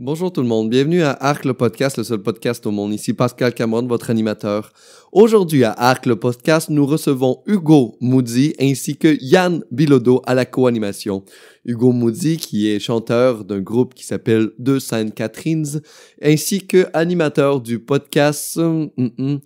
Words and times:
Bonjour 0.00 0.32
tout 0.32 0.42
le 0.42 0.46
monde, 0.46 0.70
bienvenue 0.70 1.02
à 1.02 1.10
Arc 1.10 1.44
le 1.44 1.54
podcast, 1.54 1.96
le 1.96 2.04
seul 2.04 2.22
podcast 2.22 2.64
au 2.66 2.70
monde. 2.70 2.94
Ici 2.94 3.14
Pascal 3.14 3.52
Cameron, 3.52 3.84
votre 3.84 4.10
animateur. 4.10 4.72
Aujourd'hui 5.10 5.64
à 5.64 5.72
Arc 5.72 6.06
le 6.06 6.14
podcast, 6.14 6.70
nous 6.70 6.86
recevons 6.86 7.42
Hugo 7.46 7.96
Moody 8.00 8.54
ainsi 8.60 8.96
que 8.96 9.18
Yann 9.20 9.64
Bilodeau 9.72 10.22
à 10.24 10.36
la 10.36 10.44
co-animation. 10.44 11.24
Hugo 11.64 11.90
Moody 11.90 12.36
qui 12.36 12.70
est 12.70 12.78
chanteur 12.78 13.44
d'un 13.44 13.58
groupe 13.58 13.92
qui 13.92 14.06
s'appelle 14.06 14.50
Deux 14.60 14.78
Sainte 14.78 15.16
Catherines 15.16 15.80
ainsi 16.22 16.64
que 16.64 16.86
animateur 16.92 17.60
du 17.60 17.80
podcast... 17.80 18.56
hum, 18.56 18.90
hum, 18.96 19.10
hum, 19.18 19.40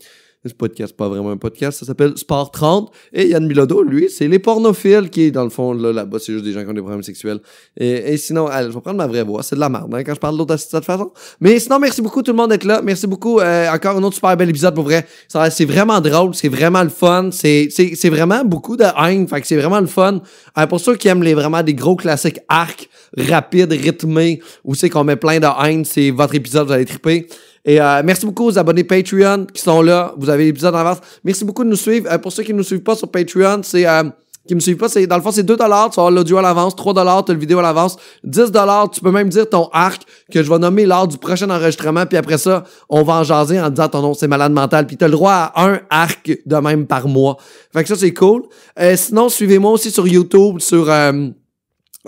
ce 0.48 0.54
podcast, 0.54 0.96
pas 0.96 1.08
vraiment 1.08 1.30
un 1.30 1.36
podcast, 1.36 1.78
ça 1.78 1.86
s'appelle 1.86 2.16
Sport 2.16 2.50
30. 2.50 2.92
Et 3.12 3.28
Yann 3.28 3.46
Bilodeau, 3.46 3.82
lui, 3.82 4.10
c'est 4.10 4.26
les 4.26 4.38
pornophiles 4.38 5.08
qui, 5.08 5.30
dans 5.30 5.44
le 5.44 5.50
fond, 5.50 5.72
là, 5.72 5.92
là-bas, 5.92 6.18
c'est 6.18 6.32
juste 6.32 6.44
des 6.44 6.52
gens 6.52 6.64
qui 6.64 6.70
ont 6.70 6.74
des 6.74 6.80
problèmes 6.80 7.02
sexuels. 7.02 7.40
Et, 7.76 8.12
et 8.12 8.16
sinon, 8.16 8.46
allez, 8.48 8.68
je 8.68 8.74
vais 8.74 8.80
prendre 8.80 8.96
ma 8.98 9.06
vraie 9.06 9.22
voix. 9.22 9.42
C'est 9.42 9.54
de 9.54 9.60
la 9.60 9.68
merde, 9.68 9.94
hein, 9.94 10.02
quand 10.02 10.14
je 10.14 10.20
parle 10.20 10.36
l'autre 10.36 10.54
de 10.54 10.58
cette 10.58 10.84
façon. 10.84 11.12
Mais 11.40 11.58
sinon, 11.60 11.78
merci 11.78 12.02
beaucoup 12.02 12.22
tout 12.22 12.32
le 12.32 12.36
monde 12.36 12.50
d'être 12.50 12.64
là. 12.64 12.80
Merci 12.82 13.06
beaucoup. 13.06 13.38
Euh, 13.38 13.70
encore 13.72 13.96
un 13.96 14.02
autre 14.02 14.16
super 14.16 14.36
bel 14.36 14.50
épisode 14.50 14.74
pour 14.74 14.84
vrai. 14.84 15.06
Ça, 15.28 15.48
C'est 15.50 15.64
vraiment 15.64 16.00
drôle, 16.00 16.34
c'est 16.34 16.48
vraiment 16.48 16.82
le 16.82 16.88
fun. 16.88 17.30
C'est, 17.30 17.68
c'est, 17.70 17.94
c'est 17.94 18.10
vraiment 18.10 18.44
beaucoup 18.44 18.76
de 18.76 18.84
haine. 18.84 19.28
Fait 19.28 19.40
que 19.40 19.46
c'est 19.46 19.56
vraiment 19.56 19.80
le 19.80 19.86
fun. 19.86 20.20
Euh, 20.58 20.66
pour 20.66 20.80
ceux 20.80 20.96
qui 20.96 21.08
aiment 21.08 21.22
les 21.22 21.34
vraiment 21.34 21.62
des 21.62 21.74
gros 21.74 21.96
classiques 21.96 22.40
arc, 22.48 22.88
rapides, 23.16 23.72
rythmés, 23.72 24.40
où 24.64 24.74
c'est 24.74 24.90
qu'on 24.90 25.04
met 25.04 25.16
plein 25.16 25.38
de 25.38 25.46
haine, 25.64 25.84
c'est 25.84 26.10
votre 26.10 26.34
épisode, 26.34 26.66
vous 26.66 26.72
allez 26.72 26.84
triper. 26.84 27.28
Et 27.64 27.80
euh, 27.80 28.02
merci 28.04 28.26
beaucoup 28.26 28.46
aux 28.46 28.58
abonnés 28.58 28.84
Patreon 28.84 29.46
qui 29.52 29.62
sont 29.62 29.82
là. 29.82 30.14
Vous 30.16 30.28
avez 30.28 30.46
l'épisode 30.46 30.74
en 30.74 30.78
avance. 30.78 30.98
Merci 31.22 31.44
beaucoup 31.44 31.64
de 31.64 31.68
nous 31.68 31.76
suivre. 31.76 32.10
Euh, 32.10 32.18
pour 32.18 32.32
ceux 32.32 32.42
qui 32.42 32.52
ne 32.52 32.58
nous 32.58 32.64
suivent 32.64 32.82
pas 32.82 32.96
sur 32.96 33.10
Patreon, 33.10 33.60
c'est 33.62 33.86
euh, 33.86 34.04
qui 34.46 34.54
me 34.54 34.60
suivent 34.60 34.76
pas, 34.76 34.88
c'est 34.88 35.06
dans 35.06 35.16
le 35.16 35.22
fond 35.22 35.30
c'est 35.30 35.44
2 35.44 35.56
dollars, 35.56 35.90
tu 35.90 36.00
avoir 36.00 36.10
l'audio 36.10 36.38
à 36.38 36.42
l'avance, 36.42 36.74
3 36.74 36.94
dollars, 36.94 37.24
tu 37.24 37.30
as 37.30 37.34
le 37.34 37.40
vidéo 37.40 37.60
à 37.60 37.62
l'avance, 37.62 37.96
10 38.24 38.50
dollars, 38.50 38.90
tu 38.90 39.00
peux 39.00 39.12
même 39.12 39.28
dire 39.28 39.48
ton 39.48 39.68
arc 39.72 40.02
que 40.32 40.42
je 40.42 40.50
vais 40.50 40.58
nommer 40.58 40.84
lors 40.84 41.06
du 41.06 41.16
prochain 41.16 41.48
enregistrement 41.48 42.06
puis 42.06 42.18
après 42.18 42.38
ça, 42.38 42.64
on 42.88 43.02
va 43.02 43.14
en 43.14 43.24
jaser 43.24 43.60
en 43.60 43.70
disant 43.70 43.88
ton 43.88 44.02
nom 44.02 44.14
c'est 44.14 44.26
malade 44.26 44.52
mental 44.52 44.86
puis 44.86 44.96
tu 44.96 45.04
as 45.04 45.08
le 45.08 45.12
droit 45.12 45.32
à 45.32 45.64
un 45.64 45.80
arc 45.90 46.38
de 46.44 46.56
même 46.56 46.86
par 46.86 47.06
mois. 47.06 47.36
Fait 47.72 47.82
que 47.82 47.88
ça 47.88 47.96
c'est 47.96 48.12
cool. 48.12 48.42
Euh, 48.80 48.96
sinon, 48.96 49.28
suivez-moi 49.28 49.70
aussi 49.70 49.92
sur 49.92 50.08
YouTube, 50.08 50.58
sur 50.58 50.90
euh, 50.90 51.28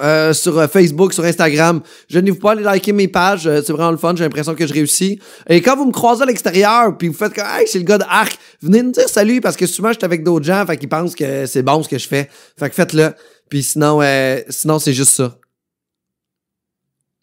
euh, 0.00 0.32
sur 0.32 0.58
euh, 0.58 0.66
Facebook, 0.66 1.12
sur 1.12 1.24
Instagram. 1.24 1.80
Je 2.08 2.18
ne 2.18 2.30
vous 2.30 2.38
pas 2.38 2.52
aller 2.52 2.62
liker 2.62 2.92
mes 2.92 3.08
pages, 3.08 3.46
euh, 3.46 3.62
c'est 3.64 3.72
vraiment 3.72 3.90
le 3.90 3.96
fun, 3.96 4.14
j'ai 4.16 4.24
l'impression 4.24 4.54
que 4.54 4.66
je 4.66 4.74
réussis. 4.74 5.20
Et 5.48 5.60
quand 5.60 5.76
vous 5.76 5.86
me 5.86 5.92
croisez 5.92 6.22
à 6.22 6.26
l'extérieur, 6.26 6.96
puis 6.96 7.08
vous 7.08 7.14
faites 7.14 7.32
que 7.32 7.40
hey, 7.40 7.66
c'est 7.66 7.78
le 7.78 7.84
gars 7.84 7.98
de 7.98 8.04
Arc, 8.08 8.38
venez 8.60 8.82
me 8.82 8.92
dire 8.92 9.08
salut 9.08 9.40
parce 9.40 9.56
que 9.56 9.66
souvent 9.66 9.88
je 9.90 9.98
suis 9.98 10.04
avec 10.04 10.24
d'autres 10.24 10.44
gens, 10.44 10.64
fait 10.66 10.76
qu'ils 10.76 10.88
pensent 10.88 11.14
que 11.14 11.46
c'est 11.46 11.62
bon 11.62 11.82
ce 11.82 11.88
que 11.88 11.98
je 11.98 12.08
fais. 12.08 12.28
Fait 12.58 12.68
que 12.68 12.74
faites-le. 12.74 13.12
Puis 13.48 13.62
sinon, 13.62 14.00
euh, 14.02 14.40
sinon 14.48 14.78
c'est 14.78 14.92
juste 14.92 15.12
ça. 15.12 15.38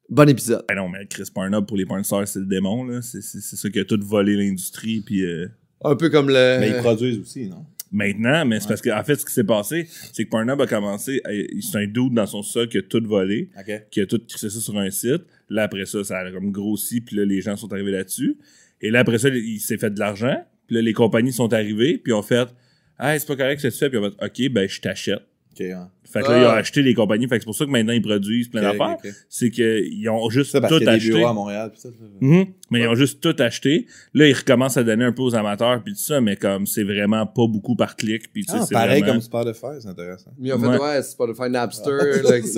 Bon 0.10 0.28
épisode. 0.28 0.66
Ben 0.68 0.76
non, 0.76 0.90
mais 0.90 1.06
Chris 1.08 1.24
Pornhub 1.34 1.66
pour 1.66 1.78
les 1.78 1.86
pornstars, 1.86 2.28
c'est 2.28 2.40
le 2.40 2.46
démon, 2.46 2.84
là. 2.84 3.02
C'est, 3.02 3.22
c'est, 3.22 3.40
c'est 3.40 3.56
ça 3.56 3.70
qui 3.70 3.80
a 3.80 3.86
tout 3.86 4.00
volé 4.02 4.36
l'industrie, 4.36 5.00
puis 5.00 5.24
euh, 5.24 5.48
Un 5.86 5.96
peu 5.96 6.10
comme 6.10 6.28
le. 6.28 6.58
Mais 6.60 6.70
ils 6.70 6.78
produisent 6.78 7.20
aussi, 7.20 7.48
non? 7.48 7.66
Maintenant, 7.92 8.46
mais 8.46 8.60
c'est 8.60 8.68
parce 8.68 8.82
qu'en 8.82 9.04
fait, 9.04 9.16
ce 9.16 9.26
qui 9.26 9.34
s'est 9.34 9.44
passé, 9.44 9.88
c'est 10.14 10.26
que 10.26 10.30
Pornhub 10.30 10.60
a 10.62 10.68
commencé, 10.68 11.22
c'est 11.62 11.78
un 11.78 11.88
dude 11.88 12.14
dans 12.14 12.26
son 12.26 12.42
sol 12.42 12.70
qui 12.70 12.78
a 12.78 12.82
tout 12.82 13.04
volé, 13.06 13.50
OK. 13.60 13.84
qui 13.92 14.02
a 14.02 14.06
tout 14.06 14.22
crissé 14.28 14.50
ça 14.50 14.60
sur 14.60 14.78
un 14.78 14.90
site. 14.90 15.24
Là, 15.50 15.64
après 15.64 15.86
ça, 15.86 16.04
ça 16.04 16.20
a 16.20 16.32
comme 16.32 16.52
grossi, 16.52 17.02
puis 17.02 17.18
là, 17.18 17.26
les 17.26 17.42
gens 17.42 17.56
sont 17.58 17.72
arrivés 17.74 17.92
là-dessus. 17.92 18.38
Et 18.82 18.90
là, 18.90 19.00
après 19.00 19.18
ça, 19.18 19.30
il 19.30 19.60
s'est 19.60 19.78
fait 19.78 19.92
de 19.92 20.00
l'argent, 20.00 20.44
puis 20.68 20.78
là, 20.78 20.82
les 20.82 20.94
compagnies 20.94 21.34
sont 21.34 21.52
arrivées, 21.54 21.98
puis 21.98 22.14
ont 22.14 22.24
fait 22.24 22.48
«Ah, 22.98 23.18
c'est 23.18 23.28
pas 23.28 23.36
correct 23.36 23.60
ce 23.60 23.68
que 23.68 23.74
tu 23.74 23.80
fais», 23.80 23.90
puis 23.92 24.00
on 24.00 24.04
fait 24.04 24.16
«Ok, 24.48 24.52
ben, 24.52 24.68
je 24.68 24.80
t'achète». 24.80 25.20
OK, 25.52 25.60
ouais. 25.60 25.76
Fait 26.12 26.22
que 26.22 26.28
là, 26.30 26.40
ils 26.42 26.46
ont 26.46 26.50
Ah. 26.50 26.56
acheté 26.56 26.82
les 26.82 26.94
compagnies, 26.94 27.28
fait 27.28 27.36
que 27.38 27.42
c'est 27.42 27.46
pour 27.46 27.56
ça 27.56 27.66
que 27.66 27.70
maintenant, 27.72 27.94
ils 27.94 28.02
produisent 28.02 28.48
plein 28.50 28.62
d'affaires. 28.62 28.98
C'est 29.30 29.50
qu'ils 29.50 30.10
ont 30.10 30.30
juste 30.30 30.52
tout 30.54 30.62
qu'il 30.68 30.72
y 30.72 30.76
a 30.76 30.80
des 30.80 30.88
acheté. 30.88 31.10
bureaux 31.12 31.28
à 31.28 31.34
Montréal, 31.34 31.72
pis 31.74 31.80
ça. 31.82 31.90
ça. 31.90 31.96
Mhm. 32.20 32.46
Mais 32.70 32.82
ils 32.82 32.88
ont 32.88 32.96
juste 32.96 33.20
tout 33.22 33.36
acheté. 33.40 33.86
Là, 34.14 34.28
ils 34.28 34.34
recommencent 34.34 34.78
à 34.78 34.84
donner 34.84 35.04
un 35.06 35.12
peu 35.12 35.22
aux 35.24 35.36
amateurs 35.36 35.82
puis 35.84 35.94
tout 35.94 36.00
ça, 36.00 36.22
mais 36.22 36.36
comme 36.38 36.66
c'est 36.66 36.84
vraiment 36.84 37.26
pas 37.26 37.48
beaucoup 37.48 37.76
par 37.76 37.96
clic 37.96 38.32
puis 38.32 38.46
tu 38.46 38.52
sais, 38.52 38.58
Ah, 38.62 38.66
c'est 38.66 38.74
pareil 38.74 39.02
vraiment- 39.02 39.14
comme 39.20 39.22
Spotify, 39.22 39.68
c'est 39.82 39.88
intéressant. 39.90 40.32
Mais 40.40 40.52
en 40.54 40.60
fait, 40.60 40.68
Ouais. 40.68 41.34
faire 41.34 41.50
Napster. 41.50 41.92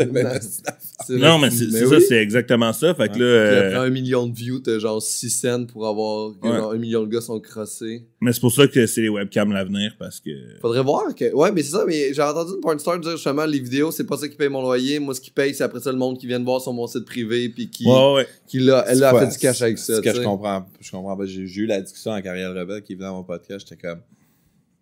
C'est 1.05 1.17
Non, 1.17 1.37
mais 1.37 1.49
c'est 1.49 1.69
c'est 1.69 1.85
oui. 1.85 1.89
ça, 2.01 2.07
c'est 2.07 2.15
exactement 2.21 2.71
ça. 2.71 2.93
Fait 2.93 3.09
que 3.09 3.13
Ouais. 3.13 3.19
là, 3.19 3.25
euh, 3.25 3.67
après 3.75 3.87
un 3.87 3.89
million 3.89 4.27
de 4.27 4.33
views, 4.33 4.59
t'as 4.59 4.79
genre 4.79 5.01
6 5.01 5.29
cents 5.29 5.65
pour 5.65 5.87
avoir 5.87 6.31
que 6.39 6.47
Ouais. 6.47 6.55
genre 6.57 6.71
un 6.71 6.77
million 6.77 7.03
de 7.03 7.07
gars 7.11 7.19
sont 7.21 7.39
crossés. 7.39 8.05
mais 8.21 8.31
c'est 8.31 8.39
pour 8.39 8.53
ça 8.53 8.67
que 8.67 8.85
c'est 8.85 9.01
les 9.01 9.09
webcams 9.09 9.51
l'avenir 9.51 9.95
parce 9.99 10.19
que 10.21 10.29
Faudrait 10.61 10.81
voir 10.83 11.13
que. 11.13 11.33
Ouais, 11.33 11.51
mais 11.51 11.61
c'est 11.61 11.71
ça, 11.71 11.83
mais 11.85 12.13
j'ai 12.13 12.21
entendu 12.21 12.53
une 12.55 12.61
porn 12.61 12.79
star 12.79 12.99
dire 12.99 13.11
justement 13.11 13.42
les 13.47 13.59
vidéos, 13.59 13.91
c'est 13.91 14.05
pas 14.05 14.17
ça 14.17 14.27
qui 14.27 14.35
paye 14.35 14.49
mon 14.49 14.61
loyer. 14.61 14.99
Moi, 14.99 15.13
ce 15.15 15.21
qui 15.21 15.31
paye, 15.31 15.53
c'est 15.53 15.63
après 15.63 15.79
ça 15.79 15.91
le 15.91 15.97
monde 15.97 16.17
qui 16.17 16.27
vient 16.27 16.39
de 16.39 16.45
voir 16.45 16.61
sur 16.61 16.73
mon 16.73 16.87
site 16.87 17.05
privé 17.05 17.49
puis 17.49 17.69
qui, 17.69 17.85
ouais 17.85 18.13
ouais. 18.15 18.27
qui 18.47 18.59
l'a, 18.59 18.85
elle 18.87 19.03
a 19.03 19.17
fait 19.19 19.27
du 19.27 19.37
cash 19.37 19.61
avec 19.61 19.77
ça. 19.77 19.85
C'est 19.85 19.95
ce 19.95 20.01
que 20.01 20.13
je 20.15 20.21
comprends. 20.21 20.65
Je 20.79 20.91
comprends 20.91 21.15
pas. 21.17 21.25
J'ai 21.25 21.41
eu 21.41 21.65
la 21.65 21.81
discussion 21.81 22.11
avec 22.11 22.25
Ariel 22.25 22.57
Rebelle 22.57 22.81
qui 22.83 22.93
est 22.93 22.95
venu 22.95 23.07
à 23.07 23.11
mon 23.11 23.23
podcast. 23.23 23.65
J'étais 23.67 23.81
comme, 23.87 23.99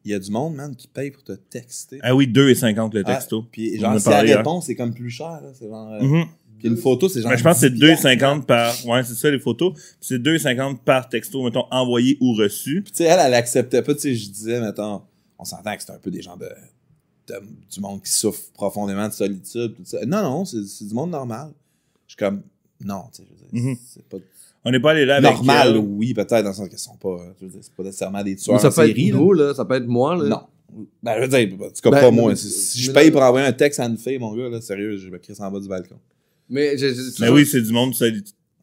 il 0.03 0.11
y 0.11 0.13
a 0.13 0.19
du 0.19 0.31
monde, 0.31 0.55
man, 0.55 0.75
qui 0.75 0.87
paye 0.87 1.11
pour 1.11 1.23
te 1.23 1.33
texter. 1.33 1.99
Ah 2.01 2.15
oui, 2.15 2.27
2,50 2.27 2.93
le 2.93 3.03
texto. 3.03 3.43
Ah, 3.45 3.49
puis 3.51 3.79
en 3.85 3.89
a 3.89 3.91
genre, 3.91 3.99
si 3.99 4.05
parlé, 4.09 4.33
hein. 4.33 4.37
répond, 4.37 4.61
c'est 4.61 4.75
comme 4.75 4.93
plus 4.93 5.09
cher, 5.11 5.39
là. 5.43 5.51
C'est 5.53 5.67
genre, 5.67 5.91
euh, 5.93 6.01
Mhm. 6.01 6.25
Puis 6.59 6.67
une 6.67 6.77
photo, 6.77 7.09
c'est 7.09 7.21
genre. 7.21 7.31
Mais 7.31 7.37
je 7.39 7.43
pense 7.43 7.55
que 7.55 7.61
c'est 7.61 7.69
10 7.73 7.79
piastres. 7.79 8.07
2,50 8.07 8.45
par 8.45 8.85
ouais, 8.85 9.03
c'est 9.03 9.15
ça 9.15 9.31
les 9.31 9.39
photos. 9.39 9.73
Puis 9.73 9.83
C'est 10.01 10.19
2,50 10.19 10.77
par 10.83 11.09
texto 11.09 11.43
mettons 11.43 11.65
envoyé 11.71 12.17
ou 12.21 12.33
reçu. 12.33 12.83
Puis 12.83 12.91
tu 12.91 12.97
sais, 12.97 13.05
elle, 13.05 13.19
elle 13.19 13.33
acceptait 13.33 13.81
pas. 13.81 13.95
Tu 13.95 14.01
sais, 14.01 14.15
je 14.15 14.29
disais, 14.29 14.61
mettons, 14.61 15.01
on 15.39 15.43
s'entend 15.43 15.75
que 15.75 15.81
c'est 15.81 15.91
un 15.91 15.97
peu 15.97 16.11
des 16.11 16.21
gens 16.21 16.37
de- 16.37 16.45
du 17.73 17.79
monde 17.79 18.01
qui 18.03 18.11
souffre 18.11 18.41
profondément 18.53 19.07
de 19.07 19.13
solitude. 19.13 19.75
tout 19.75 19.83
ça. 19.85 19.99
Non, 20.05 20.21
non, 20.21 20.45
c'est 20.45 20.87
du 20.87 20.93
monde 20.93 21.11
normal. 21.11 21.51
Je 22.07 22.13
suis 22.13 22.17
comme, 22.17 22.41
non, 22.83 23.03
tu 23.13 23.21
sais, 23.21 23.27
je 23.29 23.33
veux 23.33 23.61
dire, 23.61 23.69
Mhm. 23.71 23.77
c'est 23.87 24.03
pas 24.05 24.17
On 24.63 24.69
n'est 24.71 24.79
pas 24.79 24.91
allé 24.91 25.05
là 25.05 25.15
avec 25.15 25.31
normal, 25.31 25.69
elle. 25.69 25.77
oui, 25.77 26.13
peut-être, 26.13 26.43
dans 26.43 26.49
le 26.49 26.53
sens 26.55 26.69
qu'ils 26.69 26.77
sont 26.77 26.95
pas, 26.95 27.17
je 27.39 27.45
veux 27.45 27.51
dire, 27.51 27.61
c'est 27.63 27.73
pas 27.73 27.83
nécessairement 27.83 28.23
des 28.23 28.31
Mais 28.31 28.35
tueurs 28.35 28.59
ça 28.61 28.67
en 28.67 28.69
peut 28.71 28.85
série. 28.87 29.07
être 29.09 29.15
nous, 29.15 29.33
là. 29.33 29.53
Ça 29.55 29.65
peut 29.65 29.75
être 29.75 29.87
moi, 29.87 30.15
là. 30.15 30.29
Non. 30.29 30.41
Ben, 31.03 31.15
je 31.17 31.21
veux 31.21 31.27
dire, 31.27 31.53
en 31.55 31.57
tout 31.69 31.81
cas, 31.81 31.89
Ben, 31.89 31.99
pas 32.01 32.11
moi. 32.11 32.35
Si, 32.35 32.79
je 32.81 32.91
paye 32.91 33.07
là- 33.07 33.11
pour 33.11 33.21
envoyer 33.23 33.47
un 33.47 33.53
texte 33.53 33.79
à 33.79 33.85
une 33.85 33.97
fille, 33.97 34.19
mon 34.19 34.35
gars, 34.35 34.49
là, 34.49 34.61
sérieux, 34.61 34.97
je 34.97 35.09
me 35.09 35.17
crisse 35.17 35.39
en 35.39 35.49
bas 35.51 35.59
du 35.59 35.67
balcon. 35.67 35.95
Mais 36.49 36.77
j'ai 36.77 36.93
Mais 37.19 37.29
oui, 37.29 37.45
c'est 37.45 37.61
du 37.61 37.71
monde 37.73 37.93
tu 37.93 37.97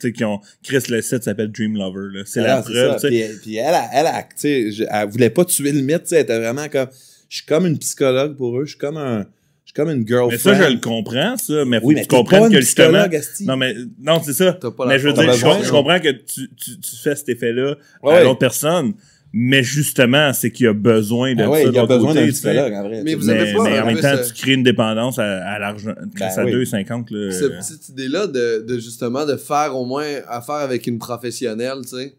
sais 0.00 0.12
qui 0.12 0.24
ont 0.24 0.40
Chris 0.62 0.78
le 0.90 1.02
site 1.02 1.24
s'appelle 1.24 1.50
Dream 1.50 1.76
Lover 1.76 2.16
là. 2.16 2.22
C'est 2.24 2.40
la 2.42 2.58
Ah, 2.58 2.62
preuve, 2.62 2.92
ça. 3.00 3.08
tu 3.08 3.14
sais. 3.16 3.28
Puis, 3.30 3.38
puis 3.42 3.56
elle, 3.56 3.74
elle, 3.74 3.88
elle, 3.92 4.06
a- 4.06 4.22
tu 4.22 4.28
sais, 4.36 4.70
je- 4.70 4.84
elle 4.88 5.08
voulait 5.08 5.30
pas 5.30 5.44
tuer 5.44 5.72
le 5.72 5.80
mythe, 5.82 6.02
tu 6.04 6.08
sais, 6.10 6.16
elle 6.16 6.22
était 6.22 6.38
vraiment 6.38 6.68
comme, 6.68 6.86
je 7.28 7.36
suis 7.36 7.46
comme 7.46 7.66
une 7.66 7.78
psychologue 7.78 8.36
pour 8.36 8.58
eux, 8.58 8.64
je 8.64 8.70
suis 8.70 8.78
comme 8.78 8.96
un, 8.96 9.20
je 9.64 9.72
suis 9.72 9.74
comme 9.74 9.90
une 9.90 10.06
girlfriend. 10.06 10.30
Mais 10.30 10.38
ça 10.38 10.54
je 10.68 10.72
le 10.74 10.80
comprends 10.80 11.36
ça, 11.36 11.64
mais 11.66 11.80
faut 11.80 11.86
Oui, 11.86 11.94
que 11.94 12.00
mais 12.00 12.06
tu 12.06 12.08
comprennes 12.08 12.48
que 12.50 12.54
une 12.56 12.60
justement 12.60 12.88
psychologue, 12.90 13.14
asti. 13.16 13.44
Non, 13.44 13.56
mais 13.56 13.74
non, 14.00 14.20
c'est 14.24 14.32
ça. 14.32 14.52
T'as 14.54 14.70
pas 14.70 14.86
la 14.86 14.92
Mais 14.94 14.98
je 14.98 15.08
veux 15.08 15.12
dire, 15.12 15.22
je, 15.24 15.28
besoin, 15.28 15.58
je 15.62 15.68
non. 15.68 15.72
comprends 15.82 16.00
que 16.00 16.08
tu, 16.10 16.48
tu, 16.56 16.80
tu 16.80 16.96
fais 17.02 17.14
cet 17.16 17.28
effet-là 17.28 17.76
Ouais, 18.02 18.12
à 18.12 18.16
ouais. 18.18 18.24
l'autre 18.24 18.38
personne, 18.38 18.94
mais 19.30 19.62
justement, 19.62 20.32
c'est 20.32 20.50
qu'il 20.50 20.64
y 20.64 20.68
a 20.68 20.72
besoin 20.72 21.34
de 21.34 21.42
Ah 21.42 21.44
ça. 21.44 21.50
ouais, 21.50 21.64
de 21.66 21.68
il 21.70 21.74
y 21.74 21.78
a 21.78 21.84
besoin 21.86 22.14
d'un 22.14 22.26
psychologue, 22.28 22.72
en 22.72 22.82
vrai. 22.88 23.02
Mais 23.04 23.14
vous 23.14 23.28
avez 23.28 23.44
Mais, 23.44 23.52
pas, 23.52 23.64
mais 23.64 23.80
en 23.80 23.86
même 23.86 24.00
temps, 24.00 24.16
tu 24.26 24.32
crées 24.32 24.52
une 24.54 24.62
dépendance 24.62 25.18
à, 25.18 25.24
à 25.46 25.58
l'argent. 25.58 25.92
Chris, 26.16 26.24
à 26.34 26.44
oui. 26.46 26.52
2,50, 26.64 27.06
là. 27.14 27.30
Cette 27.30 27.58
petite 27.58 27.88
idée-là 27.90 28.26
de, 28.26 28.64
de 28.66 28.78
justement 28.78 29.26
de 29.26 29.36
faire 29.36 29.76
au 29.76 29.84
moins 29.84 30.06
affaire 30.28 30.54
avec 30.56 30.86
une 30.86 30.98
professionnelle, 30.98 31.76
tu 31.82 31.88
sais. 31.98 32.14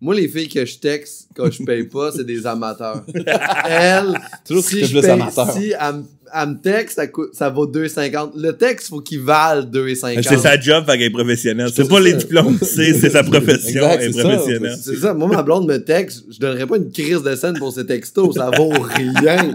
Moi, 0.00 0.14
les 0.14 0.28
filles 0.28 0.48
que 0.48 0.64
je 0.64 0.78
texte 0.78 1.28
quand 1.34 1.50
je 1.50 1.62
paye 1.64 1.84
pas, 1.84 2.12
c'est 2.12 2.24
des 2.24 2.46
amateurs. 2.46 3.04
Elle, 3.68 4.16
Toujours 4.46 4.62
si 4.64 4.84
je 4.84 5.00
paye, 5.00 5.20
si 5.52 5.72
elle, 5.78 5.94
me- 5.96 6.04
elle 6.34 6.48
me 6.48 6.60
texte, 6.60 6.96
ça, 6.96 7.06
coûte, 7.06 7.30
ça 7.32 7.50
vaut 7.50 7.66
2,50. 7.66 8.32
Le 8.36 8.52
texte, 8.52 8.88
faut 8.88 9.00
qu'il 9.00 9.20
vale 9.20 9.64
2,50. 9.64 10.22
C'est 10.22 10.38
sa 10.38 10.58
job, 10.58 10.84
fait 10.86 10.92
qu'elle 10.92 11.02
est 11.02 11.10
professionnelle. 11.10 11.70
C'est 11.74 11.88
pas 11.88 11.96
ça. 11.96 12.00
les 12.00 12.12
diplômes, 12.14 12.58
c'est 12.62 12.94
c'est 12.94 13.10
sa 13.10 13.22
profession, 13.22 13.90
Exact, 13.90 14.00
elle 14.00 14.08
est 14.08 14.20
professionnelle. 14.20 14.78
C'est 14.80 14.96
ça. 14.96 15.14
Moi, 15.14 15.28
ma 15.28 15.42
blonde 15.42 15.66
me 15.66 15.78
texte, 15.78 16.24
je 16.30 16.38
donnerais 16.38 16.66
pas 16.66 16.76
une 16.76 16.90
crise 16.90 17.22
de 17.22 17.34
scène 17.34 17.58
pour 17.58 17.72
ces 17.72 17.86
textos. 17.86 18.34
Ça 18.34 18.50
vaut 18.56 18.70
rien. 18.70 19.54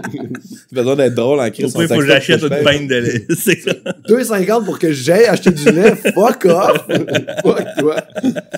T'as 0.74 0.80
besoin 0.80 0.96
d'être 0.96 1.14
drôle 1.14 1.40
en 1.40 1.50
crise. 1.50 1.66
Pourquoi 1.66 1.84
il 1.84 1.88
faut 1.88 2.00
que 2.00 2.06
j'achète 2.06 2.42
une 2.42 2.48
peine 2.48 2.86
de 2.86 2.96
lait? 2.96 3.26
C'est 3.38 3.60
ça. 3.60 3.72
2,50 4.08 4.64
pour 4.64 4.78
que 4.78 4.92
j'aille 4.92 5.26
acheter 5.26 5.50
du 5.50 5.64
lait. 5.70 5.94
Fuck 6.14 6.46
off. 6.46 6.86
Fuck 7.42 7.66
toi. 7.78 7.96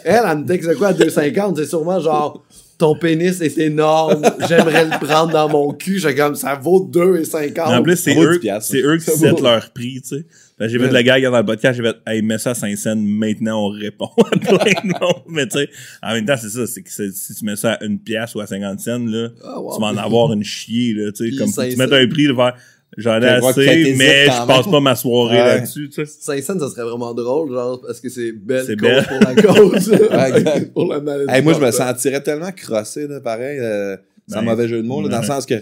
Elle, 0.05 0.23
elle 0.31 0.39
me 0.39 0.47
texte 0.47 0.75
quoi 0.77 0.89
à 0.89 0.93
2,50? 0.93 1.57
C'est 1.57 1.67
sûrement 1.67 2.01
genre, 2.01 2.45
ton 2.79 2.95
pénis 2.97 3.41
est 3.41 3.57
énorme. 3.59 4.23
J'aimerais 4.49 4.85
le 4.85 5.05
prendre 5.05 5.33
dans 5.33 5.49
mon 5.49 5.73
cul. 5.73 5.99
J'ai 5.99 6.15
comme, 6.15 6.35
ça 6.35 6.55
vaut 6.55 6.87
2,50. 6.93 7.79
En 7.79 7.83
plus, 7.83 7.97
c'est 7.97 8.17
eux, 8.19 8.33
10 8.35 8.39
piastres. 8.41 8.71
c'est 8.71 8.83
eux 8.83 8.97
qui 8.99 9.05
settent 9.11 9.41
leur 9.41 9.71
prix, 9.73 10.01
tu 10.03 10.17
sais. 10.19 10.27
Que 10.59 10.69
J'ai 10.69 10.79
fait 10.79 10.89
de 10.89 10.93
la 10.95 11.03
gag 11.03 11.23
dans 11.23 11.37
le 11.39 11.45
podcast, 11.45 11.77
j'ai 11.77 11.83
fait, 11.87 11.97
hey, 12.07 12.23
mets 12.23 12.39
ça 12.39 12.51
à 12.53 12.55
5 12.55 12.75
cents, 12.79 12.97
maintenant 12.97 13.67
on 13.67 13.69
répond 13.69 14.09
à 14.19 14.31
plein 14.39 14.57
de 14.85 14.99
monde. 14.99 15.23
Mais 15.29 15.47
tu 15.47 15.59
sais, 15.59 15.69
en 16.03 16.15
même 16.15 16.25
temps, 16.25 16.37
c'est 16.41 16.49
ça, 16.49 16.67
c'est 16.67 16.81
que 16.83 16.89
si 16.91 17.35
tu 17.35 17.45
mets 17.45 17.57
ça 17.57 17.75
à 17.75 17.85
une 17.85 17.99
pièce 17.99 18.35
ou 18.35 18.41
à 18.41 18.47
50 18.47 18.81
cents, 18.81 18.99
là, 19.05 19.29
Ah, 19.45 19.61
wow. 19.61 19.75
tu 19.75 19.81
vas 19.83 19.89
en 19.89 19.97
avoir 19.99 20.33
une 20.33 20.43
chier, 20.45 20.95
là, 20.95 21.13
tu 21.13 21.31
sais. 21.31 21.37
Comme 21.37 21.49
faut 21.49 21.61
que 21.61 21.69
5 21.69 21.71
tu 21.73 21.77
mettes 21.77 21.91
cents. 21.91 21.97
un 21.97 22.09
prix 22.09 22.27
de 22.29 22.33
faire, 22.35 22.55
j'en 22.97 23.21
ai 23.21 23.27
assez, 23.29 23.95
mais 23.97 24.27
je 24.27 24.47
passe 24.47 24.67
pas 24.67 24.81
ma 24.81 24.95
soirée 24.97 25.37
Ouais. 25.37 25.45
là-dessus, 25.45 25.89
tu 25.89 26.05
sais. 26.07 26.13
5 26.21 26.43
cents, 26.43 26.59
ça 26.59 26.71
serait 26.71 26.83
vraiment 26.89 27.13
drôle, 27.15 27.53
genre, 27.53 27.81
parce 27.81 28.01
que 28.01 28.09
c'est 28.09 28.33
belle 28.33 28.65
C'est 28.67 28.77
cause 28.77 28.89
belle. 28.89 29.07
pour 29.07 29.21
la 29.21 29.43
cause. 29.43 29.89
Ouais, 30.11 30.61
pour 30.67 30.93
la 30.93 31.01
maladie. 31.01 31.33
Hey, 31.33 31.43
moi, 31.43 31.53
je 31.55 31.61
me 31.61 31.71
sentirais 31.71 32.23
tellement 32.23 32.53
crossé, 32.53 33.07
là, 33.07 33.21
pareil, 33.21 33.59
euh, 33.61 33.97
sans 34.29 34.41
Ben, 34.41 34.45
mauvais 34.47 34.69
jeu 34.69 34.83
de 34.83 34.87
mots, 34.87 35.03
là, 35.03 35.09
dans 35.09 35.21
le 35.21 35.27
sens 35.27 35.47
que 35.47 35.55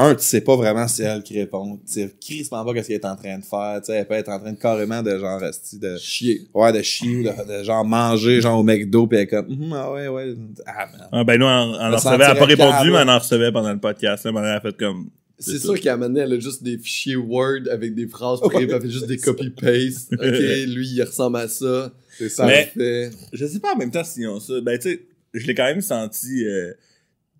un, 0.00 0.14
tu 0.14 0.22
sais 0.22 0.40
pas 0.42 0.54
vraiment 0.54 0.86
si 0.86 0.98
c'est 0.98 1.02
elle 1.02 1.24
qui 1.24 1.36
répond. 1.40 1.76
Tu 1.84 1.92
sais 1.92 2.10
crissement 2.24 2.64
pas 2.64 2.72
qu'est-ce 2.72 2.86
qu'elle 2.86 2.98
est 3.00 3.04
en 3.04 3.16
train 3.16 3.36
de 3.36 3.44
faire. 3.44 3.80
Tu 3.80 3.86
sais, 3.86 3.94
elle 3.98 4.06
peut 4.06 4.14
être 4.14 4.28
en 4.28 4.38
train 4.38 4.52
de 4.52 4.56
carrément 4.56 5.02
de 5.02 5.18
genre, 5.18 5.42
esti, 5.42 5.76
de, 5.76 5.96
Chier. 5.96 6.42
ouais, 6.54 6.72
de 6.72 6.82
chier 6.82 7.16
ou 7.16 7.22
de, 7.24 7.58
de 7.58 7.64
genre 7.64 7.84
manger, 7.84 8.40
genre 8.40 8.60
au 8.60 8.62
McDo, 8.62 9.08
pis 9.08 9.16
elle 9.16 9.22
est 9.22 9.26
comme, 9.26 9.46
Mhm, 9.48 9.72
ah 9.74 9.90
ouais, 9.92 10.06
ouais. 10.06 10.34
Ah. 10.66 10.86
Ah, 11.10 11.24
ben, 11.24 11.40
nous, 11.40 11.46
on, 11.46 11.48
on 11.48 11.74
en 11.80 11.90
recevait, 11.96 12.14
elle 12.14 12.22
a 12.30 12.34
pas 12.36 12.44
répondu, 12.44 12.92
mais 12.92 12.98
on 13.04 13.08
en 13.08 13.18
recevait 13.18 13.50
pendant 13.50 13.72
le 13.72 13.80
podcast. 13.80 14.24
Là, 14.24 14.30
elle 14.36 14.44
a 14.44 14.60
fait 14.60 14.76
comme. 14.76 15.08
C'est 15.38 15.80
qu'à 15.80 15.94
un 15.94 15.96
moment 15.96 16.08
donné, 16.08 16.20
elle 16.20 16.32
a 16.32 16.40
juste 16.40 16.62
des 16.62 16.78
fichiers 16.78 17.16
Word 17.16 17.68
avec 17.70 17.94
des 17.94 18.06
phrases 18.08 18.40
puis 18.40 18.58
elle 18.64 18.80
fait 18.80 18.90
juste 18.90 19.06
des 19.06 19.18
copy-paste. 19.18 20.12
Ok, 20.12 20.20
lui, 20.20 20.88
il 20.88 21.02
ressemble 21.02 21.36
à 21.38 21.48
ça. 21.48 21.92
C'est 22.18 22.28
ça. 22.28 22.46
Mais- 22.46 22.70
Fait- 22.74 23.10
Je 23.32 23.46
sais 23.46 23.60
pas 23.60 23.74
en 23.74 23.76
même 23.76 23.90
temps 23.90 24.02
s'ils 24.04 24.26
ont 24.28 24.40
ça. 24.40 24.60
Ben, 24.60 24.78
tu 24.78 24.90
sais, 24.90 25.00
je 25.34 25.46
l'ai 25.46 25.54
quand 25.54 25.64
même 25.66 25.80
senti 25.80 26.44
euh, 26.44 26.72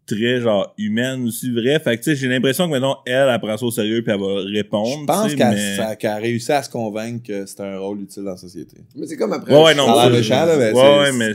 très, 0.06 0.40
genre, 0.40 0.72
humaine 0.78 1.26
aussi, 1.26 1.50
vrai. 1.52 1.80
Fait 1.80 1.96
que, 1.98 2.04
tu 2.04 2.10
sais, 2.10 2.16
j'ai 2.16 2.28
l'impression 2.28 2.66
que 2.66 2.70
maintenant, 2.70 2.98
elle, 3.04 3.28
elle 3.32 3.40
prend 3.40 3.56
ça 3.56 3.66
au 3.66 3.70
sérieux 3.70 4.02
puis 4.02 4.12
elle 4.12 4.20
va 4.20 4.42
répondre. 4.44 5.00
Je 5.00 5.04
pense 5.06 5.34
qu'elle 5.34 5.54
mais... 5.54 5.76
ça- 5.76 5.96
a 6.12 6.16
réussi 6.16 6.52
à 6.52 6.62
se 6.62 6.70
convaincre 6.70 7.26
que 7.26 7.46
c'était 7.46 7.64
un 7.64 7.78
rôle 7.78 8.00
utile 8.02 8.22
dans 8.22 8.30
la 8.30 8.36
société. 8.36 8.76
Mais 8.94 9.06
c'est 9.06 9.16
comme 9.16 9.32
après 9.32 9.52
Ouais, 9.52 9.74
non. 9.74 9.86
Ça 9.86 10.02
a 10.02 10.04
ça, 10.04 10.10
méchant, 10.10 10.46
là, 10.46 10.56
mais 10.56 10.72
ouais, 10.72 11.12
mais. 11.12 11.32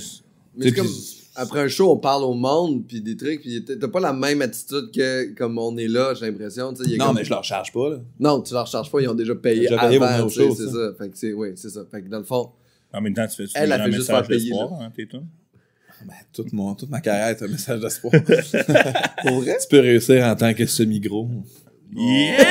Mais 0.56 0.66
c'est 0.68 0.72
comme 0.74 0.88
après 1.36 1.60
un 1.62 1.68
show, 1.68 1.92
on 1.92 1.98
parle 1.98 2.24
au 2.24 2.34
monde, 2.34 2.84
puis 2.88 3.02
des 3.02 3.18
trucs, 3.18 3.42
puis 3.42 3.64
t'as 3.66 3.88
pas 3.88 4.00
la 4.00 4.14
même 4.14 4.42
attitude 4.42 4.92
que 4.96 5.34
comme 5.34 5.58
on 5.58 5.76
est 5.78 5.88
là, 5.88 6.14
j'ai 6.14 6.28
l'impression. 6.28 6.68
a 6.70 6.72
Non, 6.72 7.06
comme- 7.08 7.16
mais 7.16 7.24
je 7.24 7.30
leur 7.30 7.44
charge 7.44 7.72
pas, 7.72 7.90
là. 7.90 7.98
Non, 8.20 8.42
tu 8.42 8.54
leur 8.54 8.68
charges 8.68 8.92
pas, 8.92 9.02
ils 9.02 9.08
ont 9.10 9.14
déjà 9.16 9.36
payé 9.36 9.64
Ils 9.64 9.68
ont 9.68 9.76
déjà 9.78 9.88
payé 9.88 9.96
avant, 10.04 10.30
c'est 10.30 10.52
ça. 10.52 10.72
ça. 10.72 10.94
Fait 10.98 11.10
que 11.10 11.18
c'est, 11.18 11.34
oui, 11.34 11.50
c'est 11.56 11.70
ça. 11.70 11.82
Fait 11.90 12.02
que 12.02 12.08
dans 12.10 12.20
le 12.20 12.24
fond, 12.24 12.50
En 12.94 13.02
même 13.02 13.14
temps, 13.14 13.26
tu 13.28 13.36
fais 13.36 13.44
Elle, 13.56 13.72
elle 13.72 13.82
un 13.82 13.86
fait 13.86 13.92
juste 13.92 14.08
faire 14.08 14.28
payer, 14.28 14.54
hein, 14.54 14.92
tes 14.96 15.08
tunes? 15.08 15.26
Ben, 16.06 16.14
toute, 16.34 16.52
mon, 16.52 16.76
toute 16.76 16.90
ma 16.90 17.00
carrière 17.00 17.28
est 17.30 17.42
un 17.42 17.48
message 17.48 17.80
d'espoir. 17.80 18.12
pour 19.26 19.40
vrai, 19.42 19.58
tu 19.62 19.68
peux 19.70 19.80
réussir 19.80 20.24
en 20.26 20.36
tant 20.36 20.54
que 20.54 20.66
semi-gros. 20.66 21.30
Yes! 21.96 22.46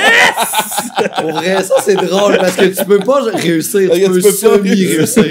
pour 1.19 1.31
vrai, 1.31 1.63
ça 1.63 1.75
c'est 1.83 1.95
drôle 1.95 2.37
parce 2.37 2.55
que 2.55 2.65
tu 2.65 2.85
peux 2.85 2.99
pas 2.99 3.21
réussir, 3.23 3.91
tu 3.91 3.99
peux 3.99 4.21
tu 4.21 4.21
peux 4.21 4.21
pas 4.21 4.57
semi-réussir. 4.57 5.23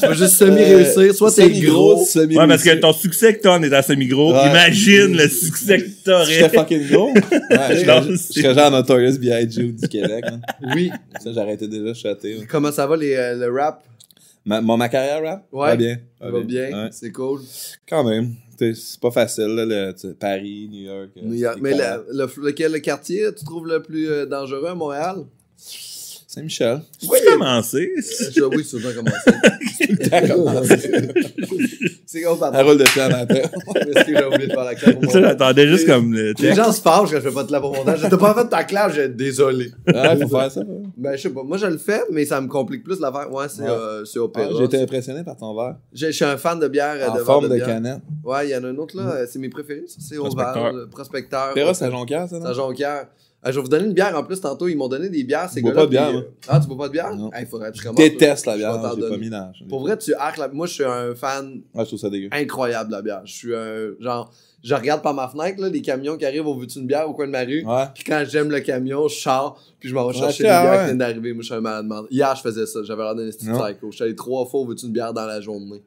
tu 0.00 0.06
peux 0.06 0.14
juste 0.14 0.36
semi-réussir, 0.36 1.14
soit 1.14 1.32
t'es 1.32 1.50
gros. 1.60 2.04
semi 2.04 2.36
Ouais, 2.36 2.46
parce 2.46 2.62
que 2.62 2.74
ton 2.76 2.92
succès 2.92 3.34
que 3.36 3.42
t'as 3.42 3.58
en 3.58 3.62
étant 3.62 3.82
semi-gros, 3.82 4.32
Ouais. 4.32 4.48
imagine 4.48 5.16
le 5.16 5.28
succès 5.28 5.78
que 5.78 5.84
Je 5.86 5.90
serais 5.90 6.48
t'aurais. 6.48 6.48
fucking 6.50 6.88
gros. 6.88 7.12
Ouais, 7.50 7.76
je 7.76 8.16
serais- 8.16 8.54
genre 8.54 8.70
Notorious 8.70 9.18
B.I.G. 9.18 9.62
du 9.72 9.88
Québec. 9.88 10.24
hein. 10.26 10.40
Oui. 10.74 10.90
Ça, 11.22 11.32
j'arrêtais 11.32 11.68
déjà 11.68 11.84
de 11.84 11.94
chatter. 11.94 12.34
là. 12.34 12.40
Comment 12.48 12.72
ça 12.72 12.86
va 12.86 12.96
les, 12.96 13.14
euh, 13.14 13.36
le 13.36 13.52
rap? 13.60 13.82
Ma, 14.44 14.60
mon- 14.60 14.76
ma 14.76 14.88
carrière 14.88 15.22
rap? 15.22 15.44
Ouais. 15.52 15.68
Va 15.68 15.76
bien. 15.76 15.96
Ça 16.20 16.30
va 16.30 16.40
bien, 16.40 16.62
Ouais. 16.84 16.88
c'est 16.92 17.10
cool. 17.12 17.40
Quand 17.88 18.04
même. 18.04 18.34
C'est 18.60 19.00
pas 19.00 19.10
facile, 19.10 19.46
là, 19.54 19.64
le, 19.64 20.12
Paris, 20.12 20.68
New 20.70 20.82
York. 20.82 21.10
euh, 21.16 21.22
New 21.22 21.34
York. 21.34 21.54
c'est 21.56 21.62
Mais 21.62 21.72
le, 21.72 22.06
le- 22.12 22.42
lequel 22.46 22.72
le 22.72 22.78
quartier 22.80 23.26
tu 23.34 23.44
trouves 23.44 23.66
le 23.66 23.82
plus 23.82 24.08
euh, 24.10 24.26
dangereux 24.26 24.66
à 24.68 24.74
Montréal? 24.74 25.24
Saint-Michel. 26.32 26.80
Tu 27.00 27.08
peux 27.08 27.30
commencer? 27.32 27.90
Euh, 27.96 28.30
je- 28.32 28.42
oui, 28.44 28.64
c'est 28.70 28.78
bien 28.78 28.92
commencé. 28.92 29.30
c'est 32.06 32.22
comme 32.22 32.34
Un 32.34 32.36
pardon. 32.38 32.64
rôle 32.64 32.78
de 32.78 32.84
pied 32.84 33.02
en 33.02 33.08
matin. 33.08 33.40
Parce 33.92 34.04
que 34.06 34.16
j'ai 34.16 34.24
oublié 34.24 34.46
de 34.46 34.52
faire 34.52 34.64
la 34.64 34.74
clap 34.76 35.02
montage. 35.02 35.22
J'attendais 35.22 35.66
juste 35.66 35.86
comme 35.86 36.12
le 36.12 36.32
Les 36.38 36.54
gens 36.54 36.70
se 36.70 36.80
fâchent 36.80 37.10
quand 37.10 37.16
je 37.16 37.20
fais 37.20 37.32
pas 37.32 37.42
de 37.42 37.48
clap 37.48 37.64
au 37.64 37.72
montage. 37.72 38.00
Je 38.02 38.06
t'ai 38.06 38.16
pas 38.16 38.34
fait 38.34 38.48
ta 38.48 38.62
clap, 38.62 38.92
j'ai 38.94 39.08
désolé. 39.08 39.72
Ah, 39.92 40.16
faut 40.16 40.28
faire 40.28 40.52
ça. 40.52 40.62
Ben, 40.96 41.16
je 41.16 41.22
sais 41.22 41.30
pas. 41.30 41.42
Moi, 41.42 41.56
je 41.56 41.66
le 41.66 41.78
fais, 41.78 42.02
mais 42.12 42.24
ça 42.24 42.40
me 42.40 42.46
complique 42.46 42.84
plus 42.84 43.00
l'affaire. 43.00 43.32
Ouais, 43.32 43.46
c'est 43.48 43.62
Ouais. 43.62 43.68
euh, 43.68 44.04
c'est 44.04 44.18
Ah, 44.20 44.22
opéra. 44.22 44.50
J'ai 44.56 44.64
été 44.64 44.80
impressionné 44.80 45.24
par 45.24 45.36
ton 45.36 45.52
verre. 45.56 45.76
Je 45.92 46.06
je 46.06 46.12
suis 46.12 46.24
un 46.24 46.36
fan 46.36 46.60
de 46.60 46.68
bière. 46.68 46.94
euh, 46.96 47.08
En 47.08 47.12
de 47.12 47.16
verre 47.18 47.26
forme 47.26 47.48
de, 47.48 47.54
bière. 47.56 47.66
canette. 47.66 47.98
Ouais, 48.24 48.46
il 48.48 48.50
y 48.50 48.56
en 48.56 48.62
a 48.62 48.68
un 48.68 48.76
autre 48.76 48.96
là. 48.96 49.14
euh, 49.16 49.26
C'est 49.28 49.38
mes 49.40 49.48
préférés. 49.48 49.84
ça, 49.88 49.96
C'est. 50.00 50.16
Oval, 50.16 50.76
euh, 50.76 50.86
Prospecteur. 50.86 51.50
Opéra, 51.50 51.74
c'est 51.74 51.86
à 51.86 51.90
Jonquière, 51.90 52.28
ça, 52.28 52.36
C'est 52.36 52.38
non? 52.40 52.46
à 52.46 52.52
Jonquière. 52.52 53.06
Euh, 53.46 53.50
je 53.52 53.56
vais 53.56 53.62
vous 53.62 53.68
donner 53.68 53.86
une 53.86 53.94
bière 53.94 54.14
en 54.18 54.22
plus 54.22 54.38
tantôt. 54.40 54.68
Ils 54.68 54.76
m'ont 54.76 54.88
donné 54.88 55.08
des 55.08 55.24
bières. 55.24 55.48
Ces 55.48 55.60
Je 55.60 55.64
bois 55.64 55.72
pas 55.72 55.86
de 55.86 55.90
bière, 55.90 56.08
puis, 56.08 56.12
moi. 56.16 56.22
euh, 56.24 56.46
Ah, 56.48 56.60
tu 56.60 56.66
bois 56.68 56.76
pas 56.76 56.88
de 56.88 56.92
bière? 56.92 57.14
Non. 57.16 57.30
Faudrait 57.50 57.72
que 57.72 57.76
tu 57.78 57.82
commences. 57.82 57.96
Déteste 57.96 58.44
la 58.46 58.52
Je 58.52 58.58
bière. 58.58 58.72
t'en 58.82 58.94
J'ai 58.94 59.00
pas 59.00 59.08
donner. 59.08 59.16
mis 59.18 59.30
dans. 59.30 59.52
Pour 59.68 59.80
vrai, 59.80 59.96
tu 59.96 60.12
arques 60.14 60.36
la... 60.36 60.48
Moi, 60.48 60.66
je 60.66 60.72
suis 60.74 60.84
un 60.84 61.14
fan 61.14 61.62
Ouais, 61.74 61.82
je 61.84 61.88
trouve 61.88 61.98
ça 61.98 62.10
dégueu. 62.10 62.28
incroyable 62.32 62.90
de 62.90 62.96
la 62.96 63.02
bière. 63.02 63.22
Je 63.24 63.32
suis 63.32 63.54
un. 63.54 63.92
Genre, 63.98 64.30
je 64.62 64.74
regarde 64.74 65.00
par 65.02 65.14
ma 65.14 65.26
fenêtre, 65.26 65.58
là, 65.58 65.70
les 65.70 65.80
camions 65.80 66.18
qui 66.18 66.26
arrivent 66.26 66.46
au 66.46 66.54
bout 66.54 66.66
d'une 66.66 66.86
bière 66.86 67.08
au 67.08 67.14
coin 67.14 67.26
de 67.26 67.32
ma 67.32 67.40
rue. 67.44 67.64
Ouais. 67.64 67.84
Puis 67.94 68.04
quand 68.04 68.22
j'aime 68.28 68.50
le 68.50 68.60
camion, 68.60 69.08
je 69.08 69.14
sors, 69.16 69.58
puis 69.78 69.88
je 69.88 69.94
m'en 69.94 70.02
vais 70.06 70.14
Ouais, 70.14 70.20
chercher 70.20 70.44
ok, 70.44 70.50
les 70.50 70.60
bières 70.60 70.70
ouais. 70.72 70.78
qui 70.80 70.84
viennent 70.84 70.98
d'arriver. 70.98 71.32
Moi, 71.32 71.40
je 71.42 71.46
suis 71.46 71.54
un 71.54 71.60
malade. 71.62 71.88
Hier, 72.10 72.34
je 72.36 72.42
faisais 72.42 72.66
ça. 72.66 72.80
J'avais 72.84 73.02
l'air 73.02 73.14
d'un 73.14 73.30
psycho. 73.30 73.90
Je 73.90 73.94
suis 73.94 74.04
allé 74.04 74.14
trois 74.14 74.44
fois 74.44 74.60
au 74.60 74.64
bout 74.66 74.74
d'une 74.74 74.92
bière 74.92 75.14
dans 75.14 75.24
la 75.24 75.40
journée. 75.40 75.82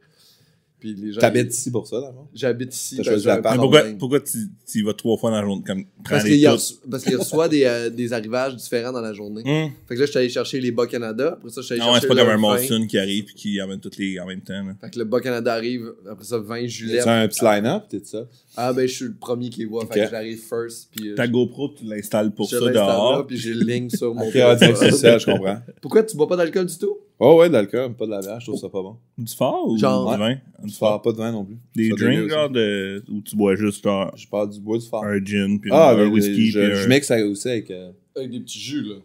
Puis 0.83 0.95
les 0.95 1.13
gens. 1.13 1.21
T'habites 1.21 1.53
ici 1.53 1.71
pour 1.71 1.87
ça, 1.87 1.95
d'abord? 2.01 2.27
J'habite 2.33 2.75
ici. 2.75 2.97
T'as 2.97 3.03
choisi. 3.03 3.25
Mais 3.25 3.93
pourquoi, 3.97 4.19
tu, 4.19 4.37
tu 4.69 4.79
y 4.79 4.81
vas 4.81 4.93
trois 4.93 5.15
fois 5.17 5.31
dans 5.31 5.37
la 5.37 5.43
journée? 5.45 5.63
Comme, 5.65 5.85
Parce 6.09 6.23
qu'il 6.23 6.33
les 6.33 6.39
y 6.39 6.45
a- 6.45 6.51
toutes? 6.57 6.81
parce 6.91 7.03
qu'il 7.05 7.15
reçoit 7.15 7.47
des, 7.47 7.63
euh, 7.63 7.89
des 7.89 8.11
arrivages 8.11 8.57
différents 8.57 8.91
dans 8.91 8.99
la 8.99 9.13
journée. 9.13 9.43
Hum. 9.45 9.71
Fait 9.87 9.95
que 9.95 9.99
là, 10.01 10.05
je 10.05 10.11
suis 10.11 10.19
allé 10.19 10.27
chercher 10.27 10.59
les 10.59 10.71
Bas 10.71 10.85
Canada. 10.85 11.35
Après 11.37 11.49
ça, 11.51 11.61
je 11.61 11.65
suis 11.67 11.73
allé 11.75 11.81
Ah 11.81 11.85
ouais, 11.87 11.91
chercher 11.93 12.07
c'est 12.09 12.15
pas 12.15 12.21
comme 12.21 12.33
un. 12.33 12.37
Molson 12.37 12.85
qui 12.85 12.97
arrive 12.97 13.27
et 13.29 13.33
qui 13.33 13.61
amène 13.61 13.79
toutes 13.79 13.95
les 13.97 14.19
en 14.19 14.25
même 14.25 14.41
temps. 14.41 14.61
là. 14.61 14.75
Fait 14.81 14.89
que 14.89 14.99
le 14.99 15.05
Bas 15.05 15.21
Canada 15.21 15.53
arrive. 15.53 15.93
Après 16.11 16.25
ça, 16.25 16.37
20 16.37 16.63
Tu 16.63 16.67
Juliette. 16.69 17.07
as 17.07 17.21
un 17.21 17.27
petit 17.29 17.45
line-up, 17.45 17.83
t'es 17.87 18.01
ça? 18.03 18.25
Ah, 18.55 18.71
ben, 18.73 18.87
je 18.87 18.93
suis 18.93 19.05
le 19.05 19.13
premier 19.19 19.49
qui 19.49 19.65
voit. 19.65 19.81
Fait 19.87 20.01
Ok. 20.01 20.05
que 20.05 20.11
j'arrive 20.11 20.37
first. 20.39 20.89
Puis, 20.95 21.09
euh, 21.09 21.15
Ta 21.15 21.27
GoPro, 21.27 21.69
tu 21.69 21.85
l'installes 21.85 22.31
pour 22.31 22.47
je 22.49 22.57
ça 22.57 22.65
là, 22.65 22.71
dehors. 22.71 23.25
puis 23.27 23.35
j'ai 23.37 23.53
le 23.53 23.65
ligne 23.65 23.89
sur 23.89 24.13
mon 24.13 24.21
Ok, 24.27 24.33
on 24.35 24.55
dirait 24.55 24.73
que 24.73 24.75
c'est 24.77 24.91
ça, 24.91 25.17
je 25.17 25.25
comprends. 25.25 25.57
Pourquoi 25.81 26.03
tu 26.03 26.15
bois 26.15 26.27
pas 26.27 26.35
d'alcool 26.35 26.65
du 26.67 26.77
tout? 26.77 26.97
Oh, 27.19 27.39
ouais, 27.39 27.47
de 27.47 27.53
l'alcool, 27.53 27.93
pas 27.93 28.05
de 28.05 28.11
la 28.11 28.19
bière, 28.19 28.39
je 28.39 28.47
trouve 28.47 28.59
ça 28.59 28.69
pas 28.69 28.81
bon. 28.81 28.97
Du 29.17 29.33
fort 29.33 29.67
ou 29.67 29.77
Genre- 29.77 30.11
du 30.13 30.19
vin? 30.19 30.35
Du 30.61 30.67
Du 30.69 30.73
fort, 30.73 31.01
pas 31.01 31.11
de 31.11 31.17
vin 31.17 31.31
non 31.31 31.45
plus. 31.45 31.57
Des 31.75 31.89
Ça 31.89 31.95
drinks, 31.95 32.29
genre, 32.29 32.49
de, 32.49 33.03
où 33.11 33.21
tu 33.21 33.35
bois 33.35 33.55
juste 33.55 33.83
genre, 33.83 34.11
Je 34.17 34.27
parle 34.27 34.49
du 34.49 34.59
bois 34.59 34.77
du 34.77 34.85
fort. 34.87 35.03
un 35.05 35.23
gin, 35.23 35.59
puis 35.59 35.69
Ah, 35.73 35.91
un 35.91 36.07
whisky, 36.07 36.47
je, 36.51 36.59
puis 36.59 36.75
je 36.75 36.85
un- 36.85 36.87
mixe 36.87 37.07
ça 37.07 37.25
aussi 37.25 37.47
avec. 37.49 37.71
euh, 37.71 37.91
Avec 38.15 38.29
des 38.31 38.39
petits 38.41 38.59
jus, 38.59 38.81
là. 38.83 38.95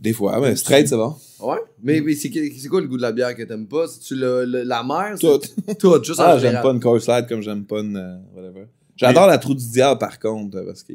des 0.00 0.12
fois, 0.12 0.40
mais 0.40 0.56
straight, 0.56 0.88
c'est 0.88 0.96
bon. 0.96 1.14
Ouais? 1.40 1.58
Mais, 1.82 2.00
mais 2.00 2.14
c'est 2.14 2.30
c'est 2.32 2.68
quoi 2.68 2.80
le 2.80 2.86
goût 2.88 2.96
de 2.96 3.02
la 3.02 3.12
bière 3.12 3.34
que 3.36 3.42
t'aimes 3.42 3.66
pas? 3.68 3.86
C'est-tu 3.86 4.14
le, 4.16 4.44
le- 4.44 4.62
la 4.62 4.82
mer? 4.82 5.16
Tout. 5.20 5.38
Tout, 5.78 6.02
juste 6.02 6.18
en 6.20 6.24
Ah, 6.24 6.38
j'aime 6.38 6.60
pas 6.62 6.70
une 6.72 6.80
course 6.80 7.04
slide 7.04 7.26
comme 7.28 7.42
j'aime 7.42 7.64
pas 7.64 7.80
une. 7.80 7.96
euh, 7.96 8.16
whatever. 8.34 8.66
J'adore 8.98 9.26
la 9.26 9.38
trou 9.38 9.54
du 9.54 9.66
diable 9.66 9.98
par 9.98 10.18
contre, 10.18 10.58
euh, 10.58 10.66
parce 10.66 10.82
que. 10.82 10.92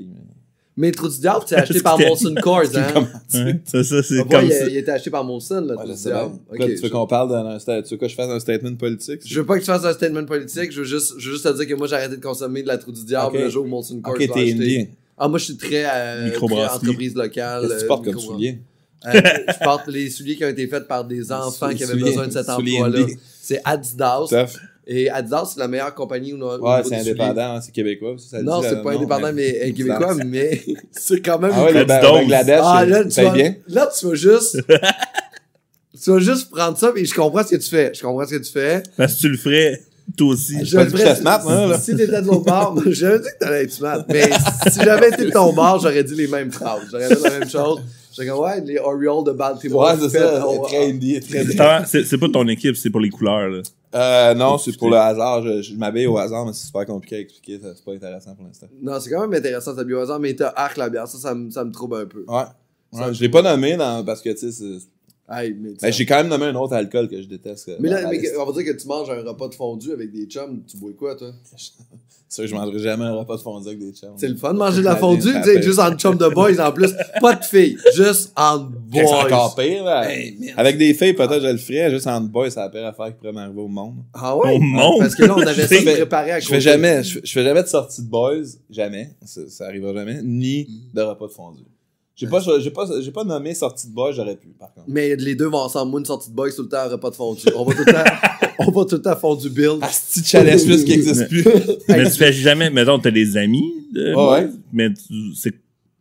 Mais 0.75 0.91
Trou 0.91 1.07
du 1.07 1.19
Diable, 1.19 1.43
c'est 1.45 1.55
acheté 1.57 1.81
par 1.81 1.99
Molson 1.99 2.33
Coors, 2.41 2.63
hein? 2.75 3.07
C'est 3.63 3.83
ça, 3.83 4.01
c'est 4.01 4.27
comme 4.27 4.49
ça. 4.49 4.65
a, 4.65 4.67
il 4.67 4.77
été 4.77 4.89
acheté 4.89 5.11
par 5.11 5.23
Molson, 5.23 5.61
là, 5.61 5.75
Ouais, 5.75 5.83
Trou 5.83 5.93
du. 5.93 6.01
Diable? 6.01 6.39
Tu 6.75 6.81
veux 6.81 6.89
qu'on 6.89 7.05
parle 7.05 7.29
d'un 7.29 7.81
Tu 7.83 7.89
veux 7.91 7.97
que 7.97 8.07
je 8.07 8.15
fasse 8.15 8.29
un 8.29 8.39
statement 8.39 8.75
politique? 8.75 9.21
Je 9.23 9.39
veux 9.39 9.45
pas 9.45 9.55
que 9.55 9.59
tu 9.59 9.67
fasses 9.67 9.85
un 9.85 9.93
statement 9.93 10.25
politique, 10.25 10.71
je 10.71 10.79
veux 10.79 10.85
juste, 10.85 11.13
je 11.19 11.27
veux 11.29 11.35
juste 11.35 11.45
te 11.45 11.55
dire 11.55 11.67
que 11.67 11.75
moi 11.75 11.85
j'ai 11.85 11.95
arrêté 11.95 12.17
de 12.17 12.21
consommer 12.23 12.63
de 12.63 12.67
la 12.67 12.79
trou 12.79 12.91
du 12.91 13.05
diable 13.05 13.37
le 13.37 13.49
jour 13.49 13.65
où 13.65 13.67
Molson 13.67 14.01
Coors 14.01 14.15
Ok, 14.15 14.21
l'a 14.21 14.27
t'es 14.27 14.33
acheté. 14.33 14.51
indien. 14.51 14.85
Ah, 15.15 15.27
moi 15.27 15.37
je 15.37 15.45
suis 15.45 15.57
très, 15.57 15.85
euh, 15.85 16.31
entreprise 16.39 17.13
locale. 17.13 17.61
Qu'est-ce 17.67 17.73
que 17.73 17.77
tu 17.79 17.83
euh, 17.83 17.87
portes 17.87 18.05
comme 18.05 18.19
soulier? 18.19 18.59
Euh, 19.05 19.11
je 19.13 19.63
porte 19.63 19.87
les 19.89 20.09
souliers 20.09 20.37
qui 20.37 20.45
ont 20.45 20.49
été 20.49 20.65
faits 20.67 20.87
par 20.87 21.05
des 21.05 21.31
enfants 21.31 21.69
qui 21.69 21.83
avaient 21.83 22.01
besoin 22.01 22.25
de 22.27 22.31
cet 22.31 22.49
emploi-là. 22.49 23.05
C'est 23.41 23.61
Adidas. 23.63 24.27
Et 24.85 25.09
Adidas, 25.09 25.51
c'est 25.53 25.59
la 25.61 25.67
meilleure 25.69 25.93
compagnie 25.95 26.33
où 26.33 26.37
on 26.43 26.59
Ouais, 26.59 26.77
niveau 26.77 26.89
c'est 26.89 26.95
indépendant, 26.97 27.55
hein, 27.55 27.61
c'est 27.61 27.71
québécois. 27.71 28.15
ça, 28.17 28.37
ça 28.37 28.43
Non, 28.43 28.61
c'est 28.61 28.71
là, 28.71 28.75
pas 28.81 28.91
non, 28.91 28.97
indépendant, 28.97 29.31
mais 29.33 29.71
québécois, 29.71 30.15
mais 30.25 30.61
c'est 30.91 31.21
quand 31.21 31.39
même. 31.39 31.51
Ah 31.53 31.63
ouais, 31.65 31.85
Ba- 31.85 32.01
Dose. 32.01 32.11
Bangladesh, 32.11 32.59
Ah, 32.61 32.85
là, 32.85 33.05
tu 33.05 33.21
vas, 33.21 33.29
bien. 33.31 33.55
là, 33.69 33.89
tu 33.97 34.07
vas 34.07 34.15
juste. 34.15 34.59
tu 36.03 36.11
vas 36.11 36.19
juste 36.19 36.49
prendre 36.51 36.77
ça, 36.77 36.91
et 36.95 37.05
je 37.05 37.13
comprends 37.13 37.43
ce 37.43 37.51
que 37.51 37.61
tu 37.61 37.69
fais. 37.69 37.91
Je 37.93 38.01
comprends 38.01 38.25
ce 38.25 38.35
que 38.35 38.43
tu 38.43 38.51
fais. 38.51 38.83
Parce 38.97 39.15
que 39.15 39.19
tu 39.21 39.29
le 39.29 39.37
ferais, 39.37 39.81
toi 40.17 40.27
aussi. 40.33 40.65
Je 40.65 40.77
le 40.77 40.89
ferais- 40.89 41.21
moi, 41.21 41.67
là. 41.67 41.79
Si 41.79 41.95
t'étais 41.95 42.21
de 42.21 42.27
l'autre 42.27 42.43
bord, 42.43 42.75
j'avais 42.87 43.19
dit 43.19 43.25
que 43.25 43.37
t'allais 43.45 43.63
être 43.63 43.71
smart. 43.71 44.03
Mais 44.09 44.29
si 44.69 44.79
j'avais 44.83 45.09
été 45.09 45.25
de 45.25 45.29
ton 45.31 45.53
bord, 45.53 45.79
j'aurais 45.79 46.03
dit 46.03 46.15
les 46.15 46.27
mêmes 46.27 46.51
phrases. 46.51 46.81
J'aurais 46.91 47.07
dit 47.15 47.23
la 47.23 47.29
même 47.39 47.49
chose. 47.49 47.79
J'aurais 48.15 48.61
dit, 48.61 48.71
ouais, 48.71 48.73
les 48.73 48.79
Orioles 48.79 49.23
de 49.25 49.31
Baltimore. 49.31 49.83
Ouais, 49.85 49.93
c'est 49.99 50.17
ça. 50.17 50.45
oh, 50.47 50.63
Très 50.65 50.89
indie, 50.89 51.19
très 51.19 51.43
Justement, 51.45 51.79
C'est 51.85 52.03
c'est 52.05 52.17
pas 52.17 52.29
ton 52.29 52.47
équipe, 52.47 52.75
c'est 52.75 52.89
pour 52.89 53.01
les 53.01 53.09
couleurs. 53.09 53.49
Là. 53.49 53.61
Euh, 53.95 54.33
non, 54.33 54.57
c'est 54.57 54.77
pour 54.77 54.89
le 54.89 54.97
hasard. 54.97 55.43
Je, 55.43 55.61
je 55.61 55.75
m'habille 55.75 56.07
au 56.07 56.17
hasard, 56.17 56.45
mais 56.45 56.53
c'est 56.53 56.65
super 56.65 56.85
compliqué 56.85 57.15
à 57.17 57.19
expliquer. 57.19 57.59
ça, 57.59 57.73
C'est 57.75 57.85
pas 57.85 57.93
intéressant 57.93 58.33
pour 58.35 58.45
l'instant. 58.45 58.67
Non, 58.81 58.99
c'est 58.99 59.09
quand 59.09 59.21
même 59.21 59.33
intéressant, 59.33 59.75
ta 59.75 59.83
bio 59.83 59.99
hasard, 59.99 60.19
mais 60.19 60.33
t'as 60.35 60.49
arc 60.55 60.77
la 60.77 60.89
bière. 60.89 61.07
Ça, 61.07 61.17
ça, 61.17 61.35
me- 61.35 61.49
ça 61.51 61.63
me 61.63 61.71
trouble 61.71 61.97
un 61.97 62.05
peu. 62.05 62.25
Ouais. 62.27 63.11
Je 63.13 63.21
l'ai 63.21 63.29
pas 63.29 63.41
nommé 63.41 63.75
dans, 63.75 64.03
parce 64.05 64.21
que, 64.21 64.29
tu 64.29 64.37
sais, 64.37 64.51
c'est- 64.51 64.87
Hey, 65.29 65.55
mais, 65.57 65.69
ben, 65.81 65.91
j'ai 65.91 66.05
quand 66.05 66.17
même 66.17 66.27
nommé 66.27 66.45
un 66.47 66.55
autre 66.55 66.73
alcool 66.73 67.07
que 67.07 67.21
je 67.21 67.27
déteste. 67.27 67.69
euh, 67.69 67.77
mais 67.79 67.89
là, 67.89 68.09
mais 68.09 68.19
on 68.37 68.45
va 68.45 68.51
dire 68.61 68.73
que 68.73 68.77
tu 68.79 68.87
manges 68.87 69.09
un 69.09 69.23
repas 69.23 69.47
de 69.47 69.55
fondu 69.55 69.91
avec 69.93 70.11
des 70.11 70.25
chums. 70.25 70.61
Tu 70.67 70.75
bois 70.77 70.91
quoi, 70.97 71.15
toi? 71.15 71.31
C'est 72.27 72.41
sûr 72.41 72.43
que 72.45 72.49
je 72.49 72.55
mangerai 72.55 72.79
jamais 72.79 73.05
un 73.05 73.13
repas 73.13 73.37
de 73.37 73.41
fondu 73.41 73.67
avec 73.67 73.79
des 73.79 73.91
chums. 73.93 74.15
C'est 74.17 74.27
le 74.27 74.35
fun 74.35 74.53
de 74.53 74.57
manger 74.57 74.79
de 74.79 74.85
la 74.85 74.95
fondue, 74.97 75.31
ça 75.31 75.39
tu 75.41 75.53
sais, 75.53 75.61
juste 75.61 75.79
en 75.79 75.95
chum 75.95 76.17
de 76.17 76.27
boys 76.27 76.59
en 76.59 76.71
plus. 76.71 76.91
Pas 77.21 77.35
de 77.35 77.45
filles, 77.45 77.77
juste 77.95 78.33
en 78.35 78.67
C'est 78.91 79.03
boys. 79.03 79.23
encore 79.25 79.55
pire, 79.55 79.83
là. 79.85 80.11
Hey, 80.11 80.35
merde. 80.39 80.59
Avec 80.59 80.77
des 80.79 80.93
filles, 80.95 81.13
peut-être 81.13 81.41
je 81.41 81.47
le 81.47 81.57
ferais. 81.57 81.89
Juste 81.91 82.07
en 82.07 82.19
boy, 82.21 82.49
c'est 82.51 82.59
la 82.59 82.69
pire 82.69 82.85
affaire 82.87 83.07
qui 83.07 83.13
pourrait 83.13 83.31
m'arriver 83.33 83.61
au 83.61 83.67
monde. 83.67 83.97
Ah 84.13 84.35
ouais? 84.35 84.55
Au 84.55 84.59
monde? 84.59 84.99
Parce 84.99 85.15
que 85.15 85.23
là, 85.23 85.35
on 85.37 85.41
avait 85.41 85.67
ça 85.83 85.91
préparé 85.93 86.31
à 86.31 86.39
Je 86.39 86.47
fais 86.47 86.59
jamais, 86.59 87.01
je, 87.03 87.13
fais- 87.13 87.21
je 87.23 87.31
fais 87.31 87.43
jamais 87.43 87.61
de 87.63 87.67
sortie 87.67 88.01
de 88.01 88.07
boys. 88.09 88.43
Jamais. 88.69 89.11
Ça, 89.23 89.41
ça 89.47 89.65
arrivera 89.67 89.93
jamais. 89.93 90.19
Ni 90.23 90.67
de 90.93 91.01
repas 91.01 91.27
de 91.27 91.31
fondu. 91.31 91.61
J'ai 92.15 92.27
pas, 92.27 92.39
j'ai 92.59 92.69
pas, 92.69 92.85
j'ai 93.01 93.11
pas 93.11 93.23
nommé 93.23 93.55
sortie 93.55 93.87
de 93.87 93.93
boys, 93.93 94.11
j'aurais 94.11 94.35
pu, 94.35 94.49
par 94.49 94.71
contre. 94.73 94.85
Mais 94.87 95.15
les 95.15 95.33
deux 95.33 95.47
vont 95.47 95.57
ensemble. 95.57 95.89
Moi, 95.91 95.99
une 95.99 96.05
sortie 96.05 96.29
de 96.29 96.35
boys, 96.35 96.51
tout 96.51 96.61
le 96.61 96.69
temps, 96.69 96.87
repas 96.87 97.09
de 97.09 97.15
fondu. 97.15 97.41
On 97.55 97.63
va 97.63 97.73
tout 97.73 97.83
le 97.85 97.91
temps, 97.91 98.03
on 98.59 98.65
va 98.71 98.85
tout 98.85 98.95
le 98.95 99.01
temps 99.01 99.15
fondu 99.15 99.49
build. 99.49 99.79
Asti 99.81 100.21
de 100.21 100.25
chalet 100.27 100.59
suisse 100.59 100.83
qui 100.83 100.93
existe 100.93 101.27
plus? 101.27 101.43
Mais 101.89 102.03
tu 102.03 102.17
fais 102.17 102.31
jamais, 102.31 102.69
mettons, 102.69 102.99
t'as 102.99 103.09
des 103.09 103.35
amis. 103.35 103.73
De, 103.91 104.13
Ouais, 104.13 104.31
ouais. 104.43 104.49
Mais 104.71 104.93
tu- 104.93 105.33
c'est 105.35 105.53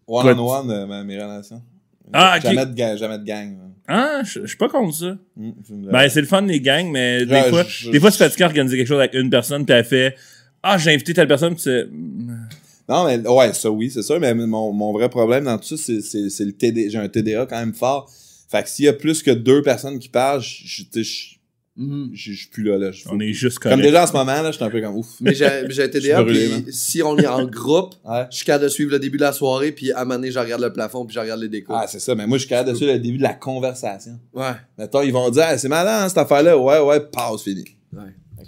One 0.07 0.39
on 0.39 0.51
one, 0.51 0.71
euh, 0.71 0.87
ma- 0.87 1.03
mes 1.03 1.17
relations. 1.23 1.63
Ah, 2.13 2.35
ok. 2.37 2.43
Jamais 2.43 2.67
de 2.67 2.75
gang. 2.75 2.97
Jamais 2.99 3.19
de 3.19 3.25
gang. 3.25 3.53
là. 3.57 3.65
Ah, 3.89 4.23
je 4.23 4.47
suis 4.47 4.57
pas 4.59 4.69
contre 4.69 4.95
ça. 4.95 5.17
Hmm, 5.37 5.51
Ben, 5.91 6.09
c'est 6.11 6.21
le 6.21 6.27
fun 6.27 6.43
des 6.43 6.61
gangs, 6.61 6.91
mais 6.91 7.25
des 7.25 7.43
fois, 7.49 7.65
je- 7.67 7.91
des 7.91 7.99
fois, 8.01 8.11
c'est 8.11 8.19
fatigant 8.25 8.47
d'organiser 8.47 8.77
quelque 8.77 8.87
chose 8.87 8.99
avec 8.99 9.15
une 9.15 9.31
personne, 9.31 9.65
puis 9.65 9.75
elle 9.75 9.85
fait 9.85 10.15
Ah, 10.63 10.77
j'ai 10.79 10.93
invité 10.93 11.15
telle 11.15 11.27
personne, 11.27 11.55
puis 11.55 11.63
c'est. 11.63 11.89
Non, 12.93 13.05
mais 13.07 13.27
ouais, 13.29 13.53
ça 13.55 13.71
oui, 13.71 13.91
c'est 13.91 14.03
sûr, 14.03 14.21
mais 14.21 14.35
mon, 14.35 14.73
mon 14.73 14.93
vrai 14.93 15.09
problème 15.09 15.45
dans 15.45 15.59
tout 15.59 15.77
ça, 15.77 15.77
c'est, 15.77 16.01
c'est, 16.01 16.29
c'est 16.31 16.45
le 16.45 16.53
TD. 16.53 16.91
J'ai 16.91 16.99
un 16.99 17.09
TDA 17.09 17.47
quand 17.47 17.59
même 17.59 17.75
fort. 17.75 18.11
Fait 18.51 18.63
que 18.63 18.69
s'il 18.69 18.85
y 18.85 18.89
a 18.89 18.93
plus 18.93 19.23
que 19.23 19.31
deux 19.31 19.63
personnes 19.63 19.99
qui 19.99 20.09
parlent, 20.09 20.43
je 20.43 20.83
Mhm. 21.75 22.11
suis 22.15 22.49
plus 22.53 22.65
là. 22.65 22.77
là. 22.77 22.91
On 23.11 23.19
est 23.19 23.33
juste 23.33 23.59
Comme 23.59 23.81
déjà 23.81 24.03
en 24.05 24.07
ce 24.07 24.13
moment, 24.13 24.27
là, 24.43 24.51
je 24.51 24.57
suis 24.57 24.65
un 24.65 24.69
peu 24.69 24.83
comme 24.83 24.95
ouf. 24.95 25.07
Mais 25.23 25.33
j'ai 25.35 25.49
j'ai 25.71 25.85
un 25.85 25.89
TDA, 25.89 26.23
puis 26.27 26.49
man. 26.51 26.65
si 26.71 27.03
on 27.03 27.17
est 27.17 27.27
en 27.27 27.47
groupe, 27.47 27.95
Ouais. 28.05 28.27
je 28.31 28.37
suis 28.37 28.45
capable 28.45 28.65
de 28.65 28.69
suivre 28.69 28.91
le 28.91 28.99
début 28.99 29.17
de 29.17 29.23
la 29.23 29.33
soirée, 29.33 29.73
puis 29.73 29.91
à 29.91 30.01
un 30.01 30.05
moment 30.05 30.17
donné, 30.17 30.31
je 30.31 30.39
regarde 30.39 30.61
le 30.61 30.71
plafond, 30.71 31.07
puis 31.07 31.15
je 31.15 31.21
regarde 31.21 31.41
les 31.41 31.49
décos. 31.49 31.73
Ah, 31.75 31.87
c'est 31.89 31.99
ça, 31.99 32.15
mais 32.15 32.27
moi, 32.27 32.37
je 32.37 32.43
suis 32.43 32.51
capable 32.51 32.73
de 32.73 32.75
suivre 32.75 32.93
le 32.93 32.99
début 32.99 33.17
de 33.17 33.23
la 33.23 33.33
conversation. 33.33 34.21
ouais. 34.35 34.53
Mettons, 34.77 35.01
ils 35.01 35.13
vont 35.15 35.31
dire, 35.31 35.45
Ah, 35.47 35.57
c'est 35.57 35.69
malin, 35.69 36.05
hein, 36.05 36.09
cette 36.11 36.19
affaire-là. 36.19 36.59
Ouais, 36.59 36.79
ouais, 36.81 37.01
passe, 37.01 37.43
fini. 37.43 37.65
Ouais. 37.91 38.03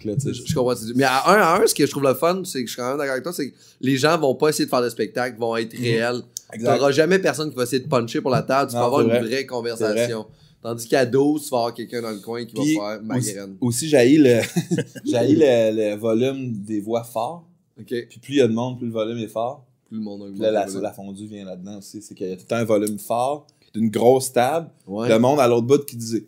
Là, 0.04 0.14
tu 0.16 0.32
Je, 0.34 0.42
je 0.46 0.54
comprends. 0.54 0.74
ce 0.74 0.80
que 0.82 0.86
tu 0.86 0.92
dis. 0.92 0.98
Mais 0.98 1.04
à 1.04 1.28
un 1.30 1.36
à 1.40 1.60
un, 1.62 1.66
ce 1.66 1.74
que 1.74 1.84
je 1.86 1.90
trouve 1.90 2.02
le 2.04 2.14
fun, 2.14 2.42
c'est 2.44 2.60
que 2.62 2.66
je 2.66 2.72
suis 2.72 2.80
quand 2.80 2.88
même 2.88 2.98
d'accord 2.98 3.12
avec 3.12 3.22
toi, 3.22 3.32
c'est 3.32 3.50
que 3.50 3.56
les 3.80 3.96
gens 3.96 4.18
vont 4.18 4.34
pas 4.34 4.48
essayer 4.48 4.64
de 4.64 4.70
faire 4.70 4.80
le 4.80 4.90
spectacle, 4.90 5.38
vont 5.38 5.56
être 5.56 5.76
réels. 5.76 6.22
Exact. 6.52 6.76
T'auras 6.78 6.90
jamais 6.92 7.18
personne 7.18 7.50
qui 7.50 7.56
va 7.56 7.62
essayer 7.64 7.82
de 7.82 7.88
puncher 7.88 8.20
pour 8.20 8.30
la 8.30 8.42
table, 8.42 8.70
tu 8.70 8.76
Non, 8.76 8.80
vas 8.82 8.86
avoir 8.86 9.00
une 9.02 9.08
vrai. 9.08 9.20
vraie 9.22 9.46
conversation. 9.46 10.26
Tandis 10.62 10.88
qu'à 10.88 11.04
12, 11.04 11.42
tu 11.44 11.50
vas 11.50 11.56
avoir 11.58 11.74
quelqu'un 11.74 12.00
dans 12.00 12.10
le 12.10 12.20
coin 12.20 12.44
qui 12.46 12.54
Puis, 12.54 12.76
va 12.78 12.92
faire 12.94 13.02
ma 13.02 13.16
aussi, 13.18 13.34
aussi 13.60 13.88
j'ai 13.88 14.16
le, 14.16 14.40
le, 15.04 15.90
le 15.90 15.96
volume 15.96 16.52
des 16.62 16.80
voix 16.80 17.04
forts. 17.04 17.46
OK? 17.78 17.86
Puis 17.86 18.18
plus 18.20 18.34
il 18.34 18.38
y 18.38 18.40
a 18.40 18.48
de 18.48 18.52
monde, 18.52 18.78
plus 18.78 18.86
le 18.86 18.92
volume 18.92 19.18
est 19.18 19.28
fort. 19.28 19.66
Tout 19.88 19.94
le 19.96 20.00
monde 20.00 20.22
a 20.22 20.30
Puis 20.30 20.40
là, 20.40 20.50
la, 20.50 20.66
la 20.66 20.92
fondue 20.92 21.26
vient 21.26 21.44
là-dedans 21.44 21.78
aussi. 21.78 22.00
C'est 22.00 22.14
qu'il 22.14 22.28
y 22.28 22.32
a 22.32 22.36
tout 22.36 22.42
le 22.44 22.48
temps 22.48 22.56
un 22.56 22.64
volume 22.64 22.98
fort, 22.98 23.46
d'une 23.74 23.90
grosse 23.90 24.32
table. 24.32 24.70
Ouais. 24.86 25.08
Le 25.08 25.18
monde 25.18 25.40
à 25.40 25.48
l'autre 25.48 25.66
bout 25.66 25.84
qui 25.84 25.96
disait 25.96 26.24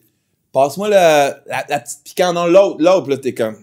Passe-moi 0.56 0.88
la, 0.88 1.36
la 1.68 1.80
petite 1.80 2.02
piquante 2.02 2.34
dans 2.34 2.46
l'autre. 2.46 2.76
L'autre, 2.80 3.10
là, 3.10 3.18
t'es 3.18 3.34
comme. 3.34 3.58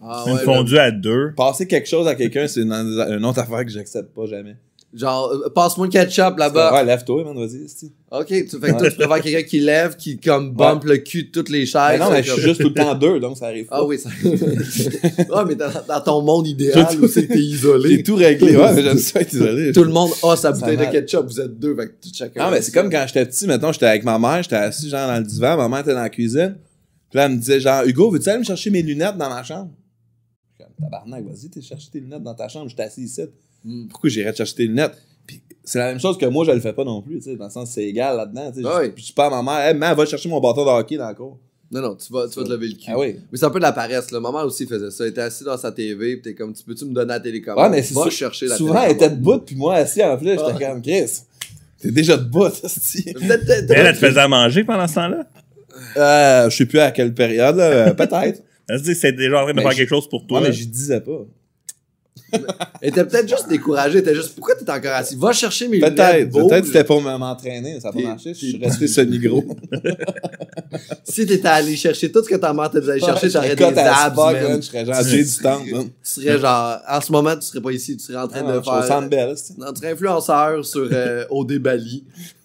Ah, 0.00 0.22
Une 0.28 0.34
ouais, 0.34 0.38
fondue 0.44 0.78
à 0.78 0.92
deux. 0.92 1.32
Passer 1.36 1.66
quelque 1.66 1.88
chose 1.88 2.06
à 2.06 2.14
quelqu'un, 2.14 2.46
c'est 2.46 2.60
une, 2.60 2.70
une 2.72 3.24
autre 3.24 3.40
affaire 3.40 3.64
que 3.64 3.70
j'accepte 3.72 4.14
pas 4.14 4.26
jamais. 4.26 4.54
Genre, 4.94 5.30
euh, 5.30 5.50
passe-moi 5.50 5.88
le 5.88 5.92
ketchup 5.92 6.38
là-bas. 6.38 6.72
Ouais, 6.72 6.84
lève-toi, 6.84 7.24
man, 7.24 7.36
vas-y. 7.36 7.66
OK, 8.10 8.26
tu, 8.28 8.58
fait 8.58 8.72
que 8.72 8.88
tu 8.88 8.96
préfères 8.96 9.20
quelqu'un 9.20 9.42
qui 9.42 9.60
lève, 9.60 9.96
qui 9.96 10.18
comme 10.18 10.52
bump 10.54 10.84
le 10.84 10.96
cul 10.98 11.24
de 11.24 11.30
toutes 11.30 11.50
les 11.50 11.60
Mais 11.60 11.66
chaises. 11.66 12.00
non, 12.00 12.10
mais 12.10 12.22
je 12.22 12.32
suis 12.32 12.40
juste 12.40 12.60
tout 12.62 12.68
le 12.68 12.74
temps 12.74 12.94
deux, 12.94 13.20
donc 13.20 13.36
ça 13.36 13.46
arrive 13.46 13.66
pas. 13.66 13.76
Ah 13.78 13.84
oui, 13.84 13.98
ça. 13.98 14.08
ouais, 14.24 15.44
mais 15.46 15.54
dans, 15.54 15.70
dans 15.86 16.00
ton 16.00 16.22
monde 16.22 16.46
idéal 16.46 16.86
où 17.02 17.08
c'est 17.08 17.26
que 17.26 17.32
t'es 17.32 17.38
J'ai 17.38 17.44
isolé, 17.44 18.02
tout 18.02 18.14
réglé. 18.14 18.56
Ouais, 18.56 18.72
mais 18.74 18.82
j'aime 18.82 18.96
ça 18.98 19.20
être 19.20 19.32
isolé. 19.32 19.72
tout 19.72 19.84
le 19.84 19.92
monde 19.92 20.12
a 20.22 20.36
sa 20.36 20.52
bouteille 20.52 20.76
de 20.78 20.84
ketchup, 20.84 21.26
vous 21.26 21.40
êtes 21.40 21.58
deux, 21.58 21.74
fait 21.76 21.88
que 21.88 21.92
tout 22.02 22.10
chacun. 22.14 22.44
Non, 22.44 22.50
mais 22.50 22.62
c'est 22.62 22.72
comme 22.72 22.90
quand 22.90 23.04
j'étais 23.06 23.26
petit, 23.26 23.46
mettons, 23.46 23.72
j'étais 23.72 23.86
avec 23.86 24.04
ma 24.04 24.18
mère, 24.18 24.42
j'étais 24.42 24.56
assis 24.56 24.88
genre 24.88 25.08
dans 25.08 25.18
le 25.18 25.24
divan, 25.26 25.56
ma 25.56 25.68
mère 25.68 25.80
était 25.80 25.94
dans 25.94 26.00
la 26.02 26.10
cuisine. 26.10 26.56
Puis 27.10 27.18
là, 27.18 27.26
elle 27.26 27.32
me 27.32 27.36
disait 27.36 27.60
genre, 27.60 27.82
Hugo, 27.84 28.10
veux-tu 28.10 28.28
aller 28.28 28.38
me 28.38 28.44
chercher 28.44 28.70
mes 28.70 28.82
lunettes 28.82 29.16
dans 29.18 29.28
ma 29.28 29.42
chambre? 29.42 29.70
Je 30.58 30.64
suis 30.64 30.64
comme, 30.64 30.84
tabarnak, 30.90 31.24
vas-y, 31.24 31.50
t'es 31.50 31.60
chercher 31.60 31.90
tes 31.90 32.00
lunettes 32.00 32.22
dans 32.22 32.34
ta 32.34 32.48
chambre, 32.48 32.68
j'étais 32.70 32.84
assis 32.84 33.02
ici. 33.02 33.22
Mm. 33.64 33.88
Pourquoi 33.88 34.10
j'irais 34.10 34.32
te 34.32 34.36
chercher 34.38 34.54
tes 34.54 34.66
lunettes? 34.66 34.96
Puis 35.26 35.40
c'est 35.64 35.78
la 35.78 35.86
même 35.86 36.00
chose 36.00 36.16
que 36.18 36.26
moi, 36.26 36.44
je 36.44 36.52
le 36.52 36.60
fais 36.60 36.72
pas 36.72 36.84
non 36.84 37.02
plus, 37.02 37.16
tu 37.16 37.22
sais, 37.22 37.36
dans 37.36 37.46
le 37.46 37.50
sens, 37.50 37.70
c'est 37.72 37.84
égal 37.84 38.16
là-dedans, 38.16 38.52
tu 38.52 38.62
sais. 38.62 38.68
Ah 38.70 38.80
oui. 38.82 38.92
Je 38.96 39.12
parle 39.12 39.34
à 39.34 39.42
ma 39.42 39.52
mère, 39.58 39.66
hey, 39.68 39.74
maman, 39.74 39.94
va 39.96 40.06
chercher 40.06 40.28
mon 40.28 40.40
bâton 40.40 40.64
de 40.64 40.70
hockey 40.70 40.96
dans 40.96 41.06
la 41.08 41.14
cour. 41.14 41.38
Non, 41.72 41.80
non, 41.80 41.96
tu 41.96 42.12
vas, 42.12 42.28
tu 42.28 42.38
vas 42.38 42.44
te 42.46 42.50
lever 42.52 42.68
le 42.68 42.74
cul. 42.74 42.84
Ah 42.88 42.96
oui. 42.96 43.16
Mais 43.32 43.38
c'est 43.38 43.44
un 43.44 43.50
peu 43.50 43.58
de 43.58 43.64
la 43.64 43.72
paresse, 43.72 44.12
là. 44.12 44.20
Maman 44.20 44.44
aussi 44.44 44.66
faisait 44.68 44.88
ça. 44.92 45.02
Elle 45.04 45.10
était 45.10 45.22
assise 45.22 45.44
dans 45.44 45.56
sa 45.58 45.72
TV, 45.72 46.16
pis 46.16 46.22
t'es 46.22 46.34
comme, 46.36 46.52
tu 46.54 46.62
peux-tu 46.62 46.84
me 46.84 46.92
donner 46.94 47.08
la 47.08 47.18
télécommande? 47.18 47.58
Ouais, 47.64 47.68
mais 47.70 47.82
c'est 47.82 47.94
Va 47.94 48.04
ça. 48.04 48.10
chercher 48.10 48.46
la 48.46 48.56
Souvent, 48.56 48.80
elle 48.82 48.92
était 48.92 49.10
debout, 49.10 49.38
puis 49.40 49.56
moi, 49.56 49.74
assis 49.74 50.00
en 50.04 50.16
plus, 50.16 50.28
j'étais 50.30 50.42
Ah. 50.64 50.70
comme, 50.72 50.80
Chris, 50.82 51.10
t'es 51.80 51.90
déjà 51.90 52.16
debout, 52.16 52.46
Elle, 53.06 53.14
elle 53.68 53.92
te 53.94 53.98
faisait 53.98 54.20
à 54.20 54.28
manger 54.28 54.62
pendant 54.62 54.86
ce 54.86 54.94
temps-là? 54.94 55.26
Euh, 55.96 56.48
je 56.50 56.56
sais 56.56 56.66
plus 56.66 56.78
à 56.78 56.90
quelle 56.92 57.12
période, 57.12 57.56
là, 57.56 57.64
euh, 57.64 57.94
peut-être. 57.94 58.42
Elle 58.68 58.78
se 58.78 58.84
dit 58.84 58.90
que 58.92 58.96
c'est 58.98 59.12
déjà 59.12 59.40
en 59.40 59.42
train 59.42 59.50
de 59.52 59.56
Mais 59.56 59.62
faire 59.62 59.72
je- 59.72 59.76
quelque 59.78 59.88
chose 59.90 60.08
pour 60.08 60.26
toi. 60.26 60.40
Ouais, 60.40 60.48
mais 60.48 60.52
j'y 60.52 60.66
disais 60.66 61.00
pas. 61.00 61.20
Elle 62.80 62.88
était 62.90 63.04
peut-être 63.04 63.28
juste 63.28 63.48
découragée. 63.48 63.98
Elle 63.98 64.02
était 64.04 64.14
juste, 64.14 64.34
pourquoi 64.34 64.54
t'es 64.54 64.70
encore 64.70 64.92
assis? 64.92 65.16
Va 65.16 65.32
chercher 65.32 65.68
mes 65.68 65.76
lunettes. 65.76 65.94
Peut-être, 65.94 66.30
peut-être 66.32 66.60
que 66.62 66.66
c'était 66.66 66.84
pour 66.84 67.00
m'entraîner, 67.00 67.80
ça 67.80 67.88
n'a 67.88 67.92
pas 67.94 68.08
marché, 68.08 68.34
je 68.34 68.38
suis 68.38 68.58
resté 68.62 68.88
semi-gros. 68.88 69.44
Si 71.04 71.24
t'étais 71.24 71.48
allé 71.48 71.76
chercher 71.76 72.10
tout 72.10 72.22
ce 72.22 72.28
que 72.28 72.34
ta 72.34 72.52
mère 72.52 72.70
t'a 72.70 72.80
dit 72.80 72.86
d'aller 72.86 73.00
chercher, 73.00 73.30
t'aurais 73.30 73.54
des 73.56 73.64
abs, 73.64 74.12
Spock, 74.12 74.32
man. 74.34 74.42
man, 74.42 74.62
je 74.62 74.66
serais 74.66 74.84
genre 74.84 75.04
du 75.04 75.26
temps, 75.42 75.60
man. 75.72 75.84
Tu 75.84 75.90
serais 76.02 76.38
genre, 76.38 76.78
en 76.88 77.00
ce 77.00 77.12
moment, 77.12 77.36
tu 77.36 77.42
serais 77.42 77.60
pas 77.60 77.70
ici. 77.70 77.96
Tu 77.96 78.04
serais 78.04 78.18
en 78.18 78.28
train 78.28 78.40
Ah, 78.46 78.52
de 78.52 78.58
je 78.58 78.62
suis 78.62 78.70
au 78.70 78.82
faire. 78.82 79.76
Serais 79.76 79.92
influenceur 79.92 80.64
sur 80.64 80.88
euh, 80.92 81.24
OD 81.30 81.58
Bali. 81.58 82.04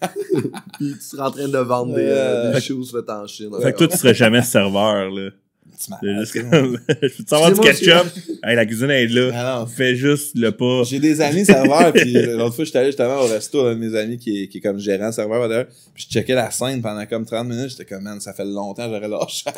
Puis 0.78 0.94
tu 0.94 1.00
serais 1.00 1.22
en 1.22 1.30
train 1.30 1.48
de 1.48 1.58
vendre 1.58 1.94
des, 1.94 2.02
euh, 2.02 2.50
Euh, 2.50 2.54
des 2.54 2.60
shoes 2.60 2.84
faites 2.90 3.10
en 3.10 3.26
Chine. 3.26 3.50
Fait 3.60 3.72
que 3.72 3.78
toi, 3.78 3.88
tu 3.88 3.98
serais 3.98 4.14
jamais 4.14 4.42
serveur, 4.42 5.10
là. 5.10 5.30
Tu 5.84 5.90
m'as- 5.90 5.98
C'est 6.02 6.18
juste 6.20 6.50
comme, 6.50 6.78
je 6.88 6.94
peux 6.94 7.24
te 7.24 7.28
savoir 7.28 7.52
du 7.52 7.60
ketchup? 7.60 8.06
Hey, 8.44 8.56
la 8.56 8.66
cuisine 8.66 8.90
est 8.90 9.06
là. 9.06 9.30
Ah 9.34 9.58
non. 9.60 9.66
Fais 9.66 9.96
juste 9.96 10.36
le 10.36 10.52
pas. 10.52 10.82
J'ai 10.84 10.98
des 11.00 11.20
amis 11.20 11.44
serveurs, 11.44 11.92
puis 11.94 12.12
l'autre 12.12 12.54
fois, 12.54 12.64
j'étais 12.64 12.78
allé 12.78 12.88
justement 12.88 13.20
au 13.20 13.26
resto, 13.26 13.66
un 13.66 13.74
de 13.74 13.80
mes 13.80 13.96
amis 13.98 14.18
qui 14.18 14.42
est, 14.44 14.48
qui 14.48 14.58
est 14.58 14.60
comme 14.60 14.78
gérant 14.78 15.10
serveur, 15.12 15.48
d'ailleurs, 15.48 15.66
puis 15.94 16.06
je 16.08 16.12
checkais 16.12 16.34
la 16.34 16.50
scène 16.50 16.80
pendant 16.82 17.04
comme 17.06 17.24
30 17.26 17.48
minutes, 17.48 17.70
j'étais 17.70 17.84
comme, 17.84 18.02
man, 18.04 18.20
ça 18.20 18.32
fait 18.32 18.44
longtemps, 18.44 18.84
j'aurais 18.88 19.08
lâché. 19.08 19.44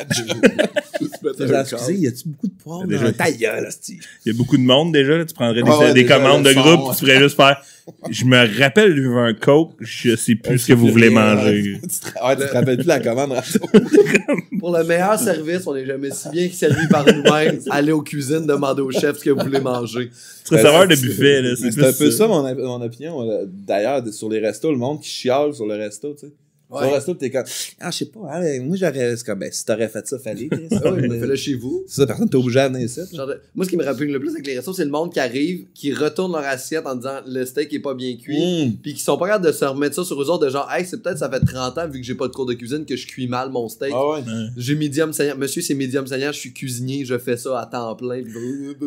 Excusez, 1.25 1.95
y 1.95 2.07
a-tu 2.07 2.27
beaucoup 2.29 2.47
de 2.47 2.53
poivre 2.63 2.87
Déjà- 2.87 3.11
ta 3.11 3.31
gueule? 3.31 3.69
Il 3.89 3.97
y 4.25 4.29
a 4.29 4.33
beaucoup 4.37 4.57
de 4.57 4.63
monde 4.63 4.91
déjà. 4.93 5.17
Là. 5.17 5.25
Tu 5.25 5.33
prendrais 5.33 5.61
des, 5.61 5.69
Ouais, 5.69 5.77
ouais, 5.77 5.93
des 5.93 6.03
déjà, 6.03 6.17
commandes 6.17 6.43
de 6.45 6.53
groupe. 6.53 6.89
ouais. 6.89 6.95
Tu 6.97 7.05
ferais 7.05 7.19
juste 7.19 7.35
faire. 7.35 7.61
Je 8.09 8.25
me 8.25 8.59
rappelle, 8.61 8.99
veux 8.99 9.17
un 9.17 9.33
coke. 9.33 9.73
Je 9.79 10.15
sais 10.15 10.35
plus 10.35 10.59
ce 10.59 10.67
que 10.67 10.73
vous 10.73 10.87
voulez 10.87 11.09
manger. 11.09 11.79
Tu 11.81 11.87
te, 11.87 12.25
ouais, 12.25 12.35
tu 12.35 12.41
te 12.47 12.51
rappelles 12.53 12.77
plus 12.77 12.87
la 12.87 12.99
commande? 12.99 13.33
Pour 14.59 14.75
le 14.75 14.83
meilleur 14.83 15.19
service, 15.19 15.67
on 15.67 15.73
n'est 15.75 15.85
jamais 15.85 16.09
si 16.11 16.29
bien 16.29 16.47
que 16.47 16.55
servi 16.55 16.87
par 16.87 17.05
nous-mêmes. 17.05 17.59
Allez 17.69 17.91
aux 17.91 18.01
cuisines, 18.01 18.45
demandez 18.47 18.81
au 18.81 18.91
chef 18.91 19.17
ce 19.19 19.23
que 19.23 19.29
vous 19.29 19.41
voulez 19.43 19.59
manger. 19.59 20.09
Tu 20.09 20.15
serais 20.49 20.61
serveur 20.61 20.87
de 20.87 20.95
buffet. 20.95 21.41
Là. 21.41 21.55
C'est 21.55 21.71
C'est 21.71 21.85
un 21.85 21.93
peu 21.93 22.09
ça, 22.11 22.27
mon, 22.27 22.41
mon 22.55 22.81
opinion. 22.81 23.21
euh, 23.29 23.45
D'ailleurs, 23.47 24.01
sur 24.11 24.29
les 24.29 24.39
restos, 24.39 24.71
le 24.71 24.77
monde 24.77 25.01
qui 25.01 25.09
chiale 25.09 25.53
sur 25.53 25.65
le 25.67 25.75
resto, 25.75 26.13
tu 26.13 26.27
sais. 26.27 26.33
Sur 26.69 26.81
le 26.81 26.87
resto, 26.87 27.13
t'es 27.13 27.29
comme, 27.29 27.43
ah, 27.79 27.91
je 27.91 27.97
sais 27.97 28.05
pas, 28.05 28.19
hein, 28.33 28.59
moi, 28.63 28.75
j'aurais, 28.75 29.15
c'est 29.15 29.25
comme, 29.25 29.39
ben, 29.39 29.49
si 29.51 29.63
t'aurais 29.65 29.87
fait 29.87 30.05
ça, 30.07 30.17
fallait, 30.19 30.47
Chris. 30.49 30.67
Ah 30.83 30.91
oui, 30.91 31.07
mais 31.07 31.19
fais-le 31.19 31.35
chez 31.35 31.53
vous. 31.55 31.83
C'est 31.87 32.01
ça, 32.01 32.07
personne 32.07 32.27
t'es 32.29 32.35
obligé 32.37 32.59
à 32.59 32.69
venir 32.69 32.87
de- 32.87 33.41
Moi, 33.53 33.65
ce 33.65 33.69
qui 33.69 33.77
me 33.77 33.83
rappelle 33.83 34.11
le 34.11 34.19
plus 34.19 34.29
avec 34.31 34.45
les 34.47 34.55
restos, 34.55 34.73
c'est 34.73 34.85
le 34.85 34.91
monde 34.91 35.13
qui 35.13 35.19
arrive, 35.19 35.65
qui 35.73 35.93
retourne 35.93 36.31
leur 36.31 36.43
assiette 36.43 36.85
en 36.87 36.95
disant 36.95 37.19
le 37.27 37.45
steak 37.45 37.71
est 37.73 37.79
pas 37.79 37.93
bien 37.93 38.15
cuit. 38.17 38.65
Mmh. 38.67 38.77
Puis 38.81 38.93
qui 38.95 38.99
sont 39.01 39.17
pas 39.17 39.27
capables 39.27 39.45
de 39.45 39.51
se 39.51 39.63
remettre 39.65 39.95
ça 39.95 40.03
sur 40.03 40.21
eux 40.21 40.29
autres, 40.29 40.45
de 40.45 40.49
genre, 40.51 40.69
hey, 40.71 40.85
c'est 40.85 41.01
peut-être 41.01 41.19
ça 41.19 41.29
fait 41.29 41.39
30 41.39 41.77
ans, 41.77 41.87
vu 41.87 41.99
que 42.01 42.05
j'ai 42.05 42.15
pas 42.15 42.27
de 42.27 42.33
cours 42.33 42.45
de 42.47 42.53
cuisine, 42.53 42.85
que 42.85 42.95
je 42.95 43.05
cuis 43.07 43.27
mal 43.27 43.49
mon 43.51 43.69
steak. 43.69 43.91
Ah 43.93 44.07
ouais. 44.09 44.19
Ouais. 44.21 44.23
J'ai 44.57 44.75
médium 44.75 45.13
saignant. 45.13 45.37
Monsieur, 45.37 45.61
c'est 45.61 45.75
médium 45.75 46.05
saignant, 46.07 46.31
je 46.31 46.39
suis 46.39 46.53
cuisinier, 46.53 47.05
je 47.05 47.17
fais 47.17 47.37
ça 47.37 47.59
à 47.59 47.65
temps 47.67 47.95
plein. 47.95 48.23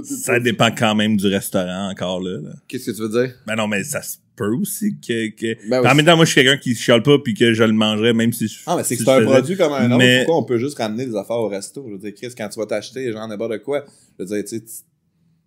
Ça 0.04 0.38
dépend 0.40 0.70
quand 0.76 0.94
même 0.94 1.16
du 1.16 1.26
restaurant 1.28 1.90
encore 1.90 2.20
là. 2.20 2.38
là. 2.40 2.50
Qu'est-ce 2.66 2.90
que 2.90 2.96
tu 2.96 3.02
veux 3.02 3.08
dire? 3.24 3.34
Ben 3.46 3.56
non, 3.56 3.66
mais 3.68 3.84
ça 3.84 4.02
se 4.02 4.16
peut 4.38 4.54
aussi 4.54 4.96
que. 5.06 5.28
que... 5.30 5.68
Ben 5.68 5.84
en 5.84 5.94
même 5.94 6.06
temps, 6.06 6.16
moi, 6.16 6.24
je 6.24 6.32
suis 6.32 6.42
quelqu'un 6.42 6.56
qui 6.58 6.74
chiale 6.74 7.02
pas 7.02 7.18
puis 7.18 7.34
que 7.34 7.52
je 7.52 7.64
le 7.64 7.72
mangerais 7.72 8.12
même 8.14 8.32
si 8.32 8.48
je. 8.48 8.60
Ah, 8.66 8.76
mais 8.76 8.84
c'est 8.84 8.96
que 8.96 9.02
c'est 9.04 9.10
un 9.10 9.16
faisais- 9.20 9.26
produit 9.26 9.56
comme 9.56 9.72
un 9.72 9.86
autre. 9.86 9.96
Mais- 9.98 10.24
Pourquoi 10.24 10.42
on 10.42 10.44
peut 10.44 10.58
juste 10.58 10.78
ramener 10.78 11.06
des 11.06 11.16
affaires 11.16 11.36
au 11.36 11.48
resto? 11.48 11.84
Je 11.86 11.92
veux 11.92 11.98
dire, 11.98 12.14
Chris, 12.14 12.34
quand 12.36 12.48
tu 12.48 12.58
vas 12.58 12.66
t'acheter, 12.66 13.10
genre, 13.12 13.26
n'importe 13.28 13.58
quoi, 13.62 13.84
je 14.18 14.24
veux 14.24 14.42
dire, 14.42 14.44
tu 14.48 14.60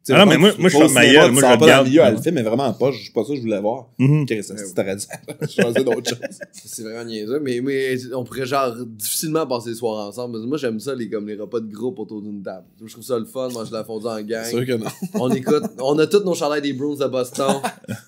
sais. 0.04 0.14
sais, 0.14 0.20
Ah 0.20 0.26
non, 0.26 0.32
mais 0.32 0.38
moi- 0.38 0.52
moi, 0.58 0.70
je 0.70 0.78
ferme 0.78 0.94
ma 0.94 1.06
gueule, 1.06 1.32
moi, 1.32 1.42
je 1.42 1.48
pas 1.48 1.58
dans 1.58 1.64
regarde. 1.66 1.84
le 1.86 1.90
milieu, 1.90 2.02
elle 2.04 2.16
le 2.16 2.22
fait, 2.22 2.32
mais 2.32 2.42
vraiment 2.42 2.74
pas, 2.74 2.92
je 2.92 2.98
suis 3.00 3.12
pas 3.12 3.24
sûr 3.24 3.32
que 3.34 3.38
je 3.38 3.42
voulais 3.42 3.60
voir. 3.62 3.88
Mhm. 4.00 4.26
Chris, 4.26 4.44
ça, 4.44 4.58
si 4.58 4.74
t'aurais 4.74 4.96
dû 4.96 5.06
choisir 5.48 5.84
d'autres 5.86 6.10
choses. 6.10 6.40
C'est 6.54 6.84
vraiment 6.84 7.04
niaiseux, 7.06 7.40
mais, 7.40 7.62
mais 7.62 7.96
on 8.14 8.24
pourrait 8.24 8.46
genre 8.46 8.74
difficilement 8.86 9.46
passer 9.48 9.70
les 9.70 9.76
soirs 9.76 10.08
ensemble. 10.08 10.40
Moi, 10.40 10.58
j'aime 10.58 10.80
ça, 10.80 10.96
les, 10.96 11.10
comme 11.10 11.28
les 11.28 11.36
repas 11.36 11.60
de 11.60 11.72
groupe 11.72 12.00
autour 12.00 12.22
d'une 12.22 12.42
table. 12.42 12.66
Je 12.84 12.92
trouve 12.92 13.04
ça 13.04 13.18
le 13.20 13.26
fun, 13.26 13.50
manger 13.50 13.72
la 13.72 13.84
fondue 13.84 14.08
en 14.08 14.18
C'est 14.18 14.24
gang. 14.24 14.46
sûr 14.46 14.66
que 14.66 14.74
non. 14.74 14.86
On 15.16 15.30
écoute, 15.30 15.64
on 15.80 15.98
a 16.00 16.08
tous 16.08 16.24
nos 16.24 16.34
chandails 16.34 16.62
des 16.62 16.74
Bruins 16.74 16.96
de 16.96 17.08
Boston. 17.08 17.56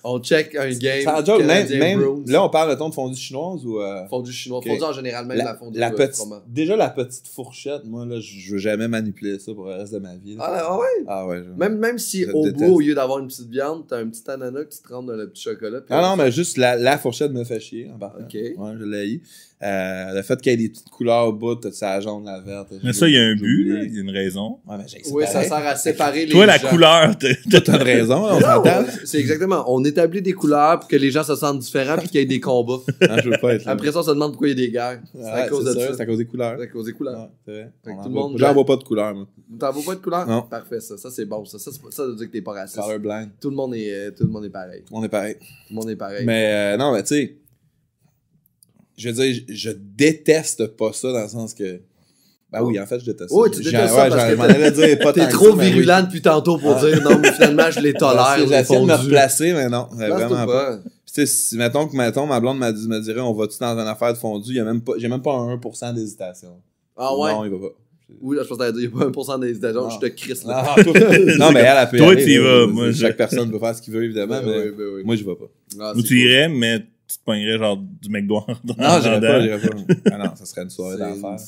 on 0.03 0.19
check 0.19 0.55
un 0.55 0.69
game. 0.71 1.03
Sans 1.03 1.23
joke, 1.25 1.43
même, 1.43 2.01
là, 2.27 2.43
on 2.43 2.49
parle 2.49 2.71
de 2.71 2.75
ton 2.75 2.89
de 2.89 2.93
fondue 2.93 3.15
chinoise 3.15 3.65
ou, 3.65 3.79
euh, 3.79 4.05
Fondue 4.09 4.31
chinois. 4.31 4.59
Ok. 4.59 4.67
Fondue 4.67 4.83
en 4.83 4.93
général, 4.93 5.25
même 5.25 5.37
la, 5.37 5.43
la, 5.45 5.55
fondue 5.55 5.79
la 5.79 5.91
euh, 5.91 5.95
petite, 5.95 6.23
déjà 6.47 6.75
la 6.75 6.89
petite 6.89 7.27
fourchette, 7.27 7.85
moi, 7.85 8.05
là, 8.05 8.19
je 8.19 8.33
je 8.43 8.51
veux 8.53 8.57
jamais 8.57 8.87
manipuler 8.87 9.39
ça 9.39 9.53
pour 9.53 9.65
le 9.65 9.75
reste 9.75 9.93
de 9.93 9.99
ma 9.99 10.15
vie. 10.15 10.35
là. 10.35 10.43
Ah, 10.45 10.77
ouais? 10.77 10.85
Ah 11.07 11.25
ouais. 11.27 11.41
je- 11.45 11.57
Même, 11.59 11.77
même 11.83 11.99
si 11.99 12.23
Je 12.23 12.31
au 12.31 12.43
déteste. 12.45 12.63
bout, 12.63 12.75
au 12.75 12.79
lieu 12.79 12.95
d'avoir 12.95 13.19
une 13.19 13.27
petite 13.27 13.49
viande, 13.49 13.83
t'as 13.87 13.97
un 13.99 14.07
petit 14.07 14.23
ananas 14.29 14.63
que 14.65 14.73
tu 14.73 14.81
te 14.81 14.93
rentres 14.93 15.07
dans 15.07 15.15
le 15.15 15.29
petit 15.29 15.43
chocolat. 15.43 15.81
Ah 15.89 16.01
non, 16.01 16.15
mais 16.15 16.31
juste 16.31 16.57
la, 16.57 16.75
la 16.75 16.97
fourchette 16.97 17.31
me 17.31 17.43
fait 17.43 17.59
chier 17.59 17.89
en 17.93 17.99
partant. 17.99 18.23
Ok. 18.23 18.33
Ouais, 18.33 18.71
je 18.79 18.83
l'ai 18.85 19.09
eu. 19.13 19.21
Euh, 19.65 20.13
le 20.15 20.21
fait 20.23 20.41
qu'il 20.41 20.51
y 20.51 20.55
ait 20.55 20.57
des 20.57 20.67
petites 20.67 20.89
couleurs 20.89 21.27
au 21.29 21.31
bout, 21.31 21.55
t'as 21.55 21.71
ça 21.71 21.97
jaune, 22.01 22.25
la 22.25 22.41
verte. 22.41 22.67
Mais 22.83 22.91
ça, 22.91 23.07
il 23.07 23.13
y 23.13 23.17
a 23.17 23.21
un 23.21 23.35
but, 23.35 23.85
il 23.87 23.95
y 23.95 23.97
a 23.97 24.01
une 24.01 24.09
raison. 24.09 24.57
Ouais, 24.67 24.75
mais 24.77 24.83
Oui, 25.09 25.23
ça 25.25 25.41
sert 25.41 25.53
à 25.53 25.77
séparer 25.77 26.25
les 26.25 26.31
Toi, 26.33 26.45
la 26.45 26.57
gens. 26.57 26.67
couleur, 26.67 27.17
t'as- 27.17 27.29
une 27.77 27.81
raison, 27.81 28.25
on 28.29 28.41
s'entend. 28.41 28.83
C'est 29.05 29.19
exactement. 29.19 29.63
On 29.73 29.81
établit 29.85 30.21
des 30.21 30.33
couleurs 30.33 30.79
pour 30.81 30.89
que 30.89 30.97
les 30.97 31.11
gens 31.11 31.23
se 31.23 31.35
sentent 31.37 31.59
différents 31.59 31.97
puis 31.97 32.09
qu'il 32.09 32.19
y 32.19 32.23
ait 32.23 32.25
des 32.25 32.41
combats. 32.41 32.79
Ah, 33.09 33.21
je 33.23 33.29
veux 33.29 33.37
pas 33.39 33.53
être 33.53 33.63
là. 33.65 33.71
Après 33.71 33.91
ça, 33.93 33.99
on 33.99 34.03
se 34.03 34.09
demande 34.09 34.31
pourquoi 34.31 34.49
il 34.49 34.59
y 34.59 34.63
a 34.63 34.65
des 34.65 34.71
guerres. 34.71 34.99
C'est 35.13 35.23
à 35.29 35.47
cause 35.47 35.63
de 35.63 35.71
ça, 35.73 35.79
ça. 35.87 35.93
C'est 35.95 36.01
à 36.01 36.05
cause 36.07 36.17
des 36.17 36.25
couleurs. 36.25 36.55
C'est 36.57 36.63
à 36.63 36.67
cause 36.67 36.85
des 36.85 36.93
couleurs. 36.93 37.19
Ouais, 37.19 37.29
c'est 37.45 37.51
vrai. 37.51 37.71
Fait 37.85 37.91
que 37.91 37.95
On 37.95 37.95
tout 37.95 38.01
en 38.01 38.07
le 38.09 38.13
voit- 38.13 38.21
monde- 38.29 38.37
J'en 38.37 38.53
vois 38.53 38.65
pas 38.65 38.75
de 38.75 38.83
couleur, 38.83 39.15
moi. 39.15 39.27
T'en 39.59 39.71
vois 39.71 39.83
pas 39.85 39.95
de 39.95 40.01
couleur? 40.03 40.27
Non. 40.27 40.41
Parfait, 40.41 40.79
ça. 40.81 40.97
Ça, 40.97 41.09
c'est 41.09 41.25
bon. 41.25 41.45
Ça, 41.45 41.57
ça 41.59 41.71
c'est 41.73 41.81
pas- 41.81 41.91
ça 41.91 42.05
veut 42.05 42.15
dire 42.15 42.27
que 42.27 42.31
t'es 42.31 42.41
pas 42.41 42.53
raciste. 42.53 42.79
Colorblind. 42.79 43.29
Tout 43.41 43.49
le 43.49 43.55
monde 43.55 43.75
est, 43.75 43.91
euh, 43.93 44.11
tout 44.11 44.23
le 44.23 44.29
monde 44.29 44.45
est 44.45 44.49
pareil. 44.49 44.83
On 44.91 45.03
est 45.03 45.09
pareil. 45.09 45.35
Tout 45.35 45.45
le 45.71 45.75
monde 45.75 45.89
est 45.89 45.95
pareil. 45.95 46.25
Mais 46.25 46.51
euh, 46.53 46.77
non, 46.77 46.93
mais 46.93 47.01
tu 47.03 47.09
sais, 47.15 47.35
je 48.97 49.09
veux 49.09 49.15
dire, 49.15 49.43
je, 49.49 49.53
je 49.53 49.69
déteste 49.71 50.67
pas 50.67 50.93
ça 50.93 51.11
dans 51.11 51.21
le 51.23 51.27
sens 51.27 51.53
que. 51.53 51.81
Ben 52.51 52.61
oui, 52.61 52.79
en 52.79 52.85
fait, 52.85 52.99
je 52.99 53.05
déteste 53.05 53.31
Ouais, 53.31 53.49
ça. 53.49 53.55
tu 53.55 53.63
J'ai- 53.63 53.71
détestes 53.71 53.93
ça 53.95 54.03
ouais, 54.03 54.09
parce 54.09 54.21
j'en- 54.21 54.27
que 54.27 54.31
je 54.33 54.37
m'en 54.37 54.43
allais 54.43 54.71
dire 54.71 54.99
pas 54.99 55.11
T'es 55.11 55.21
tant 55.21 55.25
que 55.27 55.31
trop 55.33 55.49
ça, 55.49 55.55
mais 55.55 55.63
oui. 55.65 55.71
virulent 55.71 56.01
depuis 56.03 56.21
tantôt 56.21 56.57
pour 56.59 56.75
Ah. 56.77 56.85
dire 56.85 57.01
non, 57.01 57.17
mais 57.17 57.31
finalement, 57.31 57.71
je 57.71 57.79
les 57.79 57.93
tolère. 57.93 58.35
que 58.35 58.41
les 58.41 58.47
J'essaie 58.47 58.75
de 58.75 58.81
me 58.85 58.87
fondus. 58.89 59.05
replacer, 59.05 59.53
mais 59.53 59.69
non, 59.69 59.87
Place-toi 59.87 60.27
vraiment 60.27 60.45
pas. 60.45 60.65
pas. 60.75 60.77
Puis 60.77 60.91
tu 61.07 61.13
sais, 61.13 61.25
si, 61.25 61.57
mettons 61.57 61.87
que 61.87 61.95
mettons, 61.97 62.27
ma 62.27 62.39
blonde 62.39 62.59
m'a 62.59 62.71
dit- 62.71 62.87
me 62.87 62.99
dirait 62.99 63.21
on 63.21 63.33
va-tu 63.33 63.57
dans 63.59 63.73
une 63.79 63.87
affaire 63.87 64.13
de 64.13 64.19
fondu, 64.19 64.51
il 64.51 64.57
y 64.57 64.59
a 64.59 64.63
même 64.63 64.81
pas, 64.81 64.93
j'ai 64.97 65.07
même 65.07 65.23
pas 65.23 65.33
un 65.33 65.49
1% 65.57 65.93
d'hésitation. 65.93 66.61
Ah 66.95 67.17
ouais? 67.17 67.31
Non, 67.33 67.43
il 67.45 67.49
va 67.51 67.57
pas. 67.57 67.73
Oui, 68.21 68.35
là, 68.37 68.43
je 68.43 68.47
pense 68.49 68.57
que 68.57 68.77
il 68.77 68.83
y 68.83 68.87
a 68.87 68.89
pas 68.89 69.05
1% 69.09 69.39
d'hésitation, 69.41 69.89
je 69.89 69.99
te 69.99 70.05
crisse 70.07 70.43
là. 70.45 70.75
Non, 71.39 71.51
mais 71.53 71.59
elle 71.61 71.67
a 71.67 71.87
pu 71.87 71.97
Toi, 71.97 72.15
tu 72.15 72.21
y 72.31 72.37
vas, 72.37 72.67
moi, 72.67 72.91
Chaque 72.93 73.17
personne 73.17 73.51
peut 73.51 73.59
faire 73.59 73.75
ce 73.75 73.81
qu'il 73.81 73.93
veut, 73.93 74.03
évidemment, 74.03 74.41
Ben 74.41 74.45
mais 74.47 74.71
ben 74.71 75.05
moi, 75.05 75.15
je 75.15 75.23
vais 75.23 75.35
pas. 75.35 75.45
Ah, 75.79 75.93
c'est 75.95 76.03
tu 76.03 76.19
irais, 76.21 76.47
mais 76.49 76.79
tu 76.79 77.17
te 77.17 77.23
pognerais 77.25 77.57
genre 77.57 77.77
du 77.77 78.09
McDo 78.09 78.35
en 78.37 78.45
Non, 78.47 79.01
j'irais 79.01 79.19
pas, 79.19 79.19
dedans. 79.19 79.41
j'irais 79.41 79.59
pas. 79.59 79.93
Ah 80.11 80.17
non, 80.17 80.35
ça 80.35 80.45
serait 80.45 80.61
une 80.63 80.69
soirée 80.69 80.97
d'enfer. 80.97 81.39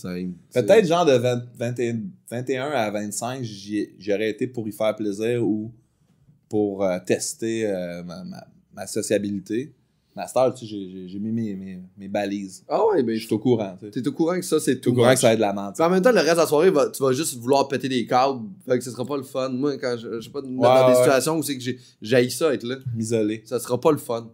Peut-être 0.54 0.88
genre 0.88 1.06
de 1.06 1.14
20 1.14 1.44
21, 1.58 2.00
21 2.30 2.66
à 2.72 2.92
25, 2.92 3.44
j'y- 3.44 3.90
j'aurais 3.98 4.30
été 4.30 4.48
pour 4.48 4.68
y 4.68 4.72
faire 4.72 4.96
plaisir 4.96 5.44
ou 5.48 5.72
pour 6.50 6.84
euh, 6.84 6.98
tester 7.06 7.66
euh, 7.68 8.04
ma, 8.04 8.24
ma, 8.24 8.46
ma 8.76 8.88
sociabilité. 8.88 9.74
Heure, 10.18 10.54
tu 10.54 10.66
sais, 10.66 10.72
j'ai- 11.08 11.20
mis 11.20 11.32
mes, 11.32 11.56
mes, 11.56 11.80
mes 11.98 12.08
balises. 12.08 12.64
Ah 12.70 12.86
ouais, 12.88 13.04
ben 13.04 13.16
Je 13.18 13.26
suis 13.26 13.34
au 13.34 13.40
courant, 13.40 13.76
tu 13.80 13.86
sais. 13.86 13.92
t'es 14.02 14.08
au 14.08 14.14
courant 14.14 14.36
que 14.36 14.42
ça, 14.46 14.60
c'est 14.62 14.80
tout. 14.80 14.92
au 14.92 14.94
courant 14.94 15.14
que 15.14 15.20
ça 15.20 15.28
va 15.28 15.34
être 15.34 15.40
de 15.40 15.42
la 15.42 15.52
menthe. 15.54 15.80
En 15.80 15.90
même 15.90 16.02
temps, 16.02 16.12
le 16.12 16.20
reste 16.20 16.32
de 16.36 16.38
la 16.38 16.48
soirée, 16.48 16.70
va- 16.70 16.90
tu 16.90 17.04
vas 17.04 17.12
juste 17.12 17.36
vouloir 17.38 17.68
péter 17.68 17.90
des 17.90 18.06
câbles. 18.06 18.40
Fait 18.66 18.78
que 18.78 18.84
ce 18.84 18.92
sera 18.92 19.04
pas 19.06 19.18
le 19.18 19.24
fun. 19.24 19.50
Moi, 19.50 19.78
quand 19.78 19.96
je, 19.98 20.20
je 20.20 20.26
sais 20.26 20.30
pas, 20.30 20.40
Ouais, 20.42 20.46
dans 20.58 20.88
des 20.88 20.94
ouais. 20.94 21.00
situations 21.04 21.38
où 21.38 21.44
c'est 21.44 21.58
que 21.58 21.64
j'ai 22.02 22.30
ça 22.30 22.54
être 22.54 22.64
là, 22.64 22.76
M'isoler. 22.96 23.44
ça 23.46 23.60
sera 23.60 23.80
pas 23.80 23.92
le 23.92 23.98
fun. 23.98 24.30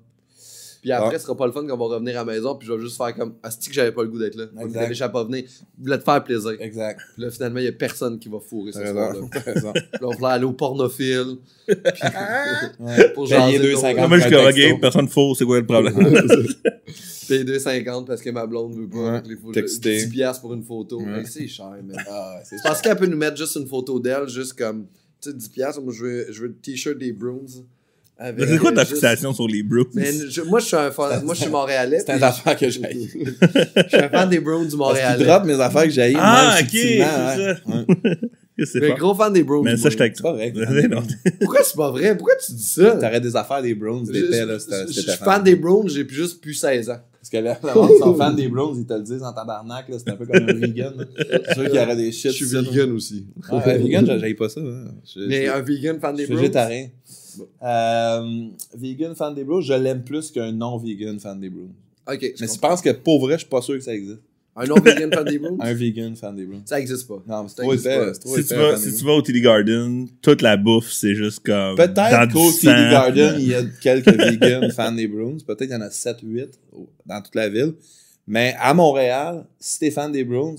Puis 0.81 0.91
après, 0.91 1.19
ce 1.19 1.25
sera 1.25 1.37
pas 1.37 1.45
le 1.45 1.51
fun 1.51 1.65
quand 1.67 1.75
on 1.75 1.87
va 1.87 1.95
revenir 1.95 2.15
à 2.15 2.25
la 2.25 2.33
maison, 2.33 2.55
puis 2.55 2.67
je 2.67 2.73
vais 2.73 2.81
juste 2.81 2.97
faire 2.97 3.13
comme 3.15 3.35
Asti 3.43 3.69
que 3.69 3.75
j'avais 3.75 3.91
pas 3.91 4.01
le 4.01 4.09
goût 4.09 4.17
d'être 4.17 4.35
là? 4.35 4.45
Exact. 4.61 4.89
L'échappe 4.89 5.15
à 5.15 5.23
venir. 5.23 5.43
Je 5.47 5.83
voulais 5.83 5.99
te 5.99 6.03
faire 6.03 6.23
plaisir. 6.23 6.55
Exact. 6.59 6.99
Puis 7.13 7.23
là, 7.23 7.29
finalement, 7.29 7.59
il 7.59 7.65
y 7.65 7.67
a 7.67 7.71
personne 7.71 8.17
qui 8.17 8.29
va 8.29 8.39
fourrer 8.39 8.71
ce 8.71 8.83
soir-là. 8.83 9.19
Puis 9.31 9.63
là, 10.01 10.07
on 10.07 10.15
va 10.15 10.29
aller 10.29 10.45
au 10.45 10.53
pornophile. 10.53 11.37
Ouais. 12.79 13.09
Pour 13.13 13.29
Payer 13.29 13.57
jaser 13.57 13.73
2,50 13.75 14.01
Non, 14.01 14.07
moi, 14.07 14.17
je 14.17 14.27
suis 14.27 14.71
ok, 14.73 14.81
personne 14.81 15.07
faux, 15.07 15.35
c'est 15.35 15.45
quoi 15.45 15.59
le 15.59 15.65
problème? 15.65 15.93
Payer 17.27 17.43
2,50 17.43 18.05
parce 18.05 18.21
que 18.21 18.29
ma 18.29 18.45
blonde 18.45 18.75
veut 18.75 18.89
pas. 18.89 19.21
Texter. 19.53 20.05
10 20.05 20.09
piastres 20.09 20.41
pour 20.41 20.53
une 20.53 20.63
photo. 20.63 21.01
C'est 21.25 21.47
cher, 21.47 21.77
man. 21.83 21.95
Ah, 22.09 22.39
pense 22.63 22.81
qu'elle 22.81 22.97
peut 22.97 23.05
nous 23.05 23.17
mettre 23.17 23.37
juste 23.37 23.55
une 23.55 23.67
photo 23.67 23.99
d'elle, 23.99 24.27
juste 24.27 24.53
comme, 24.53 24.87
tu 25.21 25.29
sais, 25.29 25.35
10 25.35 25.49
piastres. 25.49 25.81
Moi, 25.81 25.93
je 25.95 26.03
veux, 26.03 26.27
je 26.31 26.41
veux 26.41 26.47
le 26.47 26.55
t-shirt 26.55 26.97
des 26.97 27.13
Bruins. 27.13 27.63
Avec, 28.17 28.47
C'est 28.47 28.57
quoi 28.59 28.71
ta 28.71 28.81
euh, 28.81 28.83
juste- 28.83 28.93
fixation 28.95 29.33
sur 29.33 29.47
les 29.47 29.63
Bruins? 29.63 29.85
Mais 29.95 30.11
je- 30.29 30.41
moi, 30.43 30.59
je 30.59 30.65
suis 30.65 30.75
un 30.75 30.91
fan, 30.91 31.21
moi, 31.25 31.33
je 31.33 31.41
suis 31.41 31.49
montréalais. 31.49 31.99
C'est 31.99 32.11
une 32.11 32.17
puis 32.17 32.23
affaire 32.25 32.55
que 32.55 32.69
j'ai. 32.69 32.81
Je 32.81 33.87
suis 33.87 33.97
un 33.97 34.09
fan 34.09 34.29
des 34.29 34.39
Browns 34.39 34.67
du 34.67 34.77
Parce 34.77 34.93
qu'il 34.93 35.03
Montréalais. 35.07 35.25
drop 35.25 35.45
mes 35.45 35.59
affaires 35.59 35.83
que 35.83 35.89
j'ai. 35.89 36.13
Ah, 36.17 36.57
ok, 36.61 36.67
c'est 36.71 36.99
ouais. 36.99 37.05
ça. 37.05 37.55
Ouais. 37.67 38.17
C'est 38.63 38.79
Mais 38.79 38.89
pas. 38.89 38.95
gros 38.95 39.15
fan 39.15 39.33
des 39.33 39.43
Browns. 39.43 39.63
Mais 39.63 39.75
ça, 39.75 39.89
je 39.89 39.97
C'est 39.97 40.21
pas 40.21 40.33
vrai. 40.33 40.53
Non. 40.87 41.01
Pourquoi 41.39 41.63
c'est 41.63 41.75
pas 41.75 41.89
vrai? 41.89 42.15
Pourquoi 42.15 42.35
tu 42.35 42.51
dis 42.51 42.61
ça? 42.63 42.91
T'aurais 42.91 43.19
des 43.21 43.35
affaires 43.35 43.61
des 43.63 43.73
Browns, 43.73 44.05
Je- 44.07 44.13
je- 44.13 44.21
Je 44.87 44.93
je 44.93 44.99
suis 45.01 45.11
fan 45.17 45.41
des 45.41 45.55
Browns, 45.55 45.89
j'ai 45.89 46.03
plus- 46.05 46.15
juste 46.17 46.41
plus 46.41 46.53
16 46.53 46.89
ans. 46.91 46.99
Parce 47.19 47.29
que 47.31 47.37
là, 47.37 47.57
le 47.63 47.73
monde 47.73 47.89
sont 47.97 48.13
fans 48.15 48.33
des 48.33 48.47
Browns, 48.49 48.75
ils 48.77 48.85
te 48.85 48.93
le 48.93 49.01
disent 49.01 49.23
en 49.23 49.33
tabarnak. 49.33 49.85
C'est 49.89 50.09
un 50.11 50.15
peu 50.15 50.27
comme 50.27 50.43
un 50.47 50.53
vegan. 50.53 50.93
C'est 51.17 51.53
sûr 51.55 51.63
qu'il 51.65 51.75
y 51.75 51.79
aurait 51.79 51.95
des 51.95 52.11
shit. 52.11 52.31
Je 52.31 52.35
suis 52.35 52.45
vegan 52.45 52.91
aussi. 52.91 53.25
Ah, 53.49 53.57
ouais, 53.65 53.77
vegan, 53.79 54.05
j'a- 54.05 54.19
j'aille 54.19 54.33
pas 54.35 54.49
ça. 54.49 54.59
hein. 54.59 54.91
Je, 55.11 55.21
Mais 55.27 55.45
je- 55.47 55.51
un 55.51 55.61
vegan 55.61 55.99
fan 55.99 56.11
je 56.11 56.17
des 56.17 56.25
suis 56.25 56.33
Browns. 56.33 56.41
végétarien. 56.41 56.87
Euh, 57.63 58.47
vegan 58.73 59.15
fan 59.15 59.33
des 59.33 59.43
Browns, 59.43 59.63
je 59.63 59.73
l'aime 59.73 60.03
plus 60.03 60.31
qu'un 60.31 60.51
non-vegan 60.51 61.19
fan 61.19 61.39
des 61.39 61.49
Browns. 61.49 61.73
Ok. 62.07 62.33
Mais 62.39 62.47
je 62.47 62.59
pense 62.59 62.81
que 62.81 62.89
pour 62.91 63.19
vrai, 63.21 63.33
je 63.33 63.39
suis 63.39 63.49
pas 63.49 63.61
sûr 63.61 63.75
que 63.75 63.81
ça 63.81 63.93
existe? 63.93 64.21
Un 64.55 64.65
non-vegan 64.65 65.11
fan 65.13 65.25
des 65.25 65.39
Browns? 65.39 65.57
Un 65.61 65.73
vegan 65.73 66.15
fan 66.15 66.35
des 66.35 66.45
Browns. 66.45 66.63
Ça 66.65 66.79
existe 66.79 67.07
pas. 67.07 67.23
Non, 67.27 67.43
mais 67.43 67.49
c'est 67.49 67.55
Ça 67.55 67.61
trop 67.63 67.73
épais. 67.73 68.13
Si 68.13 68.47
tu, 68.47 68.55
vas, 68.55 68.71
fan 68.71 68.77
si 68.79 68.91
des 68.91 68.97
tu 68.97 69.05
vas 69.05 69.11
au 69.13 69.21
TD 69.21 69.41
Garden, 69.41 70.07
toute 70.21 70.41
la 70.41 70.57
bouffe, 70.57 70.91
c'est 70.91 71.15
juste 71.15 71.39
comme. 71.45 71.75
Peut-être 71.75 72.31
qu'au. 72.31 72.51
TD 72.51 72.91
Garden, 72.91 73.35
il 73.39 73.47
y 73.47 73.55
a 73.55 73.63
quelques 73.81 74.07
vegans 74.07 74.69
fans 74.71 74.91
des 74.91 75.07
Browns. 75.07 75.41
Peut-être 75.41 75.67
qu'il 75.67 75.71
y 75.71 75.75
en 75.75 75.81
a 75.81 75.89
7-8 75.89 76.49
dans 77.05 77.21
toute 77.21 77.35
la 77.35 77.49
ville. 77.49 77.73
Mais 78.27 78.55
à 78.59 78.73
Montréal, 78.73 79.45
si 79.59 79.79
t'es 79.79 79.91
fan 79.91 80.11
des 80.11 80.23
Browns, 80.23 80.57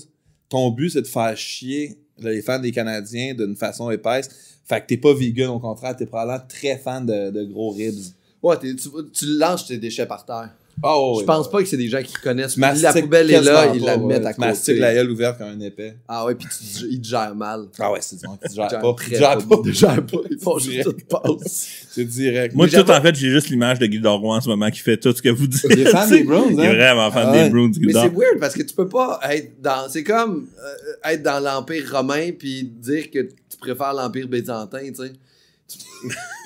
ton 0.49 0.69
but, 0.71 0.89
c'est 0.89 1.01
de 1.01 1.07
faire 1.07 1.35
chier 1.35 1.97
les 2.19 2.41
fans 2.41 2.59
des 2.59 2.71
Canadiens 2.71 3.33
d'une 3.33 3.55
façon 3.55 3.89
épaisse. 3.91 4.29
Fait 4.65 4.81
que 4.81 4.87
t'es 4.87 4.97
pas 4.97 5.13
vegan, 5.13 5.49
au 5.49 5.59
contraire, 5.59 5.95
t'es 5.95 6.05
probablement 6.05 6.43
très 6.47 6.77
fan 6.77 7.05
de, 7.05 7.31
de 7.31 7.43
gros 7.43 7.71
ribs. 7.71 8.13
Ouais, 8.41 8.57
tu, 8.59 8.75
tu 8.75 9.25
lances 9.37 9.67
tes 9.67 9.77
déchets 9.77 10.05
par 10.05 10.25
terre. 10.25 10.49
Oh, 10.81 11.17
je 11.21 11.25
pense 11.25 11.49
pas 11.51 11.61
que 11.61 11.67
c'est 11.67 11.77
des 11.77 11.87
gens 11.87 12.01
qui 12.01 12.13
connaissent. 12.13 12.55
Tu 12.55 12.59
La 12.59 12.73
poubelle 12.93 13.29
est 13.31 13.41
là, 13.41 13.71
ils 13.75 13.83
la 13.83 13.95
ouais. 13.97 14.05
mettent 14.05 14.25
à 14.25 14.29
Tu 14.33 14.37
côté. 14.37 14.47
mastiques 14.47 14.79
la 14.79 14.93
gueule 14.93 15.11
ouverte 15.11 15.37
comme 15.37 15.47
un 15.47 15.59
épais. 15.59 15.95
Ah 16.07 16.25
ouais, 16.25 16.33
puis 16.35 16.47
tu- 16.47 16.85
ils 16.89 16.99
te 16.99 17.07
gèrent 17.07 17.35
mal. 17.35 17.65
Ah 17.79 17.91
ouais, 17.91 17.99
c'est 18.01 18.19
du 18.19 18.27
monde 18.27 18.39
qui 18.41 18.49
te 18.49 18.55
gère 18.55 18.69
Ils 18.71 18.79
pas. 18.81 18.95
Ils 19.07 19.15
gèrent 19.17 19.37
pas. 19.37 19.55
Ils 19.65 19.73
gèrent 19.73 20.05
pas. 20.05 20.17
Ils 20.31 20.39
font 20.39 20.57
Direct. 20.57 20.83
juste 20.87 20.97
tout 20.97 21.05
passe. 21.21 21.67
C'est 21.93 22.05
direct. 22.05 22.55
Moi, 22.55 22.67
tout 22.67 22.89
en 22.89 23.01
fait, 23.01 23.13
j'ai 23.15 23.29
juste 23.29 23.49
l'image 23.49 23.77
de 23.77 23.85
Guy 23.85 23.99
Roy 24.03 24.35
en 24.35 24.41
ce 24.41 24.49
moment 24.49 24.69
qui 24.71 24.79
fait 24.79 24.97
tout 24.97 25.13
ce 25.15 25.21
que 25.21 25.29
vous 25.29 25.45
dites. 25.45 25.63
Il 25.69 25.79
est 25.81 25.85
fan 25.91 26.09
des 26.09 26.23
Browns, 26.23 26.53
Il 26.53 26.59
est 26.59 26.65
hein? 26.67 26.73
vraiment 26.73 27.11
fan 27.11 27.25
Ah 27.27 27.31
ouais. 27.31 27.43
des 27.43 27.49
Browns. 27.51 27.73
Mais 27.79 27.93
c'est 27.93 28.09
weird 28.09 28.39
parce 28.39 28.55
que 28.55 28.63
tu 28.63 28.73
peux 28.73 28.89
pas 28.89 29.19
être 29.29 29.61
dans. 29.61 29.87
C'est 29.89 30.03
comme 30.03 30.47
euh, 30.59 31.11
être 31.11 31.21
dans 31.21 31.39
l'Empire 31.39 31.83
romain 31.93 32.31
puis 32.37 32.63
dire 32.63 33.11
que 33.11 33.19
tu 33.19 33.57
préfères 33.59 33.93
l'Empire 33.93 34.27
byzantin, 34.27 34.79
tu 34.87 34.95
sais. 34.95 35.13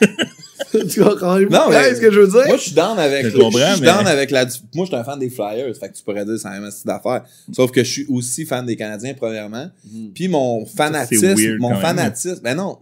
Tu- 0.71 0.87
tu 0.87 1.01
comprends? 1.03 1.39
Non, 1.39 1.69
mais- 1.69 1.95
ce 1.95 2.01
que 2.01 2.11
je 2.11 2.19
veux 2.19 2.27
dire? 2.27 2.47
Moi, 2.47 2.57
je 2.57 2.61
suis 2.63 2.71
down 2.73 2.97
avec, 2.97 3.25
Je 3.25 3.29
suis 3.31 3.81
mais- 3.81 3.85
down 3.87 4.07
avec 4.07 4.31
la. 4.31 4.45
Moi, 4.73 4.85
je 4.85 4.91
suis 4.91 4.95
un 4.95 5.03
fan 5.03 5.19
des 5.19 5.29
Flyers. 5.29 5.75
Fait 5.79 5.89
que 5.89 5.95
tu 5.97 6.03
pourrais 6.03 6.25
dire 6.25 6.33
que 6.35 6.39
c'est 6.39 6.49
la 6.49 6.59
même 6.59 6.71
style 6.71 6.87
d'affaires. 6.87 7.23
Sauf 7.53 7.71
que 7.71 7.83
je 7.83 7.89
suis 7.91 8.05
aussi 8.09 8.45
fan 8.45 8.65
des 8.65 8.75
Canadiens, 8.75 9.13
premièrement. 9.13 9.69
Mhm. 9.91 10.11
Puis 10.13 10.27
mon 10.27 10.65
fanatisme. 10.65 11.35
weird 11.35 11.59
Mon 11.59 11.75
fanatisme. 11.75 12.41
Ben 12.43 12.55
non. 12.55 12.77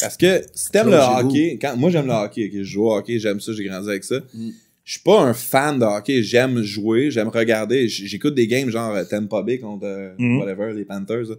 Parce 0.00 0.16
que 0.16 0.42
si 0.54 0.70
t'aimes 0.70 0.90
le 0.90 0.96
hockey, 0.96 1.58
quand, 1.60 1.76
moi 1.76 1.90
j'aime 1.90 2.06
le 2.06 2.12
hockey, 2.12 2.50
je 2.54 2.62
joue 2.62 2.84
au 2.86 2.94
hockey, 2.96 3.18
j'aime 3.18 3.40
ça, 3.40 3.52
j'ai 3.52 3.64
grandi 3.64 3.88
avec 3.88 4.04
ça. 4.04 4.16
Mm. 4.32 4.50
Je 4.84 4.92
suis 4.92 5.02
pas 5.02 5.20
un 5.20 5.34
fan 5.34 5.78
de 5.80 5.84
hockey, 5.84 6.22
j'aime 6.22 6.62
jouer, 6.62 7.10
j'aime 7.10 7.28
regarder, 7.28 7.88
j'écoute 7.88 8.34
des 8.34 8.46
games 8.46 8.70
genre 8.70 8.94
euh, 8.94 9.04
Tampa 9.04 9.42
Bay 9.42 9.58
contre 9.58 9.84
euh, 9.86 10.12
Mm. 10.16 10.38
whatever, 10.38 10.72
les 10.72 10.84
Panthers. 10.84 11.28
là. 11.28 11.34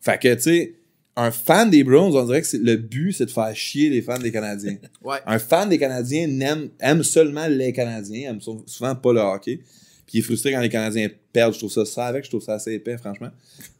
Fait 0.00 0.18
que 0.22 0.32
tu 0.34 0.40
sais, 0.42 0.74
un 1.16 1.30
fan 1.30 1.70
des 1.70 1.82
Browns, 1.82 2.14
on 2.14 2.24
dirait 2.26 2.42
que 2.42 2.56
le 2.56 2.76
but 2.76 3.12
c'est 3.12 3.26
de 3.26 3.30
faire 3.30 3.54
chier 3.56 3.88
les 3.90 4.02
fans 4.02 4.18
des 4.18 4.30
Canadiens. 4.32 4.76
Ouais. 5.02 5.18
Un 5.26 5.38
fan 5.38 5.68
des 5.68 5.78
Canadiens 5.78 6.26
n'aime, 6.26 6.68
aime 6.80 7.02
seulement 7.02 7.46
les 7.46 7.72
Canadiens, 7.72 8.30
aime 8.30 8.40
sou- 8.40 8.64
souvent 8.66 8.94
pas 8.94 9.12
le 9.12 9.20
hockey. 9.20 9.60
Puis 10.06 10.14
il 10.14 10.18
est 10.18 10.22
frustré 10.22 10.52
quand 10.52 10.60
les 10.60 10.68
Canadiens 10.68 11.08
perdent. 11.32 11.52
Je 11.54 11.58
trouve 11.58 11.70
ça 11.72 11.84
ça 11.84 12.06
avec, 12.06 12.24
je 12.24 12.30
trouve 12.30 12.42
ça 12.42 12.54
assez 12.54 12.72
épais, 12.74 12.96
franchement. 12.98 13.30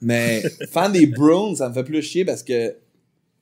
Mais 0.00 0.42
fan 0.70 0.90
des 0.92 1.06
Browns, 1.06 1.56
ça 1.56 1.68
me 1.68 1.74
fait 1.74 1.84
plus 1.84 2.00
chier 2.02 2.24
parce 2.24 2.42
que 2.42 2.74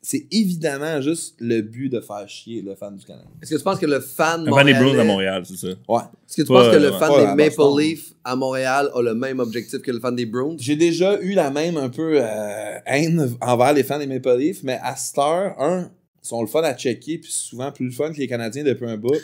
c'est 0.07 0.27
évidemment 0.31 1.01
juste 1.01 1.37
le 1.41 1.63
but 1.63 1.89
de 1.89 2.01
faire 2.01 2.29
chier 2.29 2.61
le 2.61 2.75
fan 2.75 2.95
du 2.95 3.05
Canada. 3.07 3.27
Est-ce 3.43 3.51
que 3.53 3.57
tu 3.57 3.63
penses 3.65 3.79
que 3.79 3.87
le 3.87 4.01
fan 4.01 4.47
Un 4.47 4.53
fan 4.55 4.67
des 4.67 4.73
Browns 4.75 4.85
montréalais- 4.85 5.01
à 5.01 5.05
Montréal, 5.05 5.43
c'est 5.47 5.57
ça. 5.57 5.69
Ouais. 5.89 6.03
Est-ce 6.29 6.37
que 6.37 6.43
tu 6.43 6.49
penses 6.49 6.69
que 6.71 6.77
le 6.81 6.93
fan 6.93 7.11
des 7.37 7.45
Maple. 7.45 7.81
Leafs 7.81 8.13
à 8.23 8.37
Montréal 8.37 8.91
a 8.95 9.01
le 9.03 9.15
même 9.15 9.41
objectif 9.41 9.81
que 9.81 9.91
le 9.91 10.01
fan 10.01 10.15
des 10.15 10.27
Browns? 10.27 10.57
J'ai 10.61 10.77
déjà 10.77 11.19
eu 11.21 11.33
la 11.33 11.51
même 11.51 11.77
un 11.79 11.89
peu 11.89 12.19
euh, 12.21 12.79
haine 12.87 13.35
envers 13.41 13.73
les 13.73 13.83
fans 13.83 13.99
des 13.99 14.07
Maple 14.07 14.37
Leafs, 14.39 14.63
mais 14.63 14.79
à 14.83 14.95
Star, 14.97 15.59
un, 15.59 15.91
ils 16.23 16.29
sont 16.29 16.43
le 16.43 16.49
fun 16.49 16.63
à 16.63 16.75
checker, 16.75 17.19
puis 17.19 17.33
souvent 17.33 17.73
plus 17.73 17.87
le 17.87 17.93
fun 17.93 18.13
que 18.13 18.19
les 18.19 18.29
Canadiens 18.29 18.63
depuis 18.63 18.87
un 18.87 18.99
bout. 18.99 19.17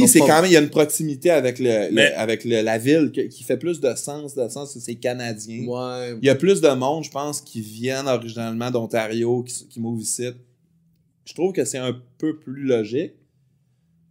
Puis 0.00 0.08
c'est 0.08 0.18
quand 0.28 0.42
même, 0.42 0.50
il 0.50 0.52
y 0.52 0.56
a 0.56 0.60
une 0.60 0.70
proximité 0.70 1.30
avec, 1.30 1.58
le, 1.58 1.90
avec 2.18 2.44
le- 2.44 2.62
la 2.62 2.78
ville 2.78 3.10
que- 3.14 3.22
qui 3.22 3.42
fait 3.44 3.56
plus 3.56 3.80
de 3.80 3.94
sens, 3.94 4.34
de 4.34 4.48
sens 4.48 4.74
que 4.74 4.80
c'est 4.80 4.94
canadien. 4.96 5.66
Ouais. 5.66 6.16
Il 6.20 6.26
y 6.26 6.30
a 6.30 6.34
plus 6.34 6.60
de 6.60 6.68
monde, 6.68 7.04
je 7.04 7.10
pense, 7.10 7.40
qui 7.40 7.60
viennent 7.60 8.06
originalement 8.08 8.70
d'Ontario, 8.70 9.42
qui, 9.42 9.66
qui 9.68 9.80
move 9.80 10.00
ici. 10.00 10.30
Je 11.24 11.32
trouve 11.34 11.52
que 11.52 11.64
c'est 11.64 11.78
un 11.78 11.96
peu 12.18 12.36
plus 12.36 12.62
logique. 12.64 13.12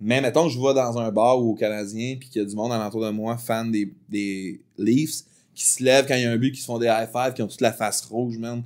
Mais 0.01 0.19
mettons 0.19 0.47
que 0.47 0.51
je 0.53 0.57
vais 0.59 0.73
dans 0.73 0.97
un 0.97 1.11
bar 1.11 1.39
ou 1.41 1.51
au 1.51 1.53
Canadien, 1.55 2.17
puis 2.19 2.27
qu'il 2.27 2.41
y 2.41 2.45
a 2.45 2.47
du 2.47 2.55
monde 2.55 2.73
alentour 2.73 3.05
de 3.05 3.09
moi, 3.11 3.37
fan 3.37 3.71
des, 3.71 3.93
des 4.09 4.59
Leafs, 4.77 5.21
qui 5.55 5.65
se 5.65 5.81
lèvent 5.83 6.05
quand 6.07 6.15
il 6.15 6.23
y 6.23 6.25
a 6.25 6.31
un 6.31 6.37
but, 6.37 6.51
qui 6.51 6.59
se 6.59 6.65
font 6.65 6.79
des 6.79 6.87
high-fives, 6.87 7.33
qui 7.33 7.41
ont 7.41 7.47
toute 7.47 7.61
la 7.61 7.71
face 7.71 8.01
rouge, 8.05 8.37
man. 8.37 8.63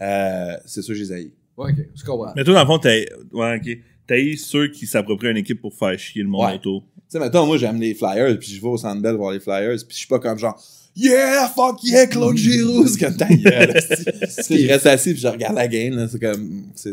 Euh, 0.00 0.56
c'est 0.66 0.82
sûr 0.82 0.94
les 0.94 1.12
haïs. 1.12 1.30
Ouais, 1.56 1.70
ok, 1.70 1.86
je 1.94 2.04
comprends. 2.04 2.32
Mais 2.34 2.42
toi, 2.42 2.54
dans 2.54 2.60
le 2.60 2.66
fond, 2.66 2.78
t'as. 2.78 2.98
Ouais, 3.32 3.60
ok. 3.62 3.78
T'as 4.06 4.18
eu 4.18 4.36
ceux 4.36 4.68
qui 4.68 4.86
s'approprient 4.86 5.30
une 5.30 5.36
équipe 5.36 5.60
pour 5.60 5.74
faire 5.74 5.98
chier 5.98 6.22
le 6.22 6.28
monde 6.28 6.46
Ouais. 6.46 6.54
autour. 6.56 6.82
Tu 6.82 7.02
sais, 7.08 7.18
mettons, 7.20 7.46
moi, 7.46 7.56
j'aime 7.58 7.80
les 7.80 7.94
Flyers, 7.94 8.38
puis 8.38 8.52
je 8.52 8.60
vais 8.60 8.68
au 8.68 8.76
Centre 8.76 9.00
Bell 9.02 9.14
voir 9.16 9.32
les 9.32 9.40
Flyers, 9.40 9.76
puis 9.86 9.90
je 9.90 9.96
suis 9.98 10.06
pas 10.08 10.18
comme 10.18 10.38
genre 10.38 10.60
Yeah, 10.94 11.48
fuck 11.48 11.82
yeah, 11.84 12.06
Claude 12.06 12.36
Giroux! 12.36 12.86
C'est 12.86 13.00
comme 13.00 13.16
ta 13.16 13.26
gueule, 13.30 13.72
je 13.80 14.68
reste 14.68 14.84
assis, 14.86 15.12
puis 15.12 15.22
je 15.22 15.28
regarde 15.28 15.54
la 15.54 15.66
game, 15.66 15.94
là, 15.96 16.06
c'est 16.06 16.18
comme. 16.20 16.64
c'est- 16.74 16.92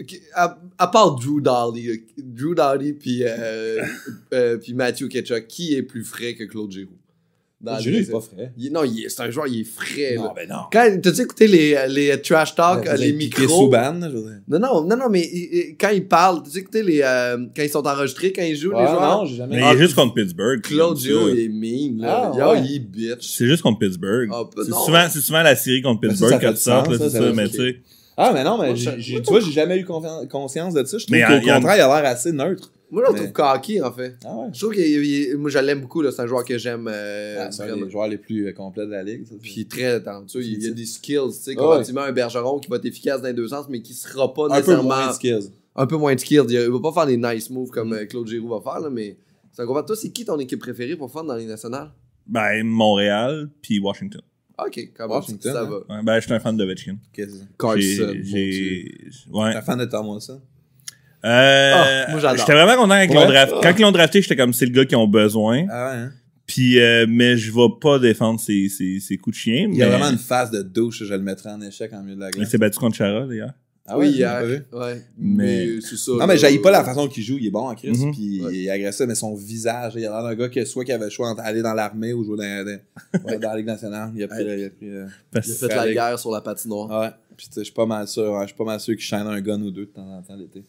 Ok, 0.00 0.20
À, 0.34 0.58
à 0.78 0.86
part 0.86 1.16
Drew 1.16 1.40
Doughty, 1.40 1.88
euh, 1.88 1.96
Drew 2.18 2.54
Doughty 2.54 2.92
puis, 2.92 3.22
euh, 3.24 3.84
euh, 4.34 4.58
puis 4.58 4.74
Matthew 4.74 5.08
Ketchuk, 5.08 5.48
qui 5.48 5.74
est 5.74 5.82
plus 5.82 6.04
frais 6.04 6.34
que 6.34 6.44
Claude 6.44 6.70
Giroux? 6.70 6.92
Dans 7.62 7.78
Giroud, 7.78 8.00
il 8.00 8.08
est 8.08 8.10
pas 8.10 8.20
frais. 8.20 8.52
Il- 8.58 8.72
non, 8.72 8.80
c'est 9.08 9.20
un 9.22 9.30
joueur, 9.30 9.46
il 9.46 9.60
est 9.60 9.64
frais. 9.64 10.14
Non, 10.16 10.24
là. 10.24 10.32
ben 10.34 10.48
non. 10.48 10.56
Quand, 10.72 11.00
t'as-tu 11.00 11.20
écouté 11.22 11.46
les, 11.46 11.76
les 11.88 12.20
trash 12.20 12.54
talk, 12.54 12.88
Vous 12.88 12.96
les 13.00 13.12
micros? 13.12 13.62
Subban, 13.64 13.92
là, 14.00 14.10
je 14.10 14.16
veux 14.16 14.22
dire. 14.22 14.40
Non, 14.48 14.58
non, 14.58 14.82
non, 14.84 14.96
non, 14.96 15.08
mais 15.08 15.20
il- 15.32 15.76
quand 15.80 15.90
ils 15.90 16.06
parlent, 16.06 16.42
t'as-tu 16.42 16.58
écouté 16.58 16.82
les, 16.82 17.00
euh, 17.02 17.38
quand 17.54 17.62
ils 17.62 17.68
sont 17.70 17.86
enregistrés, 17.86 18.32
quand 18.32 18.42
ils 18.42 18.56
jouent, 18.56 18.72
les 18.72 18.78
joueurs? 18.86 19.18
non, 19.18 19.24
j'ai 19.26 19.36
jamais. 19.36 19.56
Mais 19.56 19.62
Ah, 19.64 19.72
il 19.72 19.76
est 19.78 19.82
juste 19.82 19.94
contre 19.94 20.14
Pittsburgh. 20.14 20.60
Ça. 20.66 20.72
il 20.74 21.38
est 21.40 21.48
mean, 21.48 22.02
là. 22.02 22.32
Ah, 22.34 22.38
Yo, 22.38 22.50
ouais. 22.52 22.62
il 22.66 22.74
est 22.76 22.78
bitch. 22.80 23.26
C'est 23.36 23.46
juste 23.46 23.62
contre 23.62 23.78
Pittsburgh. 23.78 24.28
Ah, 24.32 24.42
bah, 24.44 24.62
c'est 24.64 24.70
non. 24.70 24.84
souvent, 24.84 25.06
c'est 25.08 25.20
souvent 25.20 25.42
la 25.42 25.54
série 25.56 25.82
contre 25.82 26.00
Ben, 26.00 26.08
Pittsburgh 26.10 26.32
du 26.40 26.46
tu 26.54 26.56
sors, 26.56 26.84
sens, 26.86 26.98
là, 26.98 27.08
c'est 27.10 27.18
ça 27.18 27.32
mais 27.32 27.48
tu 27.48 27.56
sais. 27.56 27.76
Ah, 28.16 28.30
mais 28.34 28.44
non, 28.44 28.58
mais 28.60 28.74
tu 28.74 29.22
vois, 29.26 29.40
j'ai 29.40 29.52
jamais 29.52 29.78
eu 29.78 29.84
conscience 29.86 30.74
de 30.74 30.84
ça. 30.84 30.98
Je 30.98 31.06
trouve 31.06 31.16
Mais 31.16 31.22
qu'au 31.22 31.34
contraire, 31.48 31.76
il 31.76 31.80
a 31.80 32.00
l'air 32.02 32.10
assez 32.10 32.32
neutre. 32.32 32.70
Moi, 32.92 33.02
je 33.04 33.08
le 33.08 33.12
Mais- 33.14 33.18
trouve 33.20 33.32
cocky, 33.32 33.80
en 33.82 33.90
fait. 33.90 34.16
Ah 34.24 34.36
ouais. 34.36 34.48
Je 34.52 34.58
trouve 34.60 34.74
que 34.74 35.36
moi, 35.36 35.50
je 35.50 35.58
l'aime 35.58 35.80
beaucoup. 35.80 36.08
C'est 36.10 36.20
un 36.20 36.26
joueur 36.26 36.44
que 36.44 36.58
j'aime, 36.58 36.88
euh, 36.92 37.36
Ah, 37.40 37.50
c'est 37.50 37.62
un 37.62 37.76
des 37.76 37.90
joueurs 37.90 38.06
les 38.06 38.18
plus 38.18 38.46
euh, 38.46 38.52
complets 38.52 38.84
de 38.86 38.90
la 38.90 39.02
ligue. 39.02 39.24
ça, 39.26 39.34
Puis 39.42 39.66
très 39.66 40.00
talentueux. 40.02 40.44
Il 40.44 40.62
y 40.62 40.66
a 40.68 40.70
des 40.72 40.84
skills, 40.84 41.18
tu 41.28 41.32
sais, 41.32 41.52
Ah 41.56 41.60
comparativement 41.60 42.02
à 42.02 42.08
un 42.08 42.12
Bergeron 42.12 42.58
qui 42.60 42.68
va 42.68 42.76
être 42.76 42.84
efficace 42.84 43.22
dans 43.22 43.28
les 43.28 43.34
deux 43.34 43.48
sens, 43.48 43.66
mais 43.70 43.80
qui 43.80 43.94
sera 43.94 44.32
pas 44.34 44.44
un 44.44 44.48
peu 44.48 44.54
nécessairement. 44.56 44.82
moins 44.84 45.08
de 45.08 45.12
skills. 45.14 45.50
un 45.74 45.86
peu 45.86 45.96
moins 45.96 46.14
de 46.14 46.20
skills. 46.20 46.44
Il 46.50 46.68
va 46.70 46.80
pas 46.80 46.92
faire 46.92 47.06
des 47.06 47.16
nice 47.16 47.48
moves 47.48 47.68
Mm. 47.68 47.72
comme 47.72 47.92
euh, 47.94 48.04
Claude 48.04 48.28
Giroux 48.28 48.48
va 48.48 48.60
faire, 48.60 48.80
là, 48.80 48.90
mais 48.90 49.16
c'est 49.52 49.62
un 49.62 49.66
combat. 49.66 49.82
Toi, 49.84 49.96
c'est 49.96 50.10
qui 50.10 50.26
ton 50.26 50.38
équipe 50.38 50.60
préférée 50.60 50.94
pour 50.96 51.10
faire 51.10 51.24
dans 51.24 51.34
les 51.36 51.46
nationales? 51.46 51.90
Ben, 52.26 52.62
Montréal, 52.62 53.48
puis 53.62 53.78
Washington. 53.80 54.20
Ok, 54.58 54.90
comment 54.94 55.14
Washington, 55.14 55.52
ça 55.52 55.62
hein? 55.62 55.64
va? 55.88 55.96
Ouais, 55.96 56.02
ben, 56.04 56.16
je 56.20 56.26
suis 56.26 56.32
un 56.34 56.38
fan 56.40 56.54
de 56.56 56.62
Ovechkin. 56.62 56.96
Qu'est-ce 57.14 57.32
que 57.32 57.38
c'est? 57.38 57.56
Carson, 57.58 58.12
J'ai-. 58.22 58.94
Ouais. 59.32 59.50
T'es 59.52 59.56
un 59.56 59.62
fan 59.62 59.78
de 59.78 59.86
Tom 59.86 60.08
Wilson? 60.10 60.40
Euh, 61.24 61.72
Ah, 61.74 62.10
moi, 62.10 62.20
j'adore. 62.20 62.36
J'étais 62.38 62.52
vraiment 62.52 62.76
content 62.82 62.94
quand 62.94 63.02
ils 63.10 63.14
l'ont 63.14 63.20
Ouais. 63.26 63.32
drafté. 63.32 63.54
Quand 63.62 63.74
ils 63.78 63.82
l'ont 63.82 63.92
drafté, 63.92 64.22
j'étais 64.22 64.36
comme 64.36 64.52
c'est 64.52 64.66
le 64.66 64.72
gars 64.72 64.84
qu'ils 64.84 64.96
ont 64.98 65.06
besoin. 65.08 65.66
Ah 65.70 65.90
ouais, 65.90 65.96
hein? 65.98 66.12
Puis, 66.46 66.80
euh, 66.80 67.06
mais 67.08 67.36
je 67.36 67.52
vais 67.52 67.68
pas 67.80 67.98
défendre 67.98 68.40
ses, 68.40 68.68
ses, 68.68 68.98
ses 69.00 69.16
coups 69.16 69.36
de 69.36 69.40
chien. 69.40 69.68
Il 69.70 69.76
y 69.78 69.82
a 69.82 69.88
vraiment 69.88 70.10
une 70.10 70.18
phase 70.18 70.50
de 70.50 70.60
douche, 70.62 71.04
je 71.04 71.14
le 71.14 71.20
mettrais 71.22 71.50
en 71.50 71.60
échec 71.60 71.92
en 71.92 72.02
milieu 72.02 72.16
de 72.16 72.20
la 72.20 72.28
Il 72.28 72.32
glace. 72.32 72.50
s'est 72.50 72.58
battu 72.58 72.78
contre 72.78 72.96
Chara, 72.96 73.26
d'ailleurs. 73.26 73.52
Ah 73.86 73.98
oui, 73.98 74.06
ouais, 74.06 74.12
hier. 74.12 74.42
Ouais. 74.72 75.02
Mais, 75.18 75.66
Mais- 75.66 75.80
c'est 75.80 75.96
ça. 75.96 76.12
Non, 76.12 76.26
mais 76.26 76.36
j'haïs 76.36 76.58
pas 76.60 76.70
la 76.70 76.84
façon 76.84 77.08
qu'il 77.08 77.22
joue. 77.24 77.36
Il 77.40 77.46
est 77.46 77.50
bon 77.50 77.68
en 77.68 77.74
crise, 77.74 78.04
Mhm. 78.04 78.12
puis 78.12 78.40
Ouais. 78.44 78.54
il 78.54 78.66
est 78.66 78.70
agressif, 78.70 79.06
mais 79.06 79.14
son 79.14 79.34
visage, 79.34 79.94
il 79.96 80.04
a 80.06 80.10
l'air 80.10 80.22
d'un 80.22 80.34
gars 80.34 80.48
que 80.48 80.64
soit 80.64 80.84
qui 80.84 80.92
avait 80.92 81.04
le 81.06 81.10
choix 81.10 81.28
entre 81.28 81.42
aller 81.42 81.62
dans 81.62 81.74
l'armée 81.74 82.12
ou 82.12 82.22
jouer 82.24 82.36
dans, 82.38 82.64
dans- 82.64 83.24
ouais, 83.24 83.38
dans 83.38 83.50
la 83.50 83.56
Ligue 83.56 83.66
nationale. 83.66 84.10
Il 84.14 84.22
a 84.22 84.28
pris. 84.28 84.42
il 84.44 84.64
a 84.64 84.70
pris 84.70 84.88
euh, 84.88 85.06
Parce 85.32 85.48
Il 85.48 85.64
a 85.64 85.68
fait 85.68 85.74
la 85.76 85.92
guerre 85.92 86.18
sur 86.18 86.30
la 86.32 86.40
patinoire. 86.40 87.00
ouais. 87.00 87.10
Puis 87.36 87.46
tu 87.48 87.54
sais, 87.54 87.60
je 87.60 87.64
suis 87.64 87.72
pas 87.74 87.86
mal 87.86 88.06
sûr. 88.06 88.30
ouais, 88.32 88.42
je 88.42 88.46
suis 88.48 88.56
pas 88.56 88.64
mal 88.64 88.78
sûr 88.78 88.94
qu'il 88.94 89.04
chaîne 89.04 89.26
un 89.26 89.40
gun 89.40 89.60
ou 89.62 89.70
deux 89.70 89.86
de 89.86 89.90
temps 89.90 90.06
en 90.16 90.22
temps 90.22 90.36
l'été. 90.36 90.62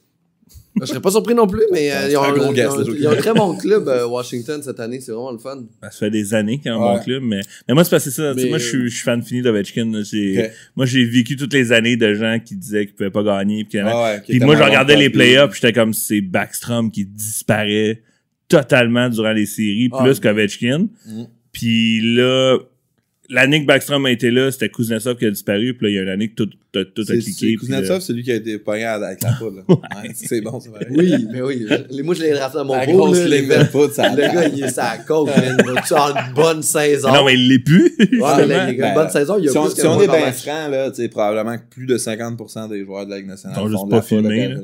Je 0.82 0.86
serais 0.88 1.00
pas 1.02 1.12
surpris 1.12 1.36
non 1.36 1.46
plus, 1.46 1.62
mais 1.72 1.92
euh, 1.92 2.10
ils, 2.10 2.18
ont 2.18 2.24
un 2.24 2.32
gros 2.34 2.52
ils 2.52 2.56
guess, 2.56 2.72
ont- 2.72 2.78
là, 2.80 2.84
je 2.88 2.92
ils 2.94 3.08
ont 3.08 3.12
un 3.12 3.16
très 3.16 3.34
bon 3.34 3.56
club, 3.60 3.88
euh, 3.88 4.08
Washington, 4.08 4.62
cette 4.64 4.80
année. 4.80 5.00
C'est 5.02 5.12
vraiment 5.12 5.32
le 5.32 5.38
fun. 5.38 5.64
ça 5.84 5.90
fait 5.92 6.10
des 6.10 6.34
années 6.34 6.58
qu'il 6.58 6.66
y 6.66 6.70
a 6.70 6.76
un 6.76 6.80
bon 6.80 7.00
club, 7.00 7.22
mais, 7.24 7.42
mais 7.68 7.74
moi, 7.76 7.84
c'est 7.84 8.00
c'est 8.00 8.10
ça. 8.12 8.34
tu 8.34 8.40
sais, 8.40 8.44
Mais- 8.46 8.50
Moi, 8.50 8.58
je 8.58 8.68
suis, 8.68 8.90
je 8.90 8.96
suis 8.96 9.04
fan 9.04 9.22
fini 9.22 9.42
d'Ovechkin. 9.44 9.92
là. 9.92 10.02
J'ai- 10.04 10.40
Ok. 10.46 10.52
Moi, 10.76 10.86
j'ai 10.88 11.06
vécu 11.06 11.36
toutes 11.36 11.54
les 11.54 11.72
années 11.72 11.96
de 11.96 12.14
gens 12.16 12.40
qui 12.44 12.56
disaient 12.56 12.86
qu'ils 12.88 12.96
pouvaient 12.96 13.12
pas 13.12 13.24
gagner. 13.24 13.64
Puis, 13.66 13.78
il 13.78 13.82
y 13.82 13.84
en 13.84 13.88
a- 13.88 13.92
Ah 13.92 14.04
ouais, 14.16 14.22
puis 14.28 14.40
moi, 14.40 14.56
je 14.56 14.64
regardais 14.64 14.96
les 14.96 15.10
playoffs, 15.12 15.52
puis 15.52 15.60
j'étais 15.62 15.74
comme 15.74 15.94
c'est 15.94 16.22
Backstrom 16.22 16.90
qui 16.92 17.06
disparaît 17.06 18.02
totalement 18.48 19.10
durant 19.10 19.32
les 19.32 19.46
séries, 19.46 19.90
Ah, 19.92 20.04
plus 20.04 20.20
qu'Ovechkin. 20.20 20.88
Mhm. 21.08 21.28
Puis 21.52 22.16
là, 22.16 22.58
l'année 23.34 23.62
que 23.62 23.68
Backstrom 23.68 24.06
a 24.06 24.12
été 24.12 24.32
là, 24.32 24.52
c'était 24.52 24.70
Kuznetsov 24.70 25.18
qui 25.18 25.26
a 25.26 25.30
disparu. 25.32 25.74
Puis 25.74 25.88
là, 25.88 25.90
il 25.92 25.96
y 25.96 26.00
a 26.00 26.02
une 26.04 26.10
année 26.10 26.30
que 26.30 26.36
tout, 26.36 26.50
tout, 26.72 26.84
tout 26.86 27.02
a 27.02 27.06
C'est 27.06 27.18
cliqué. 27.20 27.56
Kuznetsov, 27.56 27.90
là- 27.96 28.00
c'est 28.00 28.14
lui 28.14 28.24
qui 28.24 28.32
a 28.32 28.36
été 28.36 28.58
pogné 28.60 28.86
avec 28.86 29.22
la 29.22 29.32
poudre. 29.40 29.64
Ouais, 29.68 30.12
c'est 30.14 30.42
bon, 30.42 30.60
c'est 30.60 30.70
vrai. 30.70 30.88
Oui, 30.92 31.14
mais 31.32 31.42
oui. 31.42 31.66
Je- 31.70 32.02
Moi, 32.04 32.16
je 32.16 32.22
l'ai 32.22 32.32
drafté 32.32 32.60
à 32.60 32.64
mon 32.64 32.74
La 32.76 32.86
beau, 32.86 32.92
grosse 32.94 33.20
là, 33.20 33.28
ligne 33.38 33.50
le 33.50 33.58
de 33.60 33.64
poudre, 33.70 33.94
ça 33.94 34.10
Le 34.10 34.22
gars, 34.22 34.48
il 34.48 34.64
est 34.64 34.68
sa 34.70 34.98
coke, 35.00 35.30
man. 35.36 35.58
Va-tu 35.66 35.94
avoir 35.94 36.28
une 36.28 36.34
bonne 36.34 36.62
saison? 36.64 37.12
Mais 37.12 37.18
non, 37.18 37.26
mais 37.26 37.34
il 37.34 37.50
l'est 37.50 37.60
plus. 37.60 37.94
Ouais, 38.00 38.20
là, 38.20 38.46
il 38.46 38.50
y 38.50 38.54
a 38.54 38.70
une 38.72 38.78
Ben, 38.78 38.94
bonne 38.94 39.10
saison, 39.10 39.38
il 39.40 39.46
y 39.46 39.48
a 39.50 39.52
si 39.52 39.58
on, 39.58 39.64
plus 39.66 39.76
si 39.76 39.82
qu'un 39.82 39.90
on 39.90 40.02
est 40.02 40.08
bien 40.08 40.32
franc, 40.32 40.68
là, 40.70 40.90
tu 40.92 41.02
sais, 41.02 41.10
probablement 41.10 41.58
que 41.58 41.64
plus 41.70 41.86
de 41.86 41.98
50% 41.98 42.70
des 42.70 42.84
joueurs 42.86 43.06
de 43.06 43.12
la 43.12 43.18
Ligue 43.18 43.28
nationale 43.28 43.58
Ils 43.58 43.62
sont 43.62 43.68
font 43.68 43.72
juste 43.72 43.86
de 43.88 43.92
la 43.92 43.98
pas 43.98 44.06
filmés. 44.06 44.56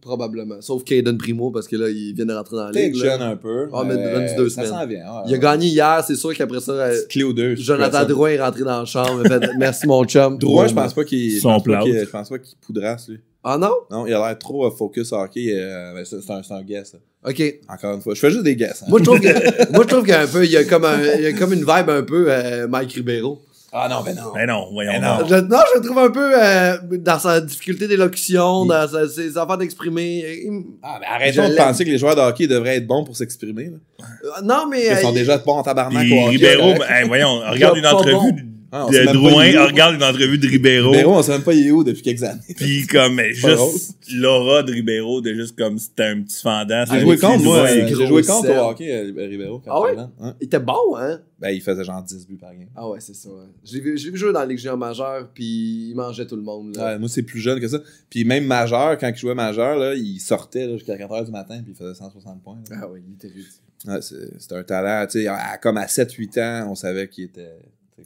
Probablement. 0.00 0.60
Sauf 0.60 0.84
Caden 0.84 1.18
Primo, 1.18 1.50
parce 1.50 1.66
que 1.68 1.76
là, 1.76 1.88
il 1.88 2.14
vient 2.14 2.24
de 2.26 2.32
rentrer 2.32 2.56
dans 2.56 2.66
la 2.68 2.72
ligue. 2.72 2.94
là. 2.96 3.04
jeune 3.04 3.22
un 3.22 3.36
peu. 3.36 3.68
Ah, 3.72 3.82
mais 3.86 3.94
donne-lui 3.96 4.34
deux 4.36 4.48
ça 4.48 4.64
semaines. 4.64 4.88
vient. 4.88 4.98
ouais, 5.04 5.22
Il 5.26 5.34
a 5.34 5.38
gagné 5.38 5.66
hier, 5.66 6.02
c'est 6.06 6.14
sûr 6.14 6.34
qu'après 6.34 6.60
ça, 6.60 6.72
euh, 6.72 6.96
clé 7.08 7.24
ou 7.24 7.32
deux. 7.32 7.56
suis 7.56 7.64
Jonathan. 7.64 8.04
Drouin 8.04 8.30
est 8.30 8.40
rentré 8.40 8.62
dans 8.62 8.78
la 8.80 8.84
chambre. 8.84 9.22
il 9.24 9.28
fait, 9.28 9.50
Merci, 9.58 9.86
mon 9.86 10.04
chum. 10.04 10.38
Drouin, 10.38 10.66
je 10.68 10.74
pense 10.74 10.94
pas 10.94 11.04
qu'il. 11.04 11.40
Son 11.40 11.48
pense 11.54 11.58
pas 11.58 11.64
plâtre. 11.64 11.84
qu'il- 11.84 11.98
Je 12.00 12.04
pense 12.10 12.28
pas 12.28 12.38
qu'il 12.38 12.56
poudrasse, 12.58 13.08
lui. 13.08 13.18
Ah 13.44 13.56
non? 13.56 13.70
Non, 13.90 14.06
il 14.06 14.12
a 14.12 14.26
l'air 14.26 14.38
trop 14.38 14.66
euh, 14.66 14.70
focus 14.70 15.12
hockey. 15.12 15.52
euh, 15.54 15.94
ben, 15.94 16.04
c'est 16.04 16.30
un, 16.30 16.42
un 16.56 16.62
guess. 16.62 16.94
là. 16.94 16.98
Ok. 17.30 17.42
Encore 17.68 17.94
une 17.94 18.00
fois. 18.00 18.14
Je 18.14 18.20
fais 18.20 18.30
juste 18.30 18.42
des 18.44 18.56
guess. 18.56 18.82
hein. 18.82 18.86
Moi, 18.88 18.98
je 19.00 19.04
trouve 19.04 19.20
que, 19.20 19.26
moi, 19.72 19.82
je 19.84 19.88
trouve 19.88 20.00
qu'il 20.04 20.10
y 20.12 20.16
a 20.16 20.20
un 20.22 20.26
peu, 20.26 20.44
il 20.44 20.50
y 20.50 20.56
a 20.56 20.64
comme 20.64 20.84
un, 20.84 21.00
il 21.16 21.22
y 21.22 21.26
a 21.26 21.32
comme 21.32 21.52
une 21.52 21.60
vibe 21.60 21.88
un 21.88 22.02
peu, 22.02 22.26
euh, 22.28 22.66
Mike 22.68 22.92
Ribeiro. 22.92 23.40
Ah 23.70 23.86
non, 23.90 24.02
ben 24.02 24.14
non. 24.16 24.32
Mais 24.34 24.46
non, 24.46 24.68
voyons 24.72 24.92
Mais 24.92 24.98
non. 25.00 25.26
Je, 25.28 25.34
non, 25.34 25.58
je 25.74 25.78
le 25.78 25.84
trouve 25.84 25.98
un 25.98 26.10
peu, 26.10 26.32
euh, 26.42 26.78
dans 26.98 27.18
sa 27.18 27.40
difficulté 27.40 27.86
d'élocution, 27.86 28.64
dans 28.64 28.88
sa- 28.88 29.06
ses 29.08 29.36
affaires 29.36 29.58
d'exprimer. 29.58 30.24
Il- 30.44 30.64
Ah, 30.82 30.96
mais 31.00 31.06
arrêtons 31.06 31.42
Je 31.44 31.50
de 31.52 31.56
penser 31.56 31.84
que 31.84 31.90
les 31.90 31.98
joueurs 31.98 32.16
de 32.16 32.20
hockey 32.22 32.46
devraient 32.46 32.76
être 32.76 32.86
bons 32.86 33.04
pour 33.04 33.14
s'exprimer. 33.14 33.64
là. 33.66 34.06
Euh, 34.24 34.42
Non, 34.42 34.66
mais. 34.70 34.86
Ils 34.86 34.96
sont 34.98 35.10
euh, 35.10 35.14
déjà 35.14 35.36
bons 35.38 35.52
en 35.58 35.62
tabarnak. 35.62 36.02
Ribeiro, 36.02 36.68
là. 36.70 36.78
ben, 36.78 36.86
hey, 37.02 37.06
voyons, 37.08 37.40
regarde 37.50 37.76
une 37.76 37.86
entrevue 37.86 38.32
bon. 38.32 38.48
De, 38.70 38.76
Ah, 38.76 38.86
on 38.86 38.90
de 38.90 39.12
Drouin, 39.12 39.50
où. 39.64 39.66
regarde 39.66 39.94
une 39.94 40.02
entrevue 40.02 40.38
de 40.38 40.46
Ribeiro. 40.46 40.90
Ribeiro, 40.90 41.14
on 41.14 41.22
sait 41.22 41.32
même 41.32 41.42
pas 41.42 41.54
il 41.54 41.66
est 41.66 41.70
où 41.70 41.82
depuis 41.84 42.02
quelques 42.02 42.22
années. 42.22 42.40
Puis 42.56 42.86
comme 42.86 43.20
juste 43.32 43.96
l'aura 44.14 44.62
de 44.62 44.72
Ribeiro 44.72 45.20
de 45.20 45.32
juste 45.34 45.56
comme 45.56 45.78
c'était 45.78 46.04
un 46.04 46.22
petit 46.22 46.40
fendant. 46.42 46.84
J'ai 46.90 47.00
joué 47.00 47.16
contre, 47.18 47.44
moi. 47.44 47.66
J'ai 47.66 48.06
joué 48.06 48.22
contre 48.22 48.50
au 48.50 48.70
hockey, 48.70 48.92
euh, 48.92 49.26
Ribeiro. 49.28 49.60
quand 49.64 49.70
Ah 49.72 49.80
ouais? 49.80 50.32
il 50.40 50.44
était 50.44 50.58
bon, 50.58 50.96
hein? 50.96 51.20
Ben, 51.40 51.50
il 51.50 51.60
faisait 51.62 51.84
genre 51.84 52.02
10 52.02 52.26
buts 52.26 52.36
par 52.36 52.50
game. 52.52 52.66
Ah 52.74 52.88
ouais, 52.88 52.98
c'est 53.00 53.14
ça. 53.14 53.28
Ouais. 53.28 53.44
Je 53.64 53.74
l'ai 53.74 53.80
vu, 53.80 53.96
jouer 54.16 54.32
dans 54.32 54.40
la 54.40 54.46
Ligue 54.46 54.58
junior 54.58 54.76
majeure, 54.76 55.28
puis 55.32 55.90
il 55.90 55.94
mangeait 55.94 56.26
tout 56.26 56.34
le 56.36 56.42
monde. 56.42 56.74
Là. 56.76 56.84
Ouais, 56.94 56.98
moi, 56.98 57.08
c'est 57.08 57.22
plus 57.22 57.40
jeune 57.40 57.60
que 57.60 57.68
ça. 57.68 57.78
Puis 58.10 58.24
même 58.24 58.44
majeur, 58.44 58.98
quand 58.98 59.08
il 59.08 59.16
jouait 59.16 59.36
majeur, 59.36 59.76
là, 59.78 59.94
il 59.94 60.18
sortait 60.18 60.66
là, 60.66 60.72
jusqu'à 60.76 60.96
4h 60.96 61.24
du 61.26 61.30
matin 61.30 61.60
puis 61.62 61.72
il 61.72 61.76
faisait 61.76 61.94
160 61.94 62.42
points. 62.42 62.58
là. 62.70 62.76
Ah 62.82 62.88
ouais, 62.88 63.00
il 63.06 63.14
était 63.14 63.28
ridicule. 63.28 63.52
Ouais, 63.86 64.02
c'est 64.02 64.16
c'est 64.40 64.52
un 64.52 64.64
talent. 64.64 65.06
Tu 65.08 65.22
sais, 65.22 65.28
comme 65.62 65.76
à 65.76 65.86
7-8 65.86 66.40
ans, 66.40 66.68
on 66.72 66.74
savait 66.74 67.06
qu'il 67.08 67.24
était. 67.24 67.54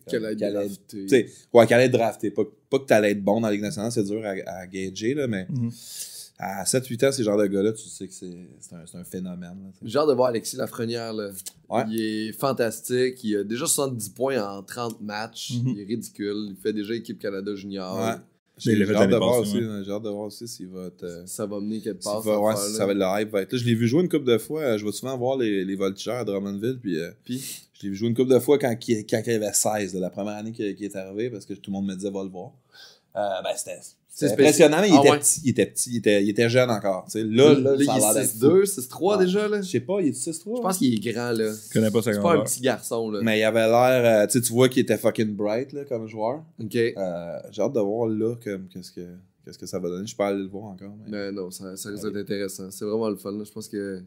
Qu'elle 0.09 0.25
allait- 0.25 0.53
drafté. 0.53 0.77
tu 0.89 1.09
sais, 1.09 1.27
ouais, 1.53 1.67
qu'elle 1.67 1.77
allait 1.79 1.87
être 1.87 1.93
drafté. 1.93 2.31
Pas, 2.31 2.43
pas 2.71 2.79
que 2.79 2.87
tu 2.87 2.93
allais 2.93 3.13
être 3.13 3.23
bon 3.23 3.41
dans 3.41 3.49
la 3.49 3.53
Ligue 3.53 3.63
nationale, 3.63 3.93
c'est 3.93 4.05
dur 4.05 4.23
à, 4.25 4.31
à 4.51 4.67
gager, 4.67 5.15
là, 5.15 5.27
mais 5.27 5.47
Mhm. 5.51 5.71
à 6.39 6.65
7-8 6.65 7.05
ans, 7.05 7.13
ces 7.13 7.23
genres 7.25 7.39
de 7.39 7.47
gars-là, 7.47 7.73
tu 7.73 7.89
sais 7.89 8.09
que 8.09 8.13
c'est 8.15 8.75
un, 8.75 8.99
un 9.01 9.05
phénomène. 9.05 9.73
J'ai 9.85 9.99
hâte 9.99 10.09
de 10.09 10.15
voir 10.15 10.29
Alexis 10.29 10.57
Lafrenière. 10.57 11.13
Là. 11.13 11.31
Ouais. 11.71 11.85
Il 11.89 12.01
est 12.01 12.33
fantastique. 12.33 13.23
Il 13.25 13.37
a 13.37 13.45
déjà 13.45 13.67
70 13.67 14.09
points 14.11 14.43
en 14.43 14.63
30 14.63 15.01
matchs. 15.01 15.53
Mhm. 15.63 15.69
Il 15.69 15.81
est 15.81 15.85
ridicule. 15.85 16.49
Il 16.51 16.57
fait 16.61 16.73
déjà 16.73 16.95
équipe 16.95 17.19
Canada 17.19 17.55
junior. 17.55 17.97
Ouais. 17.99 18.15
J'ai 18.59 18.77
hâte 18.97 19.11
de 19.11 19.17
voir 19.17 19.39
aussi. 19.41 19.59
J'ai 19.85 19.91
hâte 19.93 20.03
de 20.03 20.09
voir 20.11 20.27
aussi 20.27 20.47
s'il 20.49 20.69
va 20.69 20.87
être. 20.87 21.23
Ça 21.27 21.47
va 21.47 21.59
mener 21.61 21.81
quelque 21.81 22.03
part. 22.05 22.21
va- 22.21 22.41
ouais, 22.41 22.53
ça 22.77 22.87
va 22.87 22.93
être 22.93 22.99
le 22.99 23.23
hype. 23.23 23.31
Va 23.33 23.43
être 23.43 23.53
là. 23.53 23.59
Je 23.59 23.65
l'ai 23.65 23.75
vu 23.75 23.89
jouer 23.89 24.03
une 24.03 24.09
couple 24.09 24.25
de 24.27 24.39
fois. 24.39 24.77
Je 24.77 24.85
vais 24.85 24.93
souvent 24.93 25.17
voir 25.17 25.37
les, 25.39 25.65
les 25.65 25.75
voltigeurs 25.75 26.17
à 26.17 26.25
Drummondville. 26.25 26.79
Puis, 26.81 26.99
euh, 26.99 27.11
Puis, 27.25 27.39
je 27.75 27.83
l'ai 27.85 27.89
vu 27.91 27.95
jouer 27.97 28.09
une 28.09 28.15
couple 28.15 28.33
de 28.33 28.39
fois 28.39 28.59
quand, 28.59 28.77
il- 28.89 29.07
quand 29.07 29.23
il 29.27 29.33
avait 29.33 29.53
16, 29.53 29.95
là, 29.95 30.01
la 30.01 30.11
première 30.11 30.35
année 30.37 30.53
qu'il 30.53 30.75
qu'il 30.77 30.85
est 30.87 30.97
arrivé, 30.97 31.31
parce 31.31 31.47
que 31.47 31.55
tout 31.55 31.71
le 31.71 31.73
monde 31.73 31.87
me 31.87 31.95
disait 31.95 32.11
va 32.11 32.23
le 32.23 32.29
voir. 32.31 32.53
Euh, 33.17 33.43
ben, 33.43 33.51
c'était 33.57 34.33
impressionnant, 34.33 34.79
mais 34.83 34.89
il, 34.89 34.95
Ah 34.95 35.01
était 35.01 35.11
ouais. 35.11 35.19
petit, 35.19 35.41
il 35.45 35.51
était 35.51 35.67
petit, 35.67 35.91
il 35.91 35.97
était, 35.99 36.23
il 36.23 36.29
était 36.31 36.49
jeune 36.51 36.71
encore. 36.71 37.05
tu 37.07 37.13
sais. 37.13 37.25
Là, 37.25 37.55
là, 37.55 37.61
là, 37.61 37.75
il 37.79 37.83
est 37.83 38.15
d'être 38.21 38.37
6-2, 38.37 38.65
6-3 38.65 39.17
Ouais. 39.19 39.25
déjà. 39.25 39.49
Là. 39.49 39.63
Je 39.63 39.69
sais 39.71 39.81
pas, 39.81 40.01
il 40.01 40.09
est 40.09 40.11
6-3. 40.13 40.57
Je 40.57 40.63
pense 40.63 40.79
qu'il 40.79 40.95
est 40.95 41.13
grand. 41.13 41.31
là. 41.33 41.51
Je 41.53 41.73
connais 41.73 41.91
pas 41.91 42.03
sa 42.03 42.13
C'est 42.13 42.21
pas 42.21 42.35
un 42.35 42.41
petit 42.45 42.61
garçon. 42.61 43.11
Là. 43.11 43.21
Mais 43.23 43.39
il 43.41 43.45
avait 43.45 43.67
l'air, 43.67 44.25
euh, 44.25 44.27
tu 44.27 44.41
vois 44.53 44.69
qu'il 44.69 44.83
était 44.83 44.99
fucking 44.99 45.35
bright 45.35 45.73
là, 45.73 45.85
comme 45.87 46.07
joueur. 46.09 46.43
Ok. 46.63 46.77
Euh, 46.77 47.39
J'ai 47.51 47.63
hâte 47.63 47.73
de 47.73 47.81
voir 47.81 48.07
là 48.09 48.35
comme, 48.45 48.69
qu'est-ce 48.69 48.93
que 48.93 49.01
qu'est-ce 49.45 49.59
que 49.59 49.67
ça 49.67 49.79
va 49.79 49.89
donner? 49.89 50.07
Je 50.07 50.15
peux 50.17 50.23
aller 50.23 50.43
le 50.43 50.49
voir 50.49 50.65
encore. 50.65 50.95
mais- 51.09 51.33
non, 51.33 51.51
ça, 51.51 51.77
ça 51.77 51.91
risque 51.91 52.05
d'être 52.05 52.17
intéressant. 52.23 52.71
C'est 52.71 52.85
vraiment 52.85 53.09
le 53.09 53.17
fun. 53.17 53.33
là. 53.33 53.45
Je 53.45 53.51
pense 53.53 53.69
que. 53.69 54.01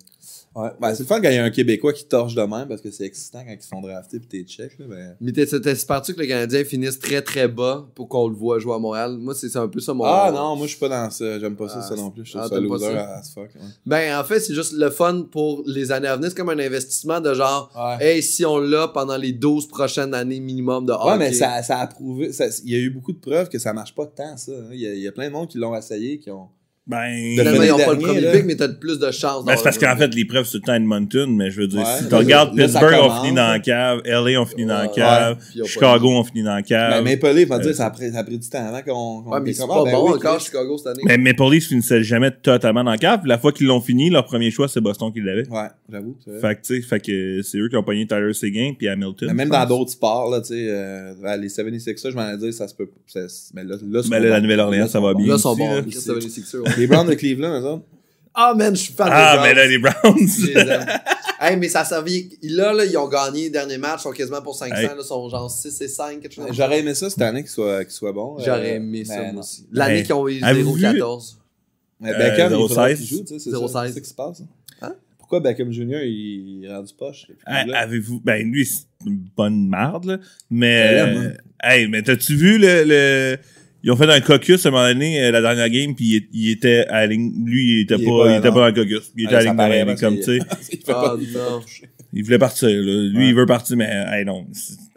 Ouais. 0.56 0.69
Ben, 0.80 0.93
c'est 0.93 1.04
le 1.04 1.08
fun 1.08 1.21
quand 1.21 1.30
il 1.30 1.36
y 1.36 1.38
a 1.38 1.43
un 1.43 1.50
Québécois 1.50 1.93
qui 1.93 2.06
torche 2.06 2.36
de 2.36 2.41
même 2.41 2.67
parce 2.67 2.82
que 2.82 2.89
c'est 2.91 3.06
excitant 3.06 3.43
quand 3.45 3.52
ils 3.54 3.62
font 3.67 3.82
drafter 3.82 4.17
et 4.17 4.19
t'es 4.21 4.43
check. 4.43 4.78
Là, 4.80 4.86
ben... 4.88 5.15
Mais 5.19 5.32
t'es- 5.32 5.45
t'espères-tu 5.60 6.13
que 6.13 6.21
le 6.21 6.28
Canadien 6.28 6.63
finisse 6.63 7.00
très 7.00 7.21
très 7.21 7.48
bas 7.48 7.88
pour 7.95 8.08
qu'on 8.10 8.28
le 8.28 8.36
voit 8.36 8.60
jouer 8.60 8.74
à 8.76 8.80
Montréal? 8.80 9.17
Moi, 9.19 9.34
c'est 9.36 9.56
un 9.58 9.67
peu 9.67 9.80
ça 9.80 9.93
mon. 9.93 10.04
Ah 10.06 10.32
non, 10.34 10.56
moi 10.56 10.65
je 10.67 10.71
suis 10.71 10.80
pas 10.80 10.89
dans 10.89 11.10
ça. 11.10 11.39
J'aime 11.39 11.56
pas 11.56 11.67
ça, 11.69 11.80
Ah, 11.80 11.82
ça 11.82 11.95
non 11.95 12.10
plus. 12.12 12.26
Je 12.26 12.32
trouve 12.32 12.41
ah, 12.43 12.48
ça 12.48 12.56
pas 12.56 12.62
loser 12.62 12.86
ça? 12.86 13.15
as 13.17 13.30
fuck. 13.34 13.43
ouais. 13.56 13.62
Ben, 13.86 14.17
en 14.19 14.24
fait, 14.24 14.39
c'est 14.39 14.54
juste 14.54 14.74
le 14.74 14.89
fun 14.89 15.24
pour 15.30 15.63
les 15.65 15.91
années 15.91 16.08
à 16.08 16.15
venir. 16.15 16.30
C'est 16.30 16.38
comme 16.38 16.50
un 16.50 16.60
investissement 16.60 17.19
de 17.19 17.34
genre, 17.34 17.71
Ouais. 17.76 18.15
hey, 18.15 18.24
si 18.24 18.45
on 18.45 18.58
l'a 18.60 18.88
pendant 18.88 19.17
les 19.17 19.34
12 19.34 19.67
prochaines 19.67 20.13
années 20.13 20.39
minimum 20.39 20.86
de 20.86 20.93
hockey. 20.93 21.10
Ouais, 21.12 21.17
mais 21.17 21.34
ça, 21.34 21.62
ça 21.63 21.80
a 21.80 21.88
prouvé. 21.88 22.32
Il 22.63 22.71
y 22.71 22.76
a 22.76 22.80
eu 22.80 22.89
beaucoup 22.89 23.12
de 23.12 23.19
preuves 23.19 23.50
que 23.50 23.60
ça 23.60 23.74
marche 23.74 23.93
pas 23.93 24.06
tant, 24.06 24.38
ça. 24.38 24.52
hein. 24.54 24.69
Il 24.71 24.80
y 24.80 25.00
y 25.02 25.08
a 25.08 25.12
plein 25.12 25.24
qui 25.47 25.57
l'ont 25.57 25.75
essayé, 25.75 26.19
qui 26.19 26.31
ont, 26.31 26.49
Ben. 26.88 27.36
Finalement, 27.36 27.63
ils 27.63 27.69
pas 27.69 27.76
le 27.76 27.78
dernier, 27.78 28.04
premier 28.06 28.21
là. 28.21 28.32
pick, 28.34 28.45
mais 28.45 28.56
t'as 28.56 28.67
plus 28.67 29.00
de 29.00 29.10
chances. 29.10 29.43
Ben, 29.43 29.56
c'est 29.58 29.63
parce 29.63 29.80
qu'en 29.80 29.95
fait, 29.98 30.13
l'épreuve, 30.13 30.45
c'est 30.45 30.52
tout 30.52 30.58
le 30.63 30.67
temps 30.67 30.74
Edmonton, 30.76 31.36
mais 31.36 31.50
je 31.50 31.62
veux 31.62 31.67
dire, 31.67 31.80
Ouais, 31.80 31.86
si 31.98 32.06
tu 32.06 32.12
là, 32.12 32.17
regardes 32.19 32.56
là, 32.56 32.67
ça 32.67 32.80
Pittsburgh, 32.80 33.00
on 33.04 33.08
commence, 33.08 33.24
finit 33.24 33.36
dans 33.36 33.48
la 33.48 33.60
cave, 33.60 34.02
LA, 34.06 34.39
on 34.41 34.45
finit 34.45 34.65
dans 34.67 34.74
la 34.78 34.86
Ouais, 34.86 34.91
cave, 34.93 35.34
ouais, 35.34 35.39
puis 35.39 35.52
ils 35.56 35.62
ont 35.62 35.65
pas 35.65 35.69
Chicago, 35.71 36.10
on 36.12 36.24
finit 36.24 36.43
dans 36.43 36.54
la 36.56 36.62
cave. 36.62 37.04
Mais 37.04 37.15
Maple 37.15 37.36
Leaf, 37.36 37.50
on 37.50 37.54
va 37.56 37.60
Euh, 37.60 37.63
dire, 37.63 37.76
ça 37.76 37.86
a 37.88 37.89
pris, 37.89 38.12
ça 38.12 38.19
a 38.19 38.24
pris 38.24 38.38
du 38.38 38.48
temps 38.50 38.67
avant 38.67 38.82
qu'on. 38.84 39.24
qu'on 39.24 39.32
Ouais, 39.32 39.39
mais 39.41 39.54
c'est 39.54 39.65
pas 39.65 39.84
ben 39.84 39.91
bon 39.93 40.06
oui, 40.12 40.13
encore 40.17 40.36
Chris. 40.38 40.45
Chicago 40.45 40.78
cette 40.78 40.88
année. 40.88 41.02
Mais 41.06 41.17
Maple 41.17 41.52
Leafs 41.52 41.67
finissaient 41.69 42.04
jamais 42.04 42.30
totalement 42.30 42.84
dans 42.84 42.91
la 42.91 42.98
cave. 43.00 43.21
Puis 43.21 43.30
La 43.30 43.39
fois 43.39 43.52
qu'ils 43.52 43.65
l'ont 43.65 43.82
fini, 43.82 44.12
leur 44.12 44.26
premier 44.26 44.52
choix, 44.52 44.67
c'est 44.67 44.80
Boston 44.82 45.12
qui 45.12 45.21
l'avait. 45.21 45.48
Ouais, 45.50 45.67
j'avoue. 45.91 46.15
c'est 46.24 46.32
vrai. 46.32 46.39
Fait 46.41 46.56
que, 46.56 46.62
tu 46.67 46.82
sais, 46.82 46.88
fait 46.88 47.00
que 47.00 47.41
c'est 47.41 47.58
eux 47.58 47.67
qui 47.69 47.78
ont 47.78 47.84
pogné 47.84 48.06
Tyler 48.06 48.34
Seguin 48.34 48.74
puis 48.78 48.88
Hamilton. 48.88 49.28
Mais 49.30 49.34
même 49.34 49.48
je 49.48 49.52
dans 49.54 49.60
pense. 49.62 49.69
d'autres 49.69 49.91
sports, 49.91 50.30
là, 50.30 50.39
tu 50.41 50.50
sais, 50.50 50.67
euh, 50.69 51.38
les 51.38 51.50
76 51.50 51.95
ça, 52.00 52.12
je 52.12 52.15
m'en 52.15 52.21
allais 52.21 52.38
dire, 52.38 52.54
ça 52.54 52.67
se 52.67 52.76
peut. 52.76 52.88
Mais 53.56 53.63
là, 53.63 53.76
là, 53.89 54.04
c'est 54.04 54.10
Mais 54.10 54.17
pas 54.17 54.19
là, 54.24 54.30
la 54.30 54.36
bon. 54.38 54.41
Nouvelle-Orléans, 54.43 54.88
ça 54.88 55.00
va 55.00 55.13
bien. 55.15 55.26
Là, 55.28 55.34
ils 55.36 55.39
sont 55.39 55.50
aussi, 55.54 55.62
là. 55.62 55.82
bons. 55.82 55.89
Chris, 55.89 55.93
ça 56.02 56.13
va 56.13 56.19
les 56.19 56.30
Sixers, 56.30 56.62
ouais. 56.62 56.71
Les 56.77 56.88
Browns 56.88 57.07
de 57.07 57.13
Cleveland, 57.15 57.59
eux 57.61 57.65
autres. 57.65 57.85
Ah, 58.33 58.53
man, 58.53 58.75
je 58.75 58.81
suis 58.81 58.93
fan 58.93 59.07
Ah, 59.11 59.38
des 59.38 59.43
mais 59.43 59.53
Browns. 59.53 59.55
là, 59.55 59.67
les 59.67 59.77
Browns. 59.77 60.27
Je 60.27 60.45
les 60.47 60.59
aime. 60.71 60.85
hey, 61.39 61.55
mais 61.57 61.69
ça 61.69 61.81
a 61.81 61.85
servi. 61.85 62.38
Là, 62.43 62.73
là, 62.73 62.83
ils 62.83 62.97
ont 62.97 63.07
gagné 63.07 63.45
le 63.45 63.49
dernier 63.51 63.77
match, 63.77 64.01
ils 64.01 64.03
sont 64.03 64.11
quasiment 64.11 64.41
pour 64.41 64.55
500, 64.55 64.75
Hey. 64.75 64.88
là, 64.88 64.95
ils 64.99 65.03
sont 65.05 65.29
genre 65.29 65.49
6 65.49 65.81
et 65.81 65.88
5, 65.88 66.19
quelque 66.19 66.33
chose. 66.35 66.47
J'aurais 66.51 66.79
aimé 66.79 66.93
ça 66.95 67.09
cette 67.09 67.21
année 67.21 67.41
qu'il 67.43 67.49
soit, 67.51 67.85
qu'il 67.85 67.93
soit 67.93 68.11
bon. 68.11 68.38
J'aurais 68.39 68.73
Euh, 68.73 68.75
aimé 68.75 69.05
ça, 69.05 69.19
mais 69.21 69.31
moi 69.31 69.41
aussi. 69.41 69.65
L'année 69.71 69.99
Hey. 69.99 70.03
qu'ils 70.03 70.13
ont 70.13 70.27
eu 70.27 70.43
Avez-vous 70.43 70.73
vu- 70.73 70.81
0-14. 70.81 71.39
Mais 72.01 72.11
Euh, 72.13 72.17
Beckham, 72.17 72.51
il 72.51 72.55
0-16. 72.57 72.67
faudrait 72.75 72.95
qu'il 72.95 73.05
joue, 73.05 73.19
tu 73.21 73.27
sais, 73.27 73.39
c'est 73.39 73.51
ça, 73.51 73.57
0-16. 73.57 73.88
c'est 73.88 73.93
ça 73.93 74.01
qui 74.01 74.09
se 74.09 74.13
passe. 74.15 74.41
hein. 74.41 74.47
Hein? 74.81 74.95
Pourquoi 75.17 75.39
Beckham 75.39 75.71
Jr. 75.71 76.03
il 76.03 76.65
est 76.65 76.75
rendu 76.75 76.93
poche? 76.93 77.27
depuis 77.29 77.41
Hey, 77.47 77.61
qu'il 77.63 77.69
est 77.69 77.73
là? 77.73 77.79
Avez-vous. 77.79 78.19
Ben, 78.19 78.51
lui, 78.51 78.65
c'est 78.65 78.83
une 79.05 79.23
bonne 79.35 79.67
marde, 79.69 80.05
là. 80.05 80.17
Mais. 80.49 80.99
euh, 81.01 81.31
hey, 81.63 81.88
mais 81.88 82.03
t'as-tu 82.03 82.35
vu 82.35 82.57
le, 82.59 82.83
le. 82.85 83.38
Ils 83.86 83.91
ont 83.91 83.95
fait 83.95 84.10
un 84.10 84.19
caucus 84.19 84.65
à 84.65 84.69
un 84.69 84.71
moment 84.71 84.88
donné, 84.88 85.24
euh, 85.24 85.30
la 85.32 85.41
dernière 85.41 85.69
game, 85.69 85.93
puis 85.95 86.28
il, 86.34 86.41
il 86.41 86.50
était 86.50 86.86
à 86.89 87.02
la 87.02 87.06
ligne. 87.08 87.32
Lui, 87.45 87.74
il 87.74 87.82
était 87.84 87.95
Il 88.00 88.04
pas, 88.06 88.24
pas, 88.26 88.32
il 88.32 88.38
était 88.39 88.50
pas 88.50 88.56
dans 88.56 88.65
le 88.65 88.74
caucus. 88.74 89.12
Il 89.15 89.26
était 89.26 89.36
à 89.36 89.38
la 89.43 89.56
ça 89.56 89.84
ligne 89.86 89.95
comme, 90.00 90.15
tu 90.17 90.24
sais. 90.24 90.39
il 90.71 90.80
Ah, 90.88 90.93
pas, 90.93 91.15
il 92.13 92.24
voulait 92.24 92.39
partir, 92.39 92.67
là. 92.67 92.74
Lui, 92.76 93.17
Ouais. 93.17 93.28
il 93.30 93.36
veut 93.36 93.45
partir, 93.45 93.78
mais, 93.78 93.88
hey, 94.12 94.26
non. 94.26 94.45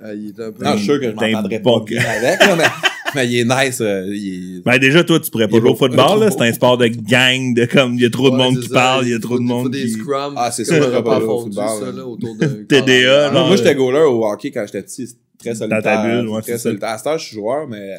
Ah, 0.03 0.14
il 0.14 0.29
est 0.29 0.40
un 0.42 0.53
peu. 0.53 0.64
Non, 0.64 0.72
je 0.72 0.77
suis 0.79 0.85
sûr 0.87 1.01
que 1.01 1.07
je 1.07 1.11
m'entendrais 1.14 1.61
pas 1.61 1.81
bien 1.87 2.01
avec, 2.01 2.40
là, 2.40 2.57
mais, 2.57 2.64
mais 3.14 3.27
il 3.29 3.38
est 3.40 3.44
nice. 3.44 3.81
euh, 3.83 4.07
il 4.11 4.59
est... 4.59 4.64
Ben, 4.64 4.79
déjà, 4.79 5.05
toi, 5.05 5.20
tu 5.20 5.31
pourrais 5.31 5.48
pas 5.48 5.59
jouer 5.59 5.68
au 5.70 5.74
football, 5.74 6.20
là. 6.20 6.31
C'est 6.37 6.40
un 6.40 6.53
sport 6.55 6.79
de 6.79 6.87
gang, 6.87 7.53
de 7.55 7.66
comme, 7.66 7.94
il 7.96 8.01
y 8.03 8.07
a 8.07 8.11
trop 8.11 8.31
de 8.31 8.37
monde 8.37 8.59
qui 8.59 8.68
ça, 8.68 8.74
parle, 8.74 9.07
il 9.07 9.11
y 9.11 9.14
a 9.14 9.18
trop 9.18 9.37
de 9.38 9.42
monde 9.44 9.70
des 9.70 9.83
qui. 9.83 9.90
scrums. 9.90 10.33
Ah, 10.37 10.51
c'est 10.51 10.62
un 10.72 10.77
je 10.77 10.81
ferais 10.81 11.03
pas 11.03 11.16
repas 11.16 11.18
au 11.27 11.40
fondu, 11.42 11.57
football, 11.57 12.16
ça, 12.31 12.66
TDA, 12.68 13.31
moi, 13.33 13.55
j'étais 13.57 13.74
goaler 13.74 13.98
au 14.07 14.24
hockey 14.24 14.51
quand 14.51 14.64
j'étais 14.64 14.83
petit. 14.83 15.09
Très 15.38 15.55
solitaire. 15.55 15.83
ta 15.83 16.03
bulle, 16.05 16.29
ouais, 16.31 16.40
très 16.42 16.53
c'est 16.53 16.59
ça. 16.59 16.62
solitaire. 16.70 16.88
À 16.88 16.98
cette 16.98 17.07
heure, 17.07 17.18
je 17.18 17.24
suis 17.27 17.35
joueur, 17.37 17.68
mais 17.68 17.94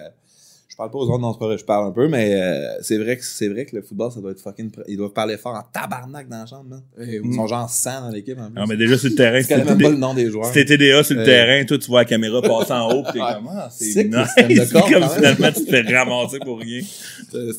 parle 0.80 0.92
pas 0.92 0.98
aux 0.98 1.10
autres, 1.10 1.20
non, 1.20 1.34
c'est 1.34 1.40
pas 1.40 1.46
vrai, 1.46 1.58
je 1.58 1.66
parle 1.66 1.88
un 1.88 1.92
peu, 1.92 2.08
mais 2.08 2.34
euh, 2.42 2.78
c'est 2.82 2.98
vrai 2.98 3.18
que 3.18 3.24
c'est 3.24 3.48
vrai 3.50 3.66
que 3.66 3.76
le 3.76 3.82
football, 3.82 4.12
ça 4.12 4.20
doit 4.22 4.32
être 4.32 4.42
fucking. 4.42 4.72
pr- 4.72 4.84
Ils 4.88 4.98
doivent 4.98 5.12
parler 5.14 5.38
fort 5.38 5.54
en 5.56 5.62
tabarnak 5.72 6.28
dans 6.30 6.40
la 6.40 6.46
chambre, 6.46 6.66
man. 6.70 6.82
Eh 7.00 7.20
Ils 7.24 7.34
sont 7.34 7.46
genre 7.48 7.70
100 7.70 8.02
dans 8.02 8.10
l'équipe, 8.10 8.38
en 8.40 8.50
plus. 8.50 8.60
Non, 8.60 8.66
mais 8.68 8.78
déjà, 8.78 8.98
sur 8.98 9.10
le 9.10 9.16
terrain, 9.16 9.40
Je 9.42 9.48
t'es 9.48 9.64
même 9.64 9.78
pas 9.82 9.90
le 9.90 9.96
nom 9.98 10.14
des 10.14 10.30
joueurs. 10.32 10.46
si 10.48 10.54
t'es 10.54 10.66
TDA 10.66 11.04
sur 11.04 11.16
le 11.16 11.22
Euh, 11.22 11.26
terrain, 11.26 11.66
toi, 11.66 11.78
tu 11.78 11.88
vois 11.88 12.00
la 12.02 12.06
caméra 12.06 12.42
passer 12.42 12.72
en 12.74 12.90
haut, 12.92 13.04
pis 13.04 13.12
t'es 13.14 13.20
comme, 13.20 13.50
ah, 13.52 13.68
c'est 13.72 14.04
nice. 14.06 14.16
C'est 14.38 14.72
comme 14.74 15.10
finalement, 15.10 15.52
tu 15.52 15.66
te 15.66 15.70
fais 15.70 15.82
ramasser 15.96 16.40
pour 16.40 16.60
rien. 16.60 16.82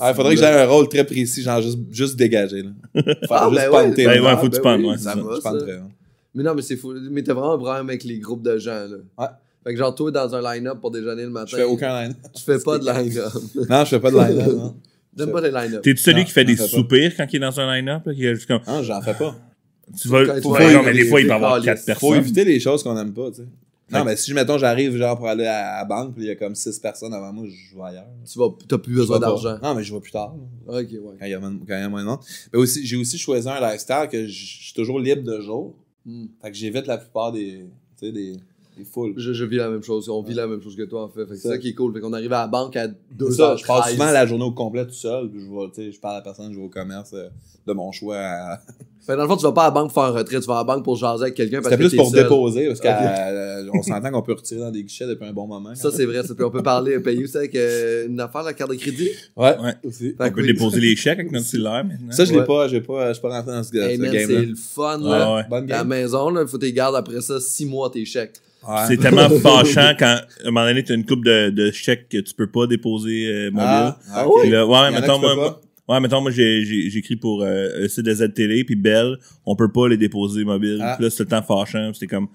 Ah, 0.01 0.11
il 0.11 0.15
faudrait 0.17 0.35
que 0.35 0.41
j'aie 0.41 0.47
un 0.63 0.67
rôle 0.67 0.89
très 0.89 1.05
précis, 1.05 1.43
genre 1.43 1.61
juste, 1.63 1.79
juste 1.91 2.17
dégagé, 2.17 2.63
là. 2.63 2.71
Ah, 3.31 3.49
juste 3.51 3.63
ben 3.63 3.71
panter, 3.71 4.07
ouais. 4.07 4.19
Ben 4.19 4.25
ouais, 4.25 4.37
faut 4.41 4.49
que 4.49 4.57
tu 4.57 4.61
pantes, 4.63 4.81
ouais, 4.83 4.97
c'est 4.99 5.11
Je 5.11 5.41
panterais, 5.43 5.73
hein. 5.77 5.89
Mais 6.35 6.43
non, 6.45 6.55
mais 6.55 6.63
c'est 6.63 6.77
fou. 6.77 6.95
Mais 7.11 7.23
t'as 7.23 7.35
vraiment 7.35 7.55
un 7.55 7.59
problème 7.59 7.89
avec 7.89 8.05
les 8.05 8.19
groupes 8.19 8.43
de 8.43 8.57
gens, 8.57 8.87
là. 8.89 8.97
Ouais. 9.19 9.27
Fait 9.65 9.73
que 9.73 9.79
genre, 9.79 9.95
toi, 9.95 10.11
dans 10.11 10.35
un 10.35 10.55
line-up 10.55 10.79
pour 10.81 10.91
déjeuner 10.91 11.23
le 11.25 11.31
matin. 11.31 11.47
Je 11.51 11.57
fais 11.57 11.63
aucun 11.65 12.03
line. 12.03 12.15
Tu 12.35 12.43
fais 12.43 12.59
pas 12.59 12.79
de 12.79 12.85
line-up. 12.85 13.33
Non, 13.69 13.85
je 13.85 13.91
fais 13.91 14.01
pas 14.01 14.11
de 14.11 14.17
line 14.19 14.57
non. 14.57 14.77
J'aime 15.17 15.33
pas 15.33 15.41
les 15.41 15.51
line-up. 15.51 15.83
T'es-tu 15.83 16.01
celui 16.03 16.21
Non, 16.21 16.25
qui 16.25 16.33
fait 16.33 16.45
des 16.45 16.57
soupirs 16.57 17.13
quand 17.17 17.27
il 17.31 17.37
est 17.37 17.41
dans 17.41 17.61
un 17.61 17.75
line-up, 17.77 18.03
là, 18.07 18.15
qui 18.15 18.25
est 18.25 18.35
juste 18.35 18.47
comme, 18.47 18.61
Non, 18.67 18.83
j'en 18.83 19.03
fais 19.03 19.15
pas. 19.15 19.37
tu 20.01 20.09
vas, 20.09 20.35
tu 20.37 20.43
faut 20.43 20.51
non, 20.59 20.83
mais 20.85 20.93
des 20.93 21.03
les- 21.03 21.09
fois, 21.09 21.21
il 21.21 21.27
y 21.27 21.31
avoir 21.31 21.61
quatre 21.61 21.79
Faut 21.81 21.87
personnes. 21.87 22.15
éviter 22.15 22.45
les 22.45 22.59
choses 22.61 22.83
qu'on 22.83 22.97
aime 22.97 23.13
pas, 23.13 23.31
tu 23.31 23.39
sais. 23.43 23.49
Non, 23.93 24.05
mais 24.05 24.15
si, 24.15 24.33
mettons, 24.33 24.57
j'arrive 24.57 24.97
genre 24.97 25.17
pour 25.19 25.27
aller 25.27 25.47
à 25.47 25.79
la 25.79 25.85
banque, 25.85 26.15
puis 26.15 26.23
il 26.23 26.29
y 26.29 26.31
a 26.31 26.37
comme 26.37 26.55
6 26.55 26.79
personnes 26.79 27.13
avant 27.13 27.33
moi, 27.33 27.45
je 27.49 27.77
vais 27.77 27.83
ailleurs. 27.83 28.07
Tu 28.25 28.39
vas, 28.39 28.47
t'as 28.69 28.79
plus 28.79 28.95
besoin 28.95 29.19
d'argent. 29.19 29.59
Non, 29.61 29.75
mais 29.75 29.83
je 29.83 29.93
vais 29.93 30.01
plus 30.01 30.13
tard. 30.13 30.33
là, 30.69 30.79
Ok, 30.81 30.87
ouais. 30.93 31.01
Quand 31.19 31.27
il 31.27 31.31
y 31.33 31.35
a, 31.35 31.41
moins- 31.41 31.59
quand 31.67 31.75
il 31.77 31.81
y 31.81 31.83
a 31.83 31.89
moins 31.89 32.03
de 32.03 32.07
monde. 32.07 32.21
Mais 32.53 32.59
aussi, 32.61 32.87
j'ai 32.87 32.97
aussi 32.97 33.19
choisi 33.19 33.49
un 33.49 33.61
lifestyle 33.61 34.07
que 34.11 34.27
je 34.29 34.33
je 34.33 34.63
suis 34.67 34.75
toujours 34.75 35.01
libre 35.01 35.25
de 35.25 35.41
jour. 35.41 35.75
Hmm. 36.07 36.27
Fait 36.41 36.53
que 36.53 36.57
j'évite 36.57 36.87
la 36.87 36.99
plupart 36.99 37.33
des, 37.33 37.67
tu 37.99 38.07
sais, 38.07 38.13
des, 38.13 38.37
Je, 39.17 39.33
je 39.33 39.45
vis 39.45 39.57
la 39.57 39.69
même 39.71 39.83
chose. 39.83 40.09
On 40.09 40.23
vit 40.23 40.35
la 40.35 40.47
même 40.47 40.63
chose 40.63 40.77
que 40.77 40.83
toi, 40.83 41.05
en 41.05 41.09
fait. 41.09 41.27
C'est 41.31 41.37
Ça. 41.37 41.49
ça 41.51 41.59
qui 41.59 41.69
est 41.69 41.75
cool. 41.75 41.93
Fait 41.95 42.01
qu'on 42.01 42.13
arrive 42.13 42.33
à 42.33 42.43
la 42.43 42.47
banque 42.49 42.77
à 42.77 42.89
2 42.89 42.95
C'est 43.31 43.33
ça, 43.37 43.57
je 43.57 43.65
passe 43.65 43.91
souvent 43.93 44.11
la 44.11 44.27
journée 44.27 44.45
au 44.45 44.53
complet 44.53 44.87
tout 44.87 44.93
seul, 44.93 45.29
puis 45.31 45.41
je 45.41 45.47
vois, 45.47 45.69
tu 45.75 45.83
sais, 45.83 45.93
je 45.93 46.01
parle 46.01 46.15
à 46.15 46.19
la 46.19 46.23
personne, 46.25 46.53
je 46.53 46.59
vais 46.59 46.65
au 46.65 46.69
commerce 46.69 47.11
euh, 47.15 47.29
de 47.67 47.73
mon 47.73 47.91
choix. 47.93 48.17
à- 48.19 48.61
Fait 49.07 49.15
que 49.15 49.17
dans 49.17 49.23
le 49.23 49.29
fond, 49.31 49.37
tu 49.39 49.45
vas 49.45 49.53
pas 49.53 49.63
à 49.63 49.69
la 49.69 49.71
banque 49.71 49.93
faire 49.93 50.03
un 50.03 50.11
retrait. 50.11 50.41
Tu 50.41 50.47
vas 50.47 50.57
à 50.57 50.59
la 50.59 50.65
banque 50.65 50.85
pour 50.85 50.95
jaser 50.95 51.23
avec 51.23 51.35
quelqu'un 51.35 51.63
parce 51.63 51.71
C'était 51.71 51.77
que 51.85 51.89
plus 51.89 51.91
t'es 51.93 51.97
pour 51.97 52.11
seul. 52.11 52.23
déposer, 52.23 52.67
parce 52.69 52.81
qu'on 52.81 53.83
s'entend 53.83 54.11
qu'on 54.11 54.21
peut 54.23 54.35
retirer 54.35 54.61
dans 54.61 54.71
des 54.71 54.83
guichets 54.85 55.07
depuis 55.07 55.25
un 55.27 55.33
bon 55.33 55.47
moment. 55.47 55.75
Ça, 55.75 55.91
c'est 55.91 56.05
vrai. 56.05 56.23
Ça, 56.23 56.35
puis 56.35 56.45
on 56.45 56.51
peut 56.51 56.63
parler, 56.63 57.01
payer 57.01 57.25
aussi 57.25 57.37
avec 57.39 57.55
euh, 57.55 58.09
une 58.09 58.21
affaire, 58.21 58.43
la 58.43 58.53
carte 58.53 58.71
de 58.71 58.77
crédit. 58.77 59.09
Ouais, 59.37 59.57
Ouais. 59.59 59.73
aussi. 59.85 60.11
Fait 60.13 60.29
On 60.29 60.33
peut 60.33 60.43
déposer 60.47 60.81
les 60.81 60.95
chèques 60.97 61.19
avec 61.19 61.33
notre 61.33 61.47
cellulaire 61.47 61.83
maintenant. 61.85 62.13
Ça, 62.13 62.27
je 62.27 62.33
l'ai 62.33 62.41
Ouais. 62.41 62.45
pas, 62.45 62.69
je 62.69 62.77
suis 62.77 62.81
pas 62.85 63.15
rentré 63.31 63.53
dans 63.53 63.63
ce, 63.63 63.75
Hey, 63.77 63.97
ce 63.97 64.01
man, 64.03 64.11
c'est 64.13 64.19
game-là. 64.27 64.41
le 64.43 64.55
fun, 64.55 65.01
Ah. 65.07 65.47
Bonne 65.49 65.67
La 65.67 65.85
maison, 65.85 66.31
il 66.39 66.47
faut 66.47 66.59
que 66.59 66.67
tu 66.67 66.73
gardes 66.73 66.95
après 66.97 67.21
ça 67.23 67.41
6 67.41 67.65
mois 67.65 67.89
tes 67.91 68.05
chèques. 68.05 68.35
Ouais. 68.67 68.85
C'est 68.89 68.99
tellement 68.99 69.29
fâchant 69.29 69.95
quand, 69.99 70.07
à 70.07 70.49
un 70.49 70.51
moment 70.51 70.67
donné, 70.67 70.85
t'as 70.85 70.95
une 70.95 71.07
coupe 71.07 71.25
de, 71.25 71.51
de 71.51 71.71
chèques 71.71 72.09
que 72.09 72.19
tu 72.19 72.35
peux 72.35 72.47
pas 72.47 72.67
déposer 72.67 73.27
euh, 73.27 73.51
mobile. 73.51 73.65
Ah, 73.65 73.99
ah, 74.13 74.25
là, 74.25 74.45
Il 74.45 74.51
y 74.51 74.57
ouais, 74.57 74.91
mettons, 74.91 75.19
moi, 75.19 75.61
ouais, 75.89 76.01
mettons, 76.01 76.21
moi, 76.21 76.31
j'ai, 76.31 76.65
j'ai, 76.65 76.91
j'écris 76.91 77.17
pour, 77.17 77.43
euh, 77.43 77.69
le 77.81 77.89
site 77.89 78.05
de 78.05 78.15
ZTL 78.15 78.65
puis 78.67 78.77
Bell. 78.77 79.17
On 79.47 79.57
peut 79.57 79.73
pas 79.73 79.89
les 79.89 79.97
déposer 79.97 80.45
mobile. 80.45 80.79
Ah. 80.83 80.97
Puis 80.97 81.05
là, 81.05 81.11
c'est 81.11 81.23
le 81.23 81.29
temps 81.29 81.43
fâchant. 81.43 81.93
C'était 81.95 82.07
comme, 82.07 82.29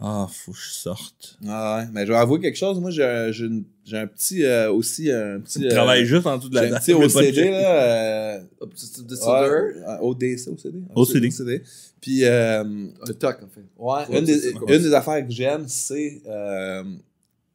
ah, 0.00 0.26
faut 0.30 0.52
que 0.52 0.58
je 0.58 0.70
sorte. 0.70 1.38
Ah 1.46 1.78
ouais, 1.78 1.88
mais 1.92 2.04
je 2.06 2.12
vais 2.12 2.18
avouer 2.18 2.40
quelque 2.40 2.56
chose. 2.56 2.80
Moi, 2.80 2.90
j'ai 2.90 3.04
un, 3.04 3.30
j'ai 3.30 3.44
une- 3.46 3.64
j'ai 3.84 3.98
un 3.98 4.06
petit, 4.06 4.42
euh, 4.44 4.72
aussi, 4.72 5.10
un 5.10 5.40
petit. 5.40 5.60
Tu 5.60 5.66
euh, 5.66 5.70
travailles 5.70 6.04
juste 6.06 6.26
en 6.26 6.36
dessous 6.38 6.48
de 6.48 6.54
la 6.56 6.62
J'ai 6.62 6.68
un 6.68 6.70
date. 6.72 6.82
petit 6.82 6.92
OCD, 6.94 7.50
là. 7.50 7.82
euh, 7.82 8.40
type 8.74 9.06
de 9.06 9.14
ouais, 9.14 9.82
euh, 9.86 9.98
ODC, 10.00 10.48
OCD. 10.48 10.82
OCD. 10.96 11.62
Puis, 12.00 12.24
euh, 12.24 12.62
Un 12.64 13.12
toc, 13.12 13.36
en 13.42 13.48
fait. 13.48 13.60
ouais, 13.78 13.94
Ouais, 14.08 14.18
une, 14.20 14.26
c'est 14.26 14.32
des, 14.34 14.38
ça, 14.40 14.48
une 14.50 14.58
comment 14.58 14.72
des 14.78 14.94
affaires 14.94 15.26
que 15.26 15.32
j'aime, 15.32 15.64
c'est 15.68 16.22
euh, 16.26 16.82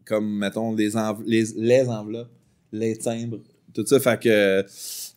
comme, 0.06 0.38
mettons, 0.40 0.74
les, 0.74 0.96
env- 0.96 1.24
les, 1.26 1.44
les 1.58 1.88
enveloppes, 1.90 2.32
les 2.72 2.96
timbres, 2.96 3.40
tout 3.74 3.86
ça. 3.86 4.00
Fait 4.00 4.20
que 4.20 4.30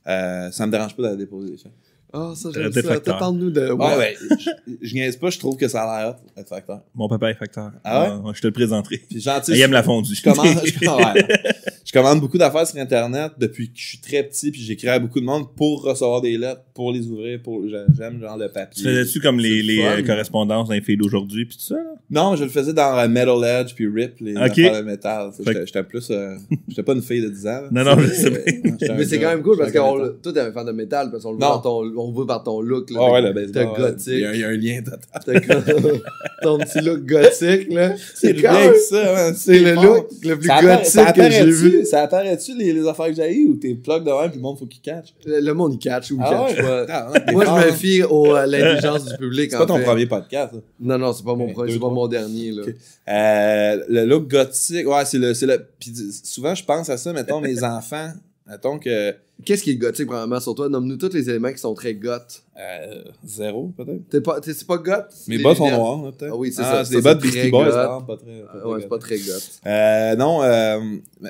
euh, 0.06 0.50
ça 0.50 0.66
me 0.66 0.70
dérange 0.72 0.96
pas 0.96 1.02
d'aller 1.04 1.18
déposer 1.18 1.50
les 1.52 1.56
chèques. 1.58 1.72
Ah, 2.14 2.32
ça, 2.34 2.50
j'aime 2.52 2.72
ça. 2.72 2.82
facteur. 2.82 3.18
Parle-nous 3.18 3.50
de. 3.50 3.70
Ouais, 3.70 3.96
ouais. 3.96 4.16
je, 4.38 4.72
je 4.82 4.94
niaise 4.94 5.16
pas, 5.16 5.30
je 5.30 5.38
trouve 5.38 5.56
que 5.56 5.66
ça 5.66 5.84
a 5.84 6.04
l'air 6.04 6.16
être 6.36 6.48
facteur. 6.48 6.82
Mon 6.94 7.08
papa 7.08 7.30
est 7.30 7.34
facteur. 7.34 7.72
Ah 7.84 8.20
je 8.34 8.40
te 8.40 8.46
le 8.46 8.52
présenterai. 8.52 8.98
Puis 9.08 9.20
gentil. 9.20 9.52
Il 9.52 9.60
aime 9.60 9.72
la 9.72 9.82
fondue. 9.82 10.14
Je 10.14 10.22
commande, 10.22 10.60
je, 10.64 10.88
ouais. 10.88 11.26
Je 11.84 11.92
commande 11.92 12.20
beaucoup 12.20 12.38
d'affaires 12.38 12.66
sur 12.66 12.78
Internet 12.80 13.32
depuis 13.38 13.66
que 13.68 13.74
je 13.78 13.86
suis 13.88 13.98
très 13.98 14.22
petit, 14.22 14.50
puis 14.52 14.60
j'écris 14.60 14.88
à 14.88 14.98
beaucoup 14.98 15.18
de 15.20 15.24
monde 15.24 15.46
pour 15.56 15.82
recevoir 15.82 16.20
des 16.20 16.38
lettres, 16.38 16.62
pour 16.74 16.92
les 16.92 17.06
ouvrir, 17.08 17.40
pour 17.42 17.68
j'a- 17.68 17.84
j'aime 17.96 18.20
genre 18.20 18.36
le 18.38 18.46
Tu 18.46 18.52
papier. 18.52 18.84
faisais-tu 18.84 19.20
comme 19.20 19.38
les, 19.40 19.56
C'est 19.60 19.62
les 19.66 19.82
fun. 19.82 19.88
euh, 19.98 20.02
correspondances 20.02 20.68
d'un 20.68 20.80
fil 20.80 20.96
d'aujourd'hui 20.96 21.44
puis 21.44 21.56
tout 21.56 21.64
ça? 21.64 21.76
Non, 22.10 22.36
je 22.36 22.44
le 22.44 22.50
faisais 22.50 22.72
dans 22.72 22.96
euh, 22.98 23.08
Metal 23.08 23.42
Edge 23.44 23.74
puis 23.74 23.86
Rip, 23.88 24.14
les 24.20 24.36
Ok. 24.36 24.42
affaires 24.58 24.76
de 24.82 24.86
métal. 24.86 25.30
J'étais 25.44 25.82
plus, 25.82 26.08
euh, 26.10 26.36
j'étais 26.68 26.82
pas 26.84 26.92
une 26.92 27.02
fille 27.02 27.20
de 27.22 27.28
10 27.28 27.46
ans. 27.46 27.62
là. 27.62 27.68
Non, 27.72 27.84
non, 27.84 27.98
je 28.00 28.06
sais 28.08 28.30
bien. 28.30 28.40
j'étais 28.78 28.90
un 28.90 28.94
Mais 28.94 29.04
c'est 29.04 29.18
quand 29.18 29.30
même 29.30 29.42
cool 29.42 29.58
parce 29.58 29.72
que 29.72 29.78
le- 29.78 30.18
toi, 30.22 30.32
t'es 30.32 30.40
un 30.40 30.52
fan 30.52 30.66
de 30.66 30.72
métal 30.72 31.10
parce 31.10 31.24
qu'on 31.24 31.32
le 31.32 31.38
voit, 31.38 31.48
par 31.48 31.62
ton, 31.62 31.78
on 31.80 31.82
le 32.08 32.12
voit 32.14 32.26
par 32.26 32.42
ton 32.44 32.60
look. 32.60 32.90
Là, 32.90 33.00
Ah 33.02 33.12
ouais, 33.12 33.22
le 33.22 33.32
baseball. 33.32 33.76
gothique. 33.76 34.06
Il 34.08 34.20
y, 34.20 34.24
a, 34.24 34.34
il 34.34 34.40
y 34.40 34.44
a 34.44 34.48
un 34.48 34.56
lien 34.56 34.80
total. 34.82 35.42
Ton 36.42 36.58
petit 36.58 36.80
look 36.80 37.04
gothique, 37.06 37.72
là. 37.72 37.94
C'est 38.14 38.34
que 38.34 38.42
ça. 38.90 39.32
C'est 39.34 39.58
le 39.60 39.74
look 39.74 40.08
le 40.24 40.36
plus 40.38 40.48
gothique 40.48 41.14
que 41.14 41.30
j'ai 41.30 41.50
apparaît-tu-. 41.72 41.86
Ça 41.86 42.02
apparaît-tu 42.02 42.56
les, 42.56 42.72
les 42.72 42.86
affaires 42.86 43.06
que 43.08 43.14
j'ai 43.14 43.44
ou 43.46 43.56
t'es 43.56 43.74
plug 43.74 44.04
de 44.04 44.10
même 44.10 44.30
puis 44.30 44.36
le 44.38 44.42
monde 44.42 44.58
faut 44.58 44.66
qu'il 44.66 44.80
catch? 44.80 45.14
Le, 45.24 45.40
le 45.40 45.54
monde, 45.54 45.74
il 45.74 45.78
catch 45.78 46.10
ou 46.10 46.16
il 46.16 46.22
Ah 46.24 46.46
catch 46.48 46.56
ouais? 46.58 46.62
pas. 46.62 46.86
Ah, 46.88 47.12
non, 47.26 47.32
Moi, 47.32 47.44
je 47.44 47.50
me 47.50 47.56
hein. 47.70 47.72
fie 47.72 48.02
au, 48.02 48.34
à 48.34 48.46
l'intelligence 48.46 49.04
du 49.04 49.16
public. 49.16 49.50
C'est 49.50 49.58
pas 49.58 49.66
ton 49.66 49.78
fait. 49.78 49.84
premier 49.84 50.06
podcast, 50.06 50.52
ça. 50.54 50.60
Non, 50.80 50.98
non, 50.98 51.12
c'est 51.12 51.24
pas 51.24 51.34
mon 51.34 51.52
premier, 51.52 51.72
c'est 51.72 51.78
pas 51.78 51.90
mon 51.90 52.08
dernier, 52.08 52.52
là. 52.52 52.62
Euh, 53.08 53.84
le 53.88 54.04
look 54.04 54.28
gothique, 54.28 54.86
ouais, 54.86 55.04
c'est 55.04 55.18
le, 55.18 55.34
c'est 55.34 55.46
le. 55.46 55.66
Puis 55.78 55.92
souvent, 56.24 56.54
je 56.54 56.64
pense 56.64 56.88
à 56.90 56.96
ça, 56.96 57.12
mettons, 57.12 57.40
mes 57.40 57.62
enfants, 57.64 58.12
mettons 58.52 58.78
que. 58.78 59.14
Qu'est-ce 59.44 59.64
qui 59.64 59.70
est 59.70 59.76
gothique, 59.76 60.06
probablement, 60.06 60.38
sur 60.38 60.54
toi? 60.54 60.68
Nomme-nous 60.68 60.98
tous 60.98 61.12
les 61.12 61.28
éléments 61.28 61.50
qui 61.52 61.58
sont 61.58 61.74
très 61.74 61.94
goth. 61.94 62.44
Euh, 62.56 63.02
zéro, 63.24 63.72
peut-être. 63.76 64.08
T'es 64.08 64.20
pas, 64.20 64.40
t'es, 64.40 64.52
c'est 64.54 64.66
pas 64.66 64.76
goth? 64.76 65.06
Mes 65.26 65.38
bottes 65.38 65.56
sont 65.56 65.68
noires, 65.70 66.12
peut-être. 66.12 66.32
Ah 66.32 66.36
oui, 66.36 66.52
c'est 66.52 66.62
Ah, 66.62 66.70
ça. 66.76 66.84
C'est 66.84 66.96
des 66.96 67.02
bottes 67.02 67.20
Beastie 67.20 67.50
Boys, 67.50 67.64
goth. 67.64 67.72
ça, 67.72 67.98
pas 68.06 68.16
très. 68.16 68.40
pas 68.42 68.50
Ah 68.54 68.58
très 68.58 68.68
ouais, 68.68 68.80
c'est 68.82 68.88
pas 68.88 68.98
très 68.98 69.18
goth. 69.18 69.60
Euh, 69.66 70.16
non, 70.16 70.42
euh, 70.44 70.78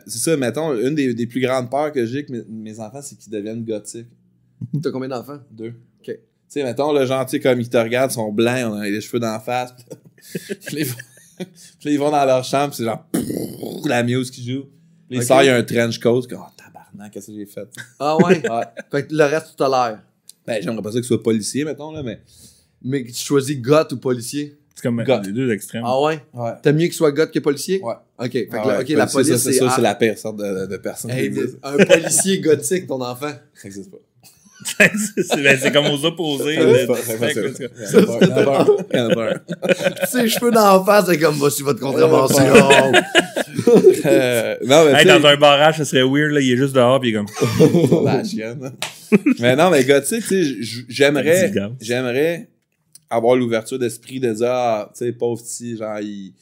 c'est 0.06 0.18
ça, 0.18 0.36
mettons, 0.36 0.74
une 0.78 0.94
des, 0.94 1.14
des 1.14 1.26
plus 1.26 1.40
grandes 1.40 1.70
peurs 1.70 1.90
que 1.92 2.04
j'ai 2.04 2.18
avec 2.18 2.28
mes, 2.28 2.42
mes 2.50 2.80
enfants, 2.80 3.00
c'est 3.00 3.16
qu'ils 3.16 3.32
deviennent 3.32 3.64
gothiques. 3.64 4.08
T'as 4.82 4.90
combien 4.90 5.08
d'enfants? 5.08 5.38
Deux. 5.50 5.68
Ok. 6.00 6.06
Tu 6.06 6.14
sais, 6.48 6.64
mettons, 6.64 6.92
le 6.92 7.06
gentil, 7.06 7.40
comme 7.40 7.60
ils 7.60 7.68
te 7.70 7.78
regardent, 7.78 8.10
ils 8.10 8.14
sont 8.14 8.30
blancs, 8.30 8.72
on 8.72 8.74
a 8.74 8.84
les 8.90 9.00
cheveux 9.00 9.20
d'en 9.20 9.40
face. 9.40 9.72
Puis 10.66 10.76
ils 10.80 10.86
puis 11.80 11.88
là, 11.88 11.90
ils 11.92 11.98
vont 11.98 12.10
dans 12.10 12.24
leur 12.26 12.44
chambre, 12.44 12.74
c'est 12.74 12.84
genre 12.84 13.06
la 13.86 14.02
muse 14.02 14.30
qui 14.30 14.44
joue. 14.44 14.64
Puis 15.08 15.18
Ok. 15.18 15.24
il 15.24 15.26
sort, 15.26 15.42
il 15.42 15.46
y 15.46 15.48
a 15.48 15.56
un 15.56 15.62
trench 15.62 15.98
coat, 15.98 16.20
oh, 16.30 16.36
tabarnak. 16.92 16.98
Non, 16.98 17.10
qu'est-ce 17.10 17.26
que 17.28 17.32
j'ai 17.34 17.46
fait? 17.46 17.68
Ah 17.98 18.16
ouais? 18.18 18.42
Ouais. 18.50 18.64
Fait 18.90 19.06
que 19.06 19.14
le 19.14 19.24
reste, 19.24 19.50
tu 19.50 19.56
tolères. 19.56 20.00
Ben, 20.46 20.62
j'aimerais 20.62 20.82
pas 20.82 20.90
ça 20.92 20.98
que 20.98 21.02
ce 21.02 21.08
soit 21.08 21.22
policier, 21.22 21.64
mettons, 21.64 21.92
là, 21.92 22.02
mais. 22.02 22.20
Mais 22.84 23.04
tu 23.04 23.14
choisis 23.14 23.56
goth 23.60 23.92
ou 23.92 23.98
policier? 23.98 24.58
C'est 24.74 24.82
comme 24.82 25.02
God. 25.04 25.24
les 25.26 25.32
deux 25.32 25.52
extrêmes. 25.52 25.84
Ah 25.86 26.00
ouais? 26.00 26.20
Ouais. 26.34 26.50
T'aimes 26.62 26.76
mieux 26.76 26.86
qu'il 26.86 26.94
soit 26.94 27.12
goth 27.12 27.30
que 27.30 27.38
policier? 27.38 27.80
Ouais. 27.80 27.94
Ok, 28.18 28.32
fait 28.32 28.46
que 28.48 28.56
Ah 28.56 28.66
là, 28.66 28.78
ouais, 28.78 28.82
ok, 28.82 28.88
la 28.90 29.06
police, 29.06 29.36
c'est. 29.36 29.52
ça, 29.52 29.70
c'est 29.70 29.82
la 29.82 29.94
pire 29.94 30.18
sorte 30.18 30.36
de, 30.38 30.66
de 30.66 30.76
personne. 30.78 31.10
hey, 31.12 31.28
qui 31.28 31.36
mais 31.36 31.42
existe. 31.42 31.58
un 31.62 31.76
policier 31.76 32.40
gothique, 32.40 32.86
ton 32.88 33.00
enfant. 33.00 33.30
Ça 33.54 33.68
existe 33.68 33.90
pas. 33.90 33.98
C'est 34.64 35.42
ben, 35.42 35.58
c'est 35.60 35.72
comme 35.72 35.86
aux 35.86 36.04
opposés. 36.04 36.58
Un. 36.58 36.76
Ses 40.06 40.28
cheveux 40.28 40.50
d'en 40.50 40.84
face, 40.84 41.06
c'est 41.06 41.18
comme, 41.18 41.34
voici 41.36 41.62
votre 41.62 41.80
contravention. 41.80 42.44
Euh, 44.06 44.56
Non, 44.66 44.84
mais 44.84 44.92
Hey, 44.92 45.06
tu 45.06 45.12
sais, 45.12 45.20
dans 45.20 45.28
un 45.28 45.36
barrage, 45.36 45.78
ça 45.78 45.84
serait 45.84 46.02
weird, 46.02 46.32
là. 46.32 46.40
Il 46.40 46.52
est 46.52 46.56
juste 46.56 46.74
dehors, 46.74 47.00
pis 47.00 47.08
il 47.08 47.14
est 47.14 47.18
comme. 47.18 48.04
la 48.04 48.24
chienne. 48.24 48.72
mais 49.40 49.56
non, 49.56 49.70
mais 49.70 49.84
gothique, 49.84 50.26
tu 50.26 50.64
sais, 50.64 50.82
j'aimerais, 50.88 51.50
gars. 51.50 51.70
j'aimerais 51.80 52.48
avoir 53.10 53.36
l'ouverture 53.36 53.78
d'esprit 53.78 54.20
de 54.20 54.32
dire, 54.32 54.50
ah, 54.50 54.90
tu 54.96 55.04
sais, 55.04 55.12
pauvre 55.12 55.42
petit, 55.42 55.76
genre, 55.76 55.98
il, 56.00 56.32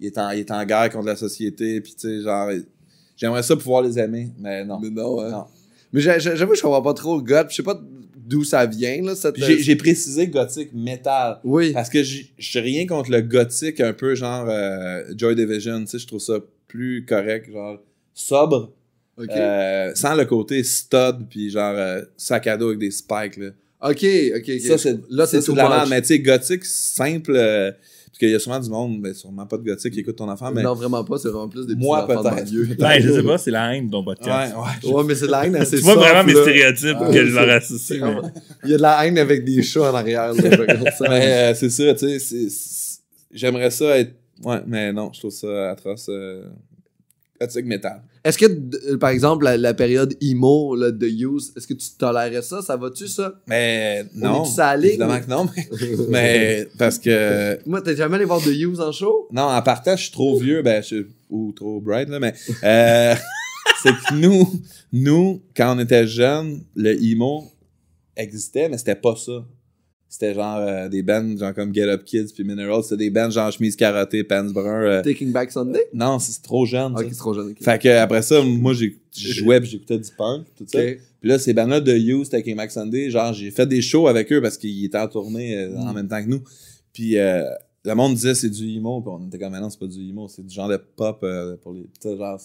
il 0.00 0.06
est 0.06 0.18
en, 0.18 0.30
il 0.30 0.40
est 0.40 0.50
en 0.50 0.64
guerre 0.64 0.90
contre 0.90 1.06
la 1.06 1.16
société, 1.16 1.80
puis 1.80 1.94
tu 1.94 2.08
sais, 2.08 2.22
genre, 2.22 2.50
j'aimerais 3.16 3.42
ça 3.42 3.54
pouvoir 3.56 3.82
les 3.82 3.98
aimer, 3.98 4.30
mais 4.38 4.64
non. 4.64 4.78
Mais 4.80 4.90
non, 4.90 5.20
hein. 5.20 5.30
Non. 5.30 5.46
Mais 5.96 6.02
j'a- 6.02 6.18
j'a- 6.18 6.36
j'avoue, 6.36 6.54
je 6.54 6.60
comprends 6.62 6.82
pas 6.82 6.94
trop 6.94 7.20
goth. 7.22 7.46
Je 7.50 7.56
sais 7.56 7.62
pas 7.62 7.80
d'où 8.16 8.44
ça 8.44 8.66
vient, 8.66 9.02
là, 9.02 9.14
cette. 9.14 9.34
Puis 9.34 9.62
J'ai, 9.62 9.76
précisé 9.76 10.28
gothique 10.28 10.72
métal. 10.74 11.38
Oui. 11.42 11.72
Parce 11.72 11.88
que 11.88 12.02
j'ai 12.02 12.60
rien 12.60 12.86
contre 12.86 13.10
le 13.10 13.22
gothique 13.22 13.80
un 13.80 13.92
peu 13.92 14.14
genre 14.14 14.46
euh, 14.48 15.02
Joy 15.16 15.34
Division, 15.34 15.80
tu 15.80 15.86
sais, 15.92 15.98
je 15.98 16.06
trouve 16.06 16.20
ça 16.20 16.34
plus 16.68 17.04
correct, 17.08 17.50
genre 17.50 17.78
sobre, 18.12 18.72
Ok. 19.16 19.30
euh, 19.30 19.92
sans 19.94 20.14
le 20.14 20.24
côté 20.26 20.62
stud 20.64 21.26
puis 21.30 21.48
genre 21.50 21.74
euh, 21.76 22.02
sac 22.16 22.46
à 22.46 22.56
dos 22.58 22.66
avec 22.68 22.78
des 22.80 22.90
spikes 22.90 23.36
là. 23.38 23.48
ok, 23.80 24.04
ok, 24.36 24.42
ok. 24.48 24.60
Ça 24.60 24.76
c'est 24.78 24.98
là, 25.08 25.26
c'est 25.26 25.40
tout 25.42 25.54
la 25.54 25.86
mais 25.88 26.00
tu 26.02 26.08
sais 26.08 26.18
gothique 26.18 26.64
simple 26.64 27.32
euh, 27.36 27.70
parce 28.16 28.20
qu'il 28.20 28.30
y 28.30 28.34
a 28.34 28.38
sûrement 28.38 28.60
du 28.60 28.70
monde, 28.70 28.98
mais 29.02 29.12
sûrement 29.12 29.44
pas 29.44 29.58
de 29.58 29.62
gothique 29.62 29.92
qui 29.92 30.00
écoute 30.00 30.16
ton 30.16 30.28
enfant, 30.30 30.50
mais 30.50 30.62
Non, 30.62 30.72
vraiment 30.74 31.04
pas, 31.04 31.18
c'est 31.18 31.28
vraiment 31.28 31.48
plus 31.48 31.66
des 31.66 31.74
petits 31.74 31.84
Moi, 31.86 32.00
de 32.00 32.06
peut-être. 32.06 32.22
banlieue. 32.22 32.68
Ben, 32.78 32.98
je 32.98 33.12
sais 33.12 33.22
pas, 33.22 33.36
c'est 33.36 33.50
la 33.50 33.74
haine 33.76 33.86
de 33.88 33.90
ton 33.92 33.98
ouais, 33.98 34.04
podcast. 34.14 34.54
ouais. 34.86 34.90
Ouais, 34.92 35.04
mais 35.04 35.14
c'est 35.14 35.26
de 35.26 35.30
la 35.32 35.44
haine 35.46 35.56
assez 35.56 35.76
Tu 35.76 35.82
vois 35.82 35.94
soft, 35.94 36.06
vraiment 36.06 36.24
mes 36.24 36.32
là. 36.32 36.40
stéréotypes 36.42 36.96
Ah, 36.98 37.12
que 37.12 37.26
je 37.26 37.34
leur 37.34 37.50
associe. 37.50 38.00
mais- 38.02 38.28
Il 38.64 38.70
y 38.70 38.74
a 38.74 38.76
de 38.78 38.82
la 38.82 39.06
haine 39.06 39.18
avec 39.18 39.44
des 39.44 39.62
chats 39.62 39.90
en 39.92 39.94
arrière. 39.94 40.32
Mais 41.00 41.26
euh, 41.50 41.54
c'est 41.54 41.68
ça, 41.68 41.92
tu 41.94 42.18
sais, 42.18 42.48
j'aimerais 43.32 43.70
ça 43.70 43.98
être 43.98 44.12
ouais, 44.44 44.60
mais 44.66 44.92
non, 44.94 45.10
je 45.12 45.18
trouve 45.20 45.30
ça 45.30 45.70
atroce 45.72 46.06
euh, 46.08 46.42
gothique. 47.40 47.66
Est-ce 48.24 48.38
que, 48.38 48.46
euh, 48.46 48.98
par 48.98 49.10
exemple, 49.10 49.44
la, 49.44 49.56
la 49.56 49.74
période 49.74 50.14
emo 50.20 50.74
là, 50.74 50.90
de 50.90 51.06
Use, 51.06 51.52
est-ce 51.56 51.66
que 51.66 51.74
tu 51.74 51.88
tolérais 51.98 52.42
ça? 52.42 52.62
Ça 52.62 52.76
va-tu, 52.76 53.06
ça? 53.08 53.34
Mais 53.46 54.04
non, 54.14 54.44
la 54.56 54.76
ligne? 54.76 54.88
évidemment 54.90 55.20
que 55.20 55.30
non, 55.30 55.46
mais, 55.56 55.68
mais 56.08 56.68
parce 56.78 56.98
que 56.98 57.58
Moi, 57.66 57.82
t'es 57.82 57.96
jamais 57.96 58.16
allé 58.16 58.24
voir 58.24 58.40
de 58.40 58.50
Use 58.52 58.80
en 58.80 58.92
show? 58.92 59.28
Non, 59.32 59.42
en 59.42 59.62
partant, 59.62 59.96
je 59.96 60.02
suis 60.04 60.12
trop 60.12 60.38
vieux, 60.38 60.62
ben, 60.62 60.82
je 60.82 60.86
suis- 60.86 61.06
ou 61.30 61.52
trop 61.52 61.80
bright, 61.80 62.08
là, 62.08 62.20
mais 62.20 62.34
euh, 62.64 63.14
c'est 63.82 63.90
que 63.90 64.14
nous, 64.14 64.48
nous, 64.92 65.42
quand 65.56 65.76
on 65.76 65.78
était 65.80 66.06
jeunes, 66.06 66.62
le 66.74 66.94
emo 67.02 67.50
existait, 68.16 68.68
mais 68.68 68.78
c'était 68.78 68.94
pas 68.94 69.14
ça. 69.16 69.44
C'était 70.18 70.32
genre 70.32 70.56
euh, 70.60 70.88
des 70.88 71.02
bands 71.02 71.36
genre 71.36 71.52
comme 71.52 71.74
Get 71.74 71.82
Up 71.90 72.02
Kids 72.02 72.28
puis 72.34 72.42
Minerals, 72.42 72.84
c'était 72.84 72.96
des 72.96 73.10
bands 73.10 73.28
genre 73.28 73.52
chemise 73.52 73.76
carottée, 73.76 74.24
pants 74.24 74.44
bruns. 74.44 74.82
euh, 74.82 75.02
Taking 75.02 75.30
Back 75.30 75.52
Sunday? 75.52 75.82
non, 75.92 76.18
c'est 76.18 76.40
trop 76.42 76.64
jeune. 76.64 76.94
Ok, 76.94 77.04
c'est 77.10 77.18
trop 77.18 77.34
jeune. 77.34 77.54
Fait 77.60 77.78
que 77.78 77.88
après 77.98 78.22
ça, 78.22 78.40
moi, 78.42 78.72
j'ai- 78.72 78.96
je 79.14 79.32
jouais 79.34 79.60
puis 79.60 79.68
j'écoutais 79.68 79.98
du 79.98 80.08
punk, 80.16 80.46
tout 80.56 80.64
ça. 80.66 80.78
Puis 81.20 81.28
là, 81.28 81.38
ces 81.38 81.52
bands-là 81.52 81.80
de 81.82 81.94
Youth, 81.94 82.30
Taking 82.30 82.56
Back 82.56 82.70
Sunday, 82.70 83.10
genre, 83.10 83.34
j'ai 83.34 83.50
fait 83.50 83.66
des 83.66 83.82
shows 83.82 84.06
avec 84.08 84.32
eux 84.32 84.40
parce 84.40 84.56
qu'ils 84.56 84.86
étaient 84.86 84.96
en 84.96 85.08
tournée 85.08 85.54
euh, 85.54 85.76
en 85.76 85.92
Mm. 85.92 85.94
même 85.94 86.08
temps 86.08 86.22
que 86.24 86.28
nous. 86.30 86.40
Puis 86.94 87.18
euh, 87.18 87.42
le 87.84 87.94
monde 87.94 88.14
disait 88.14 88.34
c'est 88.34 88.48
du 88.48 88.66
emo, 88.74 89.02
puis 89.02 89.10
on 89.14 89.26
était 89.28 89.38
comme, 89.38 89.52
mais 89.52 89.60
non, 89.60 89.68
c'est 89.68 89.78
pas 89.78 89.86
du 89.86 90.00
emo, 90.00 90.28
c'est 90.28 90.46
du 90.46 90.54
genre 90.54 90.68
de 90.68 90.78
pop 90.96 91.18
euh, 91.24 91.56
pour 91.62 91.74
les. 91.74 91.86
genre. 92.16 92.40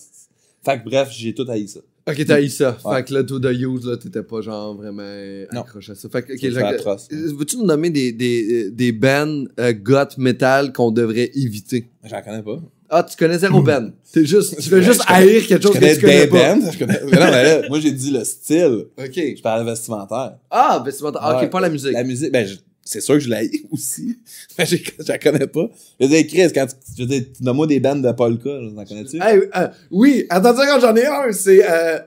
Fait 0.64 0.78
que 0.78 0.84
bref, 0.84 1.08
j'ai 1.10 1.34
tout 1.34 1.46
haï 1.50 1.70
ça. 1.70 1.80
Ok, 2.08 2.26
t'as 2.26 2.42
eu 2.42 2.50
ça. 2.50 2.78
Ouais. 2.84 2.98
Fait 2.98 3.04
que 3.06 3.14
là, 3.14 3.24
tout 3.24 3.40
de 3.40 3.52
Use, 3.54 3.86
là, 3.86 3.96
t'étais 3.98 4.24
pas 4.24 4.42
genre 4.42 4.76
vraiment 4.76 5.04
accroché 5.52 5.92
à 5.92 5.96
ça. 5.96 6.10
Fait 6.10 6.24
que, 6.24 6.34
ok, 6.34 6.40
C'est 6.42 6.52
fait 6.52 6.60
que- 6.60 6.66
atroce. 6.76 7.08
euh, 7.14 7.32
Veux-tu 7.38 7.58
nous 7.58 7.66
nommer 7.66 7.90
des, 7.92 8.12
des, 8.12 8.66
euh, 8.68 8.72
des 8.72 8.92
bands 8.92 9.46
euh, 9.60 9.74
goth 9.74 10.18
metal 10.18 10.74
qu'on 10.74 10.92
devrait 10.92 11.30
éviter? 11.36 11.86
J'en 12.04 12.22
connais 12.22 12.42
pas. 12.42 12.60
Ah, 12.90 13.04
tu 13.04 13.16
connais 13.16 13.38
zéro 13.38 13.62
band. 13.64 13.92
T'es 14.12 14.26
juste, 14.26 14.60
tu 14.60 14.70
veux 14.70 14.82
juste 14.82 15.04
haïr 15.08 15.46
quelque 15.48 15.62
chose 15.64 15.78
que 15.80 15.96
tu 15.96 16.02
connais 16.02 16.22
des 16.26 16.28
pas. 16.28 16.56
bands. 16.56 16.72
Je 16.72 16.78
connais... 16.80 17.00
mais 17.06 17.12
non, 17.20 17.26
mais 17.32 17.44
là, 17.44 17.62
moi, 17.70 17.80
j'ai 17.80 17.92
dit 17.92 18.12
le 18.12 18.24
style. 18.24 18.86
Ok. 18.98 19.14
Je 19.16 19.42
parlais 19.42 19.64
vestimentaire. 19.64 20.38
Ah, 20.50 20.84
c'est 20.90 21.04
ah, 21.16 21.36
ok, 21.36 21.42
Ouais. 21.44 21.50
pas 21.50 21.60
la 21.62 21.70
musique. 21.70 21.94
La 21.94 22.04
musique, 22.04 22.32
ben, 22.32 22.46
je- 22.48 22.56
c'est 22.84 23.02
sûr 23.02 23.15
que 23.15 23.20
je 23.22 23.30
l'ai 23.30 23.50
aussi. 23.72 24.17
Mais 24.58 24.65
j'ai- 24.65 24.84
je 25.00 25.08
la 25.08 25.17
connais 25.20 25.48
pas. 25.48 25.70
Je 26.00 26.06
veux 26.08 26.12
dire, 26.12 26.28
Chris, 26.28 26.52
quand 26.54 26.65
tu, 26.67 26.76
je 26.98 27.04
veux 27.04 27.08
dire, 27.08 27.24
tu 27.36 27.67
des 27.67 27.80
bands 27.80 27.96
de 27.96 28.12
polka, 28.12 28.50
t'en 28.76 28.86
connais-tu? 28.86 29.17
Hey, 29.22 29.41
euh, 29.56 29.67
oui, 29.91 30.26
attends 30.30 30.54
quand 30.56 30.80
j'en 30.80 30.96
ai 30.96 31.06
un, 31.06 31.32
c'est. 31.32 31.63
Euh, 31.70 32.00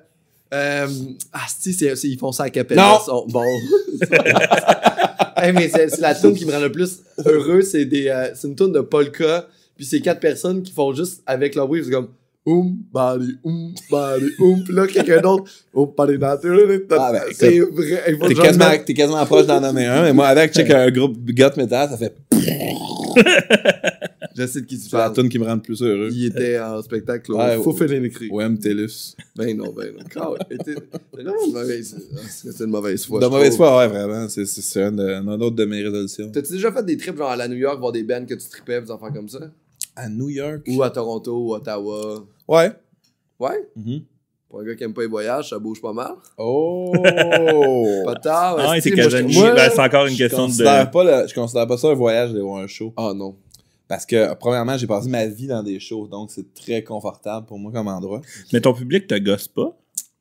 euh, 0.53 0.87
ah, 1.33 1.41
si, 1.49 1.73
c'est, 1.73 1.93
ils 2.05 2.19
font 2.19 2.31
ça 2.33 2.45
à 2.45 2.51
Capella. 2.51 2.83
Non! 2.83 2.99
ils 3.01 3.05
sont- 3.07 3.27
bon. 3.29 3.45
hey, 5.37 5.53
mais 5.53 5.69
c'est, 5.69 5.89
c'est 5.89 6.01
la 6.01 6.15
tune 6.15 6.35
qui 6.35 6.45
me 6.47 6.53
rend 6.53 6.61
le 6.61 6.71
plus 6.73 7.01
heureux. 7.25 7.63
C'est, 7.63 7.85
des, 7.87 8.09
euh, 8.09 8.29
c'est 8.35 8.49
une 8.49 8.57
tune 8.57 8.73
de 8.73 8.81
polka. 8.81 9.49
Puis 9.77 9.85
c'est 9.87 10.01
quatre 10.01 10.21
personnes 10.21 10.63
qui 10.63 10.73
font 10.73 10.93
juste 10.95 11.23
avec 11.27 11.55
leur 11.55 11.69
wave. 11.69 11.85
C'est 11.85 11.91
comme. 11.91 12.09
Oum, 12.47 12.77
bali, 12.93 13.39
oum, 13.43 13.73
bali, 13.91 14.27
oum. 14.39 14.63
Puis 14.65 14.75
là, 14.75 14.87
quelqu'un 14.87 15.21
d'autre. 15.23 15.45
Oum, 15.73 15.91
bali, 15.97 16.19
Ah, 16.23 16.37
ben, 16.41 17.23
C'est 17.33 17.59
vrai. 17.59 18.03
Il 18.09 18.19
faut 18.19 18.29
T'es 18.29 18.35
jamais- 18.35 18.47
quasiment, 18.49 18.85
t'es 18.85 18.95
quasiment 18.95 19.25
proche 19.27 19.47
d'en 19.47 19.61
nommer 19.61 19.87
un, 19.87 20.03
mais 20.03 20.13
moi, 20.13 20.27
avec, 20.27 20.53
check 20.53 20.69
un 20.71 20.91
groupe 20.91 21.17
goth 21.33 21.57
metal, 21.57 21.89
ça 21.89 21.97
fait 21.97 22.15
Je 24.37 24.47
sais 24.49 24.61
de 24.63 24.67
qui 24.67 24.77
tu 24.79 24.89
c'est 24.89 24.97
la 24.97 25.05
parles. 25.05 25.15
tune 25.15 25.29
qui 25.29 25.39
me 25.39 25.45
rend 25.45 25.55
le 25.55 25.61
plus 25.63 25.81
heureux. 25.81 26.09
Il 26.13 26.27
était 26.27 26.59
en 26.59 26.83
spectacle 26.83 27.31
au 27.33 27.37
Ouais, 27.39 27.57
Faux 27.63 27.73
ouais. 27.73 28.05
Écrit. 28.07 28.29
OM 28.33 28.59
Tellus. 28.59 29.15
Ben 29.37 29.57
non, 29.57 29.73
ben 29.73 29.93
non. 29.95 30.31
Ouais, 30.33 30.39
t'es 30.65 30.75
vraiment 31.13 31.35
une 31.47 31.53
mauvaise. 31.53 31.97
ah, 32.17 32.21
C'est 32.29 32.65
une 32.65 32.71
mauvaise 32.71 33.05
foi. 33.07 33.21
de 33.21 33.27
mauvaise 33.27 33.57
foi, 33.57 33.79
ouais, 33.79 33.87
vraiment. 33.89 34.29
C'est, 34.29 34.45
c'est, 34.45 34.61
c'est 34.61 34.83
un, 34.83 35.29
autre 35.41 35.55
de 35.55 35.65
mes 35.65 35.83
résolutions. 35.83 36.31
T'as-tu 36.33 36.55
déjà 36.55 36.73
fait 36.73 36.85
des 36.85 36.97
trips 36.97 37.17
genre 37.17 37.31
à 37.31 37.37
la 37.37 37.47
New 37.47 37.57
York 37.57 37.79
voir 37.79 37.93
des 37.93 38.03
bands 38.03 38.27
que 38.27 38.35
tu 38.35 38.49
tripais, 38.49 38.81
des 38.83 38.91
enfants 38.91 39.13
comme 39.13 39.29
ça? 39.29 39.39
À 39.97 40.09
New 40.09 40.29
York? 40.29 40.63
Ou 40.69 40.83
à 40.83 40.91
Toronto, 40.91 41.37
ou 41.37 41.55
Ottawa? 41.55 42.25
Ouais. 42.49 42.73
Ouais? 43.39 43.69
Mhm. 43.77 44.03
Pour 44.49 44.61
un 44.61 44.65
gars 44.65 44.75
qui 44.75 44.85
aime 44.85 44.95
pas 44.95 45.03
les 45.03 45.09
voyages, 45.09 45.51
ça 45.51 45.59
bouge 45.59 45.81
pas 45.81 45.93
mal. 45.93 46.13
Oh! 46.39 46.93
Pas 48.05 48.15
tard. 48.17 48.57
Ah, 48.59 48.75
c'est 48.81 48.91
Ben, 48.91 49.09
c'est 49.11 49.81
encore 49.81 50.07
une 50.07 50.17
question 50.17 50.47
de. 50.49 50.91
pas 50.91 51.05
le- 51.05 51.27
je 51.29 51.35
considère 51.35 51.67
pas 51.67 51.77
ça 51.77 51.89
un 51.89 51.95
voyage 51.95 52.31
d'aller 52.31 52.43
voir 52.43 52.63
un 52.63 52.67
show. 52.67 52.93
Ah 52.97 53.13
non. 53.15 53.37
Parce 53.89 54.07
que, 54.07 54.33
premièrement, 54.35 54.77
j'ai 54.79 54.87
passé 54.87 55.09
ma 55.09 55.27
vie 55.27 55.47
dans 55.47 55.63
des 55.63 55.79
shows, 55.81 56.07
donc 56.07 56.31
c'est 56.31 56.55
très 56.55 56.83
confortable 56.83 57.47
pour 57.47 57.59
moi 57.59 57.71
comme 57.73 57.89
endroit. 57.89 58.21
Mais 58.53 58.61
ton 58.61 58.73
public 58.73 59.07
te 59.07 59.19
gosse 59.19 59.49
pas? 59.49 59.77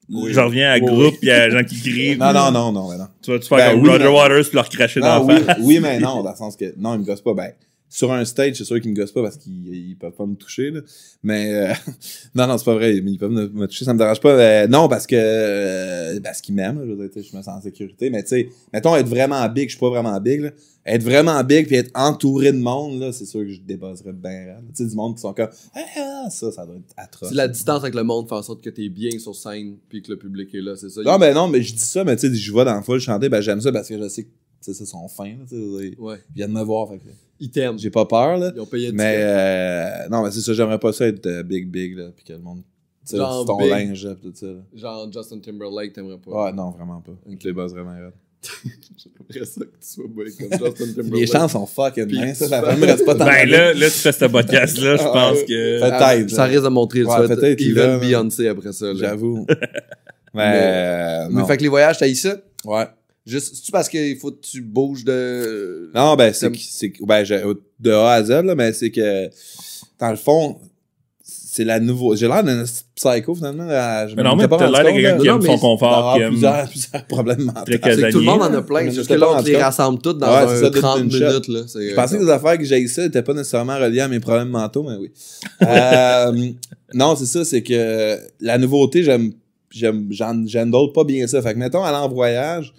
Oui. 0.09 0.33
Je 0.33 0.39
reviens 0.39 0.71
à 0.71 0.75
Oui, 0.79 0.81
groupe, 0.85 1.15
il 1.21 1.27
y 1.29 1.31
a 1.31 1.47
des 1.47 1.57
gens 1.57 1.63
qui 1.63 1.79
crient. 1.79 2.17
Non, 2.17 2.33
non, 2.33 2.51
non, 2.51 2.71
non, 2.73 2.91
mais 2.91 2.97
non. 2.97 3.07
Tu 3.21 3.31
vas 3.31 3.39
tu 3.39 3.47
faire 3.47 3.57
Ben, 3.57 3.71
comme 3.73 3.83
oui, 3.83 3.89
Roger 3.89 4.07
Waters 4.07 4.43
puis 4.43 4.55
leur 4.55 4.67
cracher 4.69 4.99
dans 4.99 5.07
la 5.07 5.21
oui, 5.21 5.39
face? 5.43 5.57
oui, 5.61 5.79
mais 5.79 5.99
non, 5.99 6.21
dans 6.23 6.31
le 6.31 6.35
sens 6.35 6.57
que, 6.57 6.73
non, 6.77 6.95
ils 6.95 6.99
me 6.99 7.05
gossent 7.05 7.21
pas. 7.21 7.33
Ben, 7.33 7.53
sur 7.89 8.11
un 8.11 8.25
stage, 8.25 8.55
c'est 8.55 8.63
sûr 8.63 8.81
qu'ils 8.81 8.89
me 8.91 8.95
gossent 8.95 9.11
pas 9.11 9.21
parce 9.21 9.37
qu'ils 9.37 9.67
ils 9.67 9.95
peuvent 9.95 10.13
pas 10.15 10.25
me 10.25 10.35
toucher, 10.35 10.71
là. 10.71 10.81
Mais, 11.21 11.53
euh, 11.53 11.73
non, 12.35 12.47
non, 12.47 12.57
c'est 12.57 12.65
pas 12.65 12.73
vrai. 12.73 12.99
mais 13.01 13.11
Ils 13.11 13.17
peuvent 13.19 13.29
me, 13.31 13.47
me 13.49 13.67
toucher, 13.67 13.85
ça 13.85 13.93
me 13.93 13.99
dérange 13.99 14.19
pas. 14.19 14.31
Euh, 14.31 14.67
non, 14.67 14.87
parce 14.87 15.05
que, 15.05 15.15
euh, 15.15 16.19
parce 16.23 16.41
qu'ils 16.41 16.55
m'aiment, 16.55 16.81
je 16.83 16.91
veux 16.91 16.97
dire, 16.97 17.09
tu 17.13 17.21
sais, 17.21 17.29
je 17.31 17.37
me 17.37 17.41
sens 17.43 17.59
en 17.59 17.61
sécurité. 17.61 18.09
Mais, 18.09 18.23
tu 18.23 18.29
sais, 18.29 18.49
mettons, 18.73 18.95
être 18.95 19.07
vraiment 19.07 19.47
big, 19.47 19.65
je 19.69 19.73
suis 19.75 19.79
pas 19.79 19.89
vraiment 19.89 20.19
big, 20.19 20.41
là. 20.41 20.51
Être 20.85 21.03
vraiment 21.03 21.41
big 21.43 21.67
puis 21.67 21.75
être 21.77 21.91
entouré 21.93 22.51
de 22.51 22.57
monde, 22.57 22.99
là, 22.99 23.11
c'est 23.13 23.25
sûr 23.25 23.41
que 23.41 23.51
je 23.51 23.61
dépasserais 23.61 24.11
bien. 24.11 24.57
Tu 24.75 24.83
sais, 24.83 24.89
du 24.89 24.95
monde 24.95 25.15
qui 25.15 25.21
sont 25.21 25.33
comme, 25.33 25.49
ah, 25.75 25.79
ah, 25.97 26.29
ça, 26.29 26.51
ça 26.51 26.65
doit 26.65 26.75
être 26.75 26.93
atroce. 26.97 27.29
C'est 27.29 27.35
la 27.35 27.47
distance 27.47 27.81
avec 27.83 27.93
le 27.95 28.03
monde 28.03 28.27
fait 28.27 28.35
en 28.35 28.41
sorte 28.43 28.61
que 28.63 28.69
t'es 28.69 28.89
bien 28.89 29.17
sur 29.19 29.35
scène 29.35 29.77
puis 29.87 30.01
que 30.01 30.11
le 30.11 30.17
public 30.17 30.53
est 30.55 30.61
là, 30.61 30.75
c'est 30.75 30.89
ça? 30.89 31.01
Non, 31.03 31.17
ben 31.19 31.33
non, 31.33 31.47
mais 31.47 31.61
je 31.61 31.73
dis 31.73 31.79
ça, 31.83 32.03
mais 32.03 32.15
tu 32.17 32.27
sais, 32.27 32.35
je 32.35 32.51
vois 32.51 32.65
dans 32.65 32.75
le 32.75 32.81
foule 32.81 32.99
chanter, 32.99 33.29
ben 33.29 33.39
j'aime 33.39 33.61
ça 33.61 33.71
parce 33.71 33.87
que 33.87 33.97
je 33.97 34.07
sais 34.09 34.23
que, 34.23 34.29
c'est 34.61 34.73
son 34.85 35.07
fin, 35.07 35.25
là, 35.29 35.45
tu 35.47 35.55
sais, 35.55 35.87
ils 35.89 35.95
Ouais. 35.99 36.17
viennent 36.35 36.51
me 36.53 36.63
voir, 36.63 36.89
fait 36.89 36.97
que 36.97 37.03
Ils 37.43 37.49
t'aiment. 37.51 37.77
j'ai 37.77 37.89
pas 37.89 38.05
peur, 38.05 38.37
là. 38.37 38.51
Ils 38.55 38.61
ont 38.61 38.65
payé 38.65 38.91
Mais 38.93 39.17
euh, 39.19 40.07
non, 40.09 40.23
mais 40.23 40.31
c'est 40.31 40.39
ça, 40.41 40.53
j'aimerais 40.53 40.79
pas 40.79 40.93
ça 40.93 41.05
être 41.07 41.25
euh, 41.25 41.43
big 41.43 41.67
big 41.69 41.97
là, 41.97 42.05
puis 42.15 42.23
que 42.23 42.33
le 42.33 42.39
monde 42.39 42.61
tu 43.05 43.11
sais, 43.11 43.17
Genre 43.17 43.43
ton 43.45 43.57
big. 43.57 43.69
linge 43.69 44.05
là, 44.05 44.15
pis 44.15 44.27
tout 44.29 44.33
ça. 44.35 44.45
là. 44.45 44.61
Genre 44.73 45.11
Justin 45.11 45.39
Timberlake, 45.39 45.91
t'aimerais 45.91 46.17
pas? 46.17 46.45
Ouais, 46.45 46.53
non, 46.53 46.69
vraiment 46.71 47.01
pas. 47.01 47.11
Avec 47.27 47.43
les 47.43 47.51
buzz 47.51 47.73
vraiment 47.73 47.91
raide. 47.91 48.13
J'aimerais 49.29 49.45
ça 49.45 49.61
que 49.61 49.65
tu 49.65 49.71
sois 49.81 50.05
bien 50.07 50.25
comme 50.25 50.51
Justin 50.67 50.85
Timberlake. 51.01 51.19
Les 51.19 51.27
chances 51.27 51.51
sont 51.51 51.65
fucking 51.65 52.07
Puis 52.07 52.17
minces, 52.19 52.37
tu 52.39 52.45
ça, 52.45 52.49
la 52.49 52.61
fais- 52.61 52.71
femme 52.77 52.83
reste 52.83 53.05
pas 53.05 53.15
tant 53.15 53.25
Ben 53.25 53.49
là, 53.49 53.73
là, 53.73 53.85
tu 53.87 53.91
fais 53.91 54.11
ce 54.13 54.25
podcast-là, 54.25 54.95
je 54.97 55.01
Ah, 55.03 55.09
pense 55.11 55.41
que. 55.41 55.47
Fait- 55.47 55.81
Ah, 55.83 56.13
peut-être, 56.15 56.29
Ça 56.29 56.43
risque 56.45 56.63
de 56.63 56.67
montrer 56.69 56.99
le 56.99 57.07
Ouais, 57.07 57.15
sweat. 57.25 57.39
peut-être, 57.39 57.61
Even 57.61 57.75
là, 57.75 57.87
là. 57.87 57.97
Beyoncé 57.99 58.47
après 58.47 58.71
ça. 58.71 58.85
là. 58.85 58.93
J'avoue. 58.95 59.45
mais 60.33 60.51
euh, 60.55 61.27
Mais 61.29 61.41
non. 61.41 61.45
fait 61.45 61.57
que 61.57 61.63
les 61.63 61.69
voyages, 61.69 61.97
t'as 61.97 62.07
eu 62.07 62.15
ça? 62.15 62.37
Ouais. 62.65 62.85
Juste, 63.25 63.55
c'est-tu 63.55 63.71
parce 63.71 63.87
qu'il 63.87 64.17
faut 64.17 64.31
que 64.31 64.41
tu 64.41 64.61
bouges 64.61 65.05
de. 65.05 65.89
Non, 65.95 66.15
ben 66.15 66.33
c'est 66.33 66.51
c'est 66.57 66.91
que- 66.91 67.05
ben 67.05 67.23
de 67.79 67.91
A 67.91 68.11
à 68.13 68.23
Z 68.23 68.29
là, 68.43 68.53
mais 68.55 68.73
c'est 68.73 68.91
que 68.91 69.29
dans 69.99 70.09
le 70.09 70.17
fond 70.17 70.57
c'est 71.25 71.63
la 71.65 71.79
nouveau. 71.79 72.15
J'ai 72.15 72.27
l'air 72.27 72.43
d'un 72.43 72.63
psycho, 72.95 73.35
finalement. 73.35 73.65
là. 73.65 74.07
Je 74.07 74.15
Mais 74.15 74.23
non, 74.23 74.35
mais 74.35 74.47
t'as 74.47 74.57
l'air 74.69 74.83
de 74.83 74.89
quelqu'un 74.89 75.15
là. 75.17 75.21
qui 75.21 75.27
aime 75.27 75.41
son 75.43 75.57
confort, 75.59 76.15
qui 76.15 76.21
aime. 76.23 76.31
plusieurs, 76.31 76.67
plusieurs 76.67 77.05
problèmes 77.05 77.43
mentaux. 77.43 77.77
Très 77.79 77.95
C'est 77.95 78.01
que 78.01 78.11
tout 78.11 78.19
le 78.19 78.25
monde 78.25 78.41
en 78.41 78.53
a 78.55 78.61
plein. 78.63 78.89
Juste 78.89 79.07
que 79.07 79.13
tout 79.13 79.45
les 79.45 79.57
rassemble 79.57 79.99
toutes 80.01 80.17
dans 80.17 80.27
Ouais, 80.29 80.35
un 80.35 80.47
c'est 80.47 80.61
ça, 80.63 80.69
30 80.71 81.01
d'une 81.03 81.11
shot. 81.11 81.19
minutes. 81.27 81.47
Là. 81.49 81.61
Je 81.67 81.93
pensais 81.95 82.17
que 82.17 82.23
les 82.23 82.29
affaires 82.31 82.57
que 82.57 82.63
j'ai 82.65 82.87
ça 82.87 83.03
n'étaient 83.03 83.21
pas 83.21 83.33
nécessairement 83.35 83.77
reliées 83.77 83.99
à 84.01 84.07
mes 84.07 84.19
problèmes 84.19 84.49
mentaux, 84.49 84.81
mais 84.83 84.95
oui. 84.97 85.11
Euh, 85.61 86.31
non, 86.95 87.15
c'est 87.15 87.27
ça, 87.27 87.45
c'est 87.45 87.61
que 87.61 88.17
la 88.41 88.57
nouveauté, 88.57 89.03
j'aime, 89.03 89.31
j'aime, 89.69 90.07
j'en- 90.09 90.45
j'handle 90.47 90.91
pas 90.91 91.03
bien 91.03 91.27
ça. 91.27 91.39
Fait 91.43 91.53
que, 91.53 91.59
mettons, 91.59 91.83
aller 91.83 91.97
en 91.97 92.09
voyage, 92.09 92.73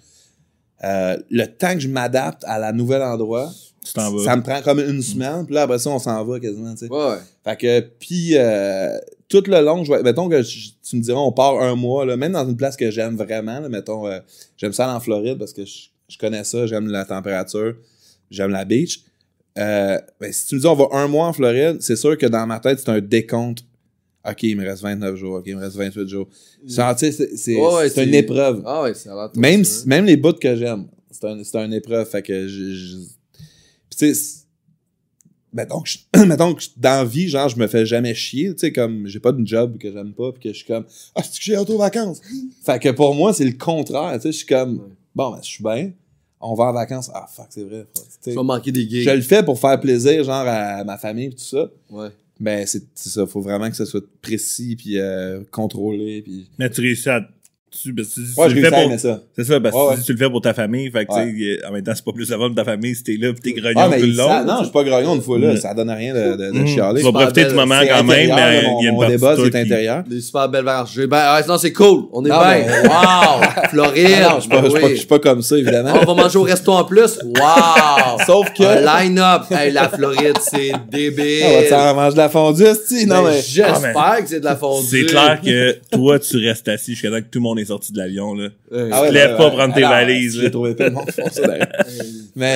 euh, 0.83 1.17
le 1.29 1.45
temps 1.45 1.73
que 1.73 1.79
je 1.79 1.87
m'adapte 1.87 2.43
à 2.45 2.59
la 2.59 2.71
nouvel 2.71 3.01
endroit, 3.01 3.49
ça 4.23 4.35
me 4.35 4.41
prend 4.41 4.61
comme 4.61 4.79
une 4.79 5.01
semaine, 5.01 5.45
puis 5.45 5.53
là, 5.55 5.63
après 5.63 5.79
ça, 5.79 5.89
on 5.91 5.99
s'en 5.99 6.23
va 6.25 6.39
quasiment, 6.39 6.73
tu 6.73 6.87
sais. 6.87 6.91
Ouais, 6.91 7.09
ouais. 7.09 7.17
Fait 7.43 7.55
que, 7.55 7.79
puis, 7.99 8.31
euh, 8.35 8.97
tout 9.29 9.43
le 9.47 9.61
long, 9.61 9.83
je 9.83 9.91
vais, 9.91 10.01
mettons 10.03 10.27
que 10.27 10.41
je- 10.41 10.69
tu 10.87 10.95
me 10.97 11.01
diras, 11.01 11.19
on 11.19 11.31
part 11.31 11.61
un 11.61 11.75
mois, 11.75 12.05
là, 12.05 12.17
même 12.17 12.31
dans 12.33 12.47
une 12.47 12.57
place 12.57 12.75
que 12.75 12.89
j'aime 12.91 13.15
vraiment, 13.15 13.59
là, 13.59 13.69
mettons, 13.69 14.07
euh, 14.07 14.19
j'aime 14.57 14.73
ça 14.73 14.93
en 14.93 14.99
Floride 14.99 15.37
parce 15.37 15.53
que 15.53 15.65
je, 15.65 15.87
je 16.09 16.17
connais 16.17 16.43
ça, 16.43 16.65
j'aime 16.67 16.87
la 16.87 17.05
température, 17.05 17.75
j'aime 18.31 18.51
la 18.51 18.65
beach. 18.65 19.01
Euh, 19.57 19.99
ben, 20.19 20.33
si 20.33 20.47
tu 20.47 20.55
me 20.55 20.59
dis, 20.61 20.67
on 20.67 20.75
va 20.75 20.87
un 20.91 21.07
mois 21.07 21.27
en 21.27 21.33
Floride, 21.33 21.77
c'est 21.79 21.95
sûr 21.95 22.17
que 22.17 22.25
dans 22.25 22.45
ma 22.45 22.59
tête, 22.59 22.79
c'est 22.79 22.89
un 22.89 22.99
décompte. 22.99 23.63
OK, 24.27 24.43
il 24.43 24.57
me 24.57 24.65
reste 24.67 24.81
29 24.81 25.15
jours, 25.15 25.35
OK, 25.35 25.43
il 25.47 25.55
me 25.55 25.61
reste 25.61 25.75
28 25.75 26.07
jours. 26.07 26.27
Sais, 26.67 27.11
c'est, 27.11 27.55
Ouais, 27.55 27.89
c'est 27.89 28.05
une 28.05 28.13
épreuve. 28.13 28.63
Ah 28.65 28.83
ouais, 28.83 28.93
ça 28.93 29.13
a 29.13 29.31
Même, 29.35 29.63
si- 29.63 29.87
même 29.87 30.05
les 30.05 30.17
bouts 30.17 30.33
que 30.33 30.55
j'aime, 30.55 30.87
c'est 31.11 31.55
un, 31.55 31.65
une 31.65 31.73
épreuve. 31.73 32.07
Fait 32.09 32.21
que 32.21 32.47
je. 32.47 32.71
je- 32.73 32.97
tu 33.97 34.13
sais, 34.13 34.43
mettons 35.53 35.81
que, 35.81 35.89
je, 35.89 35.99
mettons 36.25 36.53
que 36.53 36.61
je- 36.63 36.69
dans 36.77 36.97
la 37.03 37.05
vie, 37.05 37.27
genre, 37.27 37.49
je 37.49 37.57
me 37.57 37.67
fais 37.67 37.85
jamais 37.85 38.13
chier. 38.13 38.53
Tu 38.53 38.59
sais, 38.61 38.71
comme 38.71 39.07
j'ai 39.07 39.19
pas 39.19 39.31
de 39.31 39.45
job 39.45 39.77
que 39.77 39.91
j'aime 39.91 40.13
pas, 40.13 40.31
puis 40.31 40.41
que 40.43 40.49
je 40.49 40.57
suis 40.57 40.65
comme, 40.67 40.85
ah, 41.15 41.21
c'est 41.23 41.37
que 41.37 41.43
j'ai 41.43 41.57
auto 41.57 41.77
vacances. 41.77 42.21
fait 42.63 42.79
que 42.79 42.89
pour 42.89 43.13
moi, 43.15 43.33
c'est 43.33 43.45
le 43.45 43.53
contraire. 43.53 44.13
Tu 44.15 44.21
sais, 44.23 44.31
je 44.31 44.37
suis 44.37 44.45
comme, 44.47 44.89
bon, 45.13 45.31
ben, 45.31 45.39
je 45.41 45.47
suis 45.47 45.63
bien. 45.63 45.91
On 46.41 46.53
va 46.53 46.65
en 46.65 46.73
vacances. 46.73 47.09
Ah, 47.13 47.25
fuck, 47.33 47.47
c'est 47.49 47.63
vrai. 47.63 47.85
Tu 48.23 48.31
vas 48.33 48.43
manquer 48.43 48.71
des 48.71 48.87
gigs. 48.87 49.03
je 49.07 49.09
le 49.11 49.21
fais 49.21 49.41
pour 49.43 49.59
faire 49.59 49.79
plaisir, 49.79 50.23
genre, 50.23 50.45
à 50.47 50.83
ma 50.83 50.97
famille, 50.97 51.29
pis 51.29 51.35
tout 51.37 51.43
ça. 51.43 51.69
Ouais. 51.89 52.09
Mais 52.39 52.65
c'est 52.65 52.83
ça. 52.95 53.25
Faut 53.25 53.41
vraiment 53.41 53.69
que 53.69 53.75
ça 53.75 53.85
soit 53.85 54.03
précis, 54.21 54.75
puis 54.75 54.99
euh, 54.99 55.41
contrôlé, 55.51 56.21
puis. 56.21 56.49
Mais 56.59 56.69
à. 57.09 57.27
Tu, 57.81 57.93
parce 57.93 58.07
que 58.09 58.13
tu- 58.15 58.21
tu 58.33 58.39
Ouais, 58.39 58.49
je 58.49 58.55
le 58.55 58.61
fais 58.61 58.69
pour- 58.71 58.99
ça. 58.99 59.21
C'est 59.35 59.43
ça, 59.43 59.59
parce 59.59 59.75
que 59.75 59.79
Ouais, 59.89 59.95
tu 59.97 60.03
tu 60.03 60.11
le 60.13 60.17
fais 60.17 60.29
pour 60.29 60.41
ta 60.41 60.53
famille. 60.53 60.89
Fait 60.91 61.05
que, 61.05 61.13
Ouais. 61.13 61.29
tu 61.31 61.55
sais, 61.59 61.65
en 61.67 61.71
même 61.73 61.83
temps, 61.83 61.91
c'est 61.95 62.05
pas 62.05 62.11
plus 62.13 62.29
la 62.29 62.37
de 62.37 62.53
ta 62.55 62.63
famille 62.63 62.95
si 62.95 63.03
t'es 63.03 63.17
là 63.19 63.33
pis 63.33 63.41
t'es 63.41 63.53
grognon 63.59 63.79
Ah, 63.91 63.95
tout 63.99 64.05
le 64.05 64.11
long. 64.13 64.27
ça- 64.27 64.43
non, 64.43 64.55
je 64.59 64.63
suis 64.63 64.71
pas 64.71 64.83
grognon 64.83 65.15
une 65.15 65.21
fois 65.21 65.39
là. 65.39 65.53
Mm. 65.53 65.57
Ça 65.57 65.73
donne 65.73 65.89
rien 65.89 66.13
de, 66.13 66.37
de, 66.37 66.51
de 66.51 66.59
Mm. 66.59 66.67
chialer. 66.67 66.99
Tu 67.01 67.05
vas 67.05 67.11
profiter 67.11 67.45
du 67.45 67.53
moment 67.53 67.79
quand 67.87 68.03
même, 68.03 68.07
mais 68.07 68.23
il 68.79 68.83
y 68.83 68.87
a 68.87 68.89
une 68.89 68.93
mon 68.95 68.99
partie 69.01 69.15
débat, 69.15 69.35
c'est 69.37 69.49
qui- 69.51 69.57
intérieur. 69.57 70.03
Des 70.07 70.21
super 70.21 70.49
belles. 70.49 70.65
J'ai- 70.93 71.07
Ben, 71.07 71.35
ouais, 71.35 71.47
non, 71.47 71.57
c'est 71.57 71.73
cool. 71.73 72.05
On 72.13 72.23
est 72.25 72.29
bien. 72.29 72.65
Wow! 72.85 73.41
Floride. 73.69 74.05
Ah 74.25 74.35
je 74.37 74.41
suis 74.95 75.05
pas, 75.07 75.17
Ben 75.17 75.19
comme 75.19 75.41
ça, 75.41 75.57
évidemment. 75.57 75.93
On 76.01 76.05
va 76.13 76.23
manger 76.23 76.37
au 76.37 76.43
resto 76.43 76.71
en 76.71 76.83
plus. 76.85 77.19
Wow! 77.23 78.19
Sauf 78.25 78.51
que. 78.53 78.63
Line-up. 78.85 79.43
Hey, 79.51 79.71
la 79.71 79.89
Floride, 79.89 80.37
c'est 80.41 80.71
débile. 80.89 81.41
Ah, 81.43 81.49
ouais, 81.49 81.67
tu 81.67 81.73
en 81.73 81.93
manges 81.95 82.13
de 82.13 82.17
la 82.19 82.29
fondue? 82.29 82.63
Non, 82.63 83.23
Ben, 83.23 83.23
mais. 83.25 83.41
J'espère 83.41 83.93
Ah, 83.95 84.21
que 84.21 84.27
c'est 84.29 84.39
de 84.39 84.45
la 84.45 84.55
fondue. 84.55 84.87
C'est 84.87 85.05
clair 85.05 85.39
que 85.43 85.77
toi, 85.91 86.19
tu 86.19 86.37
restes 86.37 86.67
assis 86.67 86.91
jusqu'à 86.93 87.09
temps 87.09 87.17
que 87.17 87.29
tout 87.31 87.39
le 87.39 87.43
monde 87.43 87.59
est 87.65 87.67
sorti 87.67 87.91
de 87.93 87.97
l'avion, 87.97 88.33
là. 88.33 88.49
Ouais. 88.71 88.89
Ah 88.91 89.01
ouais, 89.03 89.11
ben, 89.11 89.35
pas 89.37 89.49
ouais. 89.49 89.55
prendre 89.55 89.73
tes 89.73 89.83
Alors, 89.83 89.91
valises, 89.91 90.35
J'ai 90.37 90.43
là. 90.43 90.49
trouvé 90.49 90.75
tellement 90.75 91.05
fort 91.05 91.29
ça 91.31 91.47
d'ailleurs. 91.47 91.67
Mais. 92.35 92.55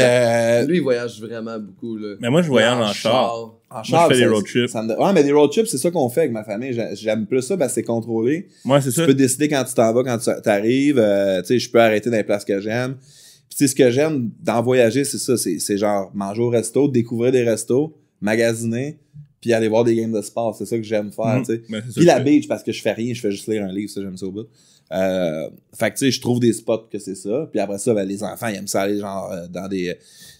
euh, 0.63 0.65
Lui, 0.65 0.77
il 0.77 0.81
voyage 0.83 1.19
vraiment 1.21 1.57
beaucoup. 1.59 1.97
Là. 1.97 2.15
Mais 2.19 2.29
moi, 2.29 2.41
je 2.41 2.47
voyage 2.47 2.77
en 2.77 2.93
char. 2.93 3.35
en 3.35 3.75
Moi, 3.75 3.81
je 3.83 3.89
char, 3.91 4.07
fais 4.09 4.17
des 4.17 4.25
road 4.25 4.43
trips. 4.45 4.69
ça 4.69 4.81
me- 4.83 4.97
Ouais, 4.99 5.13
mais 5.13 5.23
des 5.23 5.31
road 5.31 5.51
trips, 5.51 5.67
c'est 5.67 5.77
ça 5.77 5.91
qu'on 5.91 6.09
fait 6.09 6.21
avec 6.21 6.31
ma 6.31 6.43
famille. 6.43 6.73
J'ai- 6.73 6.95
J'aime 6.95 7.25
plus 7.25 7.41
ça 7.41 7.55
parce 7.57 7.71
que 7.71 7.75
c'est 7.75 7.83
contrôlé. 7.83 8.47
Moi, 8.65 8.81
c'est 8.81 8.91
ça. 8.91 9.01
Tu 9.01 9.07
peux 9.07 9.13
décider 9.13 9.47
quand 9.47 9.63
tu 9.63 9.73
t'en 9.73 9.93
vas, 9.93 10.03
quand 10.03 10.17
tu 10.17 10.29
t'arrives. 10.41 10.99
Euh, 10.99 11.41
tu 11.41 11.47
sais, 11.47 11.59
je 11.59 11.69
peux 11.69 11.79
arrêter 11.81 12.09
dans 12.09 12.17
les 12.17 12.23
places 12.23 12.45
que 12.45 12.59
j'aime. 12.59 12.95
Puis 12.95 13.57
tu 13.57 13.57
sais, 13.57 13.67
ce 13.67 13.75
que 13.75 13.89
j'aime 13.89 14.29
dans 14.43 14.61
voyager, 14.61 15.03
c'est 15.03 15.17
ça. 15.17 15.35
C'est 15.37 15.59
c'est 15.59 15.77
genre 15.77 16.11
manger 16.13 16.41
au 16.41 16.49
resto, 16.49 16.87
découvrir 16.87 17.31
des 17.31 17.43
restos, 17.43 17.95
magasiner, 18.21 18.97
puis 19.41 19.53
aller 19.53 19.67
voir 19.69 19.83
des 19.83 19.95
games 19.95 20.11
de 20.11 20.21
sport. 20.21 20.53
C'est 20.55 20.65
ça 20.65 20.77
que 20.77 20.83
j'aime 20.83 21.11
faire, 21.11 21.37
Mhm. 21.37 21.45
tu 21.45 21.53
sais. 21.55 21.61
Ben, 21.69 21.81
Puis 21.95 22.05
la 22.05 22.19
beach, 22.19 22.47
parce 22.47 22.61
que 22.63 22.71
je 22.71 22.81
fais 22.81 22.91
rien, 22.93 23.13
je 23.13 23.21
fais 23.21 23.31
juste 23.31 23.47
lire 23.47 23.63
un 23.63 23.71
livre, 23.71 23.89
ça, 23.89 24.01
j'aime 24.01 24.17
ça 24.17 24.25
au 24.25 24.31
bout. 24.31 24.47
Euh, 24.91 25.49
fait 25.73 25.91
que 25.91 25.97
tu 25.97 26.05
sais, 26.05 26.11
je 26.11 26.19
trouve 26.21 26.39
des 26.39 26.53
spots 26.53 26.87
que 26.91 26.97
c'est 26.99 27.15
ça. 27.15 27.47
Puis 27.51 27.59
après 27.59 27.77
ça, 27.77 27.93
ben, 27.93 28.07
les 28.07 28.23
enfants, 28.23 28.47
ils 28.47 28.55
aiment 28.55 28.67
ça 28.67 28.81
aller 28.81 28.99
genre 28.99 29.31
euh, 29.31 29.47
dans 29.47 29.67
des, 29.67 29.95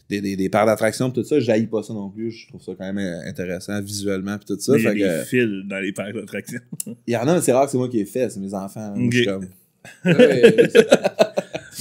des, 0.09 0.21
des, 0.21 0.35
des 0.35 0.49
parcs 0.49 0.65
d'attractions, 0.65 1.11
tout 1.11 1.23
ça. 1.23 1.39
J'haïs 1.39 1.67
pas 1.67 1.83
ça 1.83 1.93
non 1.93 2.09
plus. 2.09 2.31
Je 2.31 2.47
trouve 2.47 2.61
ça 2.61 2.71
quand 2.77 2.91
même 2.91 2.97
euh, 2.97 3.29
intéressant 3.29 3.79
visuellement, 3.81 4.37
puis 4.37 4.45
tout 4.47 4.59
ça. 4.59 4.75
Il 4.77 4.83
y 4.83 4.87
a 4.87 4.93
que, 4.93 5.19
des 5.19 5.25
fils 5.25 5.67
dans 5.67 5.79
les 5.79 5.91
parcs 5.93 6.13
d'attractions. 6.15 6.61
il 7.05 7.13
y 7.13 7.17
en 7.17 7.27
a, 7.27 7.35
mais 7.35 7.41
c'est 7.41 7.51
rare 7.53 7.65
que 7.65 7.71
c'est 7.71 7.77
moi 7.77 7.89
qui 7.89 7.99
ai 7.99 8.05
fait, 8.05 8.29
c'est 8.29 8.39
mes 8.39 8.53
enfants. 8.53 8.93
Je 8.95 9.17
suis 9.17 9.29
Ok. 9.29 9.33
comme- 9.35 9.49
Ouais. 10.05 10.55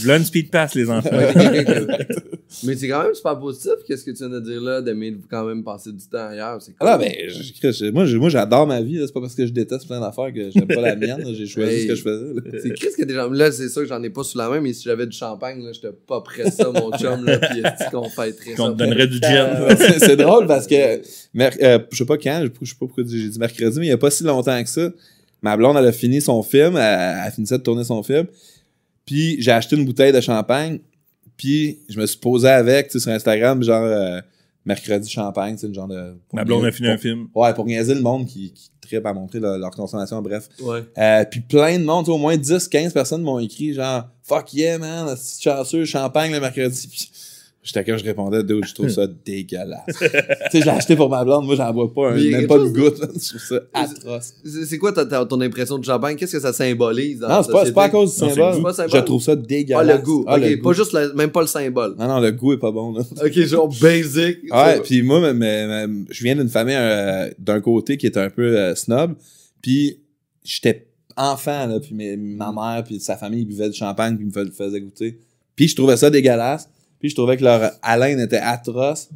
Une 0.06 0.24
speed 0.24 0.50
pass, 0.50 0.74
les 0.74 0.88
enfants. 0.90 1.10
Mais 2.64 2.76
c'est 2.76 2.88
quand 2.88 3.02
même 3.02 3.14
super 3.14 3.38
positif. 3.38 3.72
Qu'est-ce 3.86 4.04
que 4.04 4.10
tu 4.10 4.18
viens 4.18 4.28
de 4.28 4.40
dire 4.40 4.60
là, 4.60 4.80
d'aimer 4.80 5.16
quand 5.30 5.44
même 5.44 5.62
passer 5.62 5.92
du 5.92 6.04
temps 6.06 6.28
ailleurs? 6.28 6.60
C'est 6.62 6.72
cool. 6.72 6.88
Ah 6.88 6.96
ben, 6.98 7.12
je- 7.28 7.72
je- 7.72 7.90
moi, 7.90 8.06
je- 8.06 8.16
moi, 8.16 8.28
j'adore 8.30 8.66
ma 8.66 8.80
vie. 8.80 8.96
là. 8.96 9.06
C'est 9.06 9.12
pas 9.12 9.20
parce 9.20 9.34
que 9.34 9.46
je 9.46 9.52
déteste 9.52 9.86
plein 9.86 10.00
d'affaires 10.00 10.32
que 10.32 10.50
j'aime 10.50 10.66
pas 10.66 10.80
la 10.80 10.96
mienne. 10.96 11.24
J'ai 11.34 11.46
choisi 11.46 11.72
Hey. 11.74 11.82
ce 11.82 11.86
que 11.88 11.94
je 11.94 12.02
faisais. 12.02 12.60
C'est 12.62 12.74
Chris 12.74 12.88
que 12.96 13.04
des 13.04 13.14
gens. 13.14 13.28
Là, 13.30 13.52
c'est 13.52 13.68
sûr 13.68 13.82
que 13.82 13.88
j'en 13.88 14.02
ai 14.02 14.10
pas 14.10 14.24
sous 14.24 14.38
la 14.38 14.48
main, 14.48 14.60
mais 14.60 14.72
si 14.72 14.84
j'avais 14.84 15.06
du 15.06 15.16
champagne, 15.16 15.62
là, 15.62 15.72
j'étais 15.72 15.92
pas 16.06 16.20
prêt 16.22 16.44
à 16.44 16.50
ça, 16.50 16.70
mon 16.70 16.90
chum, 16.96 17.24
là, 17.24 17.38
pis 17.38 17.58
est 17.58 17.90
qu'on 17.90 18.08
fêterait 18.08 18.50
ça? 18.50 18.56
Qu'on 18.56 18.72
te 18.72 18.78
donnerait 18.78 19.06
du 19.08 19.18
gin. 19.18 19.30
Euh, 19.32 19.74
c'est 19.78 19.98
c'est 19.98 20.16
drôle 20.16 20.46
parce 20.46 20.66
que, 20.66 20.74
euh, 20.74 21.78
je 21.90 21.96
sais 21.96 22.04
pas 22.06 22.16
quand, 22.18 22.40
je 22.44 22.48
je 22.62 22.70
sais 22.70 22.76
pas 22.78 22.86
pourquoi 22.86 23.04
j'ai 23.06 23.28
dit 23.28 23.38
mercredi, 23.38 23.78
mais 23.78 23.86
il 23.86 23.90
y 23.90 23.92
a 23.92 23.98
pas 23.98 24.10
si 24.10 24.24
longtemps 24.24 24.62
que 24.62 24.68
ça. 24.70 24.90
Ma 25.42 25.56
blonde, 25.56 25.76
elle 25.78 25.86
a 25.86 25.92
fini 25.92 26.20
son 26.20 26.42
film, 26.42 26.76
elle, 26.76 27.16
elle 27.26 27.32
finissait 27.32 27.58
de 27.58 27.62
tourner 27.62 27.84
son 27.84 28.02
film. 28.02 28.26
Puis 29.08 29.40
j'ai 29.40 29.52
acheté 29.52 29.74
une 29.74 29.86
bouteille 29.86 30.12
de 30.12 30.20
champagne, 30.20 30.80
puis 31.38 31.78
je 31.88 31.98
me 31.98 32.04
suis 32.04 32.18
posé 32.18 32.46
avec, 32.48 32.88
tu 32.88 32.92
sais, 32.92 32.98
sur 33.04 33.10
Instagram, 33.10 33.62
genre 33.62 33.82
euh, 33.84 34.20
mercredi 34.66 35.08
champagne, 35.08 35.56
c'est 35.56 35.66
une 35.66 35.74
genre 35.74 35.88
de. 35.88 36.14
Ma 36.34 36.44
blonde 36.44 36.66
a 36.66 36.70
fini 36.72 36.88
un 36.88 36.92
pour- 36.96 37.00
film. 37.02 37.28
Ouais, 37.34 37.54
pour 37.54 37.64
niaiser 37.64 37.94
le 37.94 38.02
monde 38.02 38.26
qui, 38.26 38.52
qui 38.52 38.68
trippe 38.82 39.06
à 39.06 39.14
montrer 39.14 39.40
leur, 39.40 39.56
leur 39.56 39.70
consommation, 39.70 40.20
bref. 40.20 40.50
Ouais. 40.60 40.84
Euh, 40.98 41.24
puis 41.24 41.40
plein 41.40 41.78
de 41.78 41.84
monde, 41.84 42.06
au 42.10 42.18
moins 42.18 42.36
10, 42.36 42.68
15 42.68 42.92
personnes 42.92 43.22
m'ont 43.22 43.38
écrit 43.38 43.72
genre 43.72 44.04
Fuck 44.24 44.52
yeah 44.52 44.76
man, 44.76 45.16
chanceux, 45.40 45.86
champagne 45.86 46.32
le 46.32 46.40
mercredi. 46.40 46.86
Puis 46.86 47.10
j'étais 47.62 47.84
comme 47.84 47.98
je 47.98 48.04
répondais, 48.04 48.42
dude, 48.42 48.64
je 48.66 48.74
trouve 48.74 48.88
ça 48.88 49.06
dégueulasse. 49.24 49.84
tu 49.86 49.98
sais, 49.98 50.60
je 50.60 50.64
l'ai 50.64 50.68
acheté 50.70 50.96
pour 50.96 51.10
ma 51.10 51.24
blonde, 51.24 51.44
moi 51.46 51.54
j'en 51.56 51.72
bois 51.72 51.92
pas, 51.92 52.10
un- 52.12 52.14
même 52.14 52.46
pas 52.46 52.56
une 52.56 52.72
goutte, 52.72 52.98
là. 53.00 53.08
je 53.14 53.28
trouve 53.28 53.40
ça 53.40 53.60
atroce. 53.74 54.34
C'est 54.66 54.78
quoi 54.78 54.92
ta- 54.92 55.04
ta- 55.06 55.24
ton 55.26 55.40
impression 55.40 55.76
du 55.78 55.86
champagne? 55.86 56.16
Qu'est-ce 56.16 56.32
que 56.32 56.40
ça 56.40 56.52
symbolise? 56.52 57.18
Dans 57.20 57.28
Non, 57.28 57.42
c'est 57.42 57.52
pas, 57.52 57.64
c'est 57.66 57.72
pas 57.72 57.84
à 57.84 57.88
cause 57.90 58.14
du 58.16 58.22
Non, 58.22 58.28
symbole. 58.30 58.62
pas 58.62 58.86
Je 58.88 58.98
trouve 58.98 59.22
ça 59.22 59.32
Ah, 59.32 59.36
dégueulasse. 59.36 59.86
le 59.98 60.02
goût. 60.04 60.24
Ah, 60.26 60.36
ok, 60.36 60.42
le 60.42 60.56
goût. 60.56 60.62
pas 60.68 60.72
juste 60.72 60.96
même 61.14 61.30
pas 61.30 61.40
le 61.42 61.46
symbole. 61.46 61.94
Non, 61.98 62.08
non, 62.08 62.20
le 62.20 62.32
goût 62.32 62.52
est 62.54 62.58
pas 62.58 62.70
bon, 62.72 62.92
là. 62.92 63.02
Ok, 63.24 63.32
genre 63.40 63.68
basic. 63.80 64.38
Ouais, 64.52 64.80
puis 64.80 65.02
moi, 65.02 65.20
mais- 65.20 65.34
mais- 65.34 65.86
mais 65.86 66.04
je 66.10 66.24
viens 66.24 66.36
d'une 66.36 66.48
famille 66.48 66.76
euh, 66.76 67.28
d'un 67.38 67.60
côté 67.60 67.96
qui 67.96 68.06
était 68.06 68.20
un 68.20 68.30
peu 68.30 68.56
euh, 68.56 68.74
snob, 68.74 69.14
puis 69.62 69.98
j'étais 70.44 70.86
enfant, 71.16 71.66
là, 71.66 71.80
puis 71.80 71.92
ma 71.94 72.52
mère 72.52 72.84
puis 72.84 73.00
sa 73.00 73.16
famille 73.16 73.40
ils 73.42 73.46
buvaient 73.46 73.68
du 73.70 73.76
champagne 73.76 74.16
puis 74.16 74.24
me 74.24 74.30
fais- 74.30 74.50
faisaient 74.52 74.80
goûter. 74.80 75.18
Puis 75.56 75.66
je 75.68 75.74
trouvais 75.76 75.96
ça 75.96 76.10
dégueulasse, 76.10 76.68
puis 76.98 77.10
je 77.10 77.14
trouvais 77.14 77.36
que 77.36 77.44
leur 77.44 77.72
haleine 77.82 78.20
était 78.20 78.38
atroce, 78.38 79.08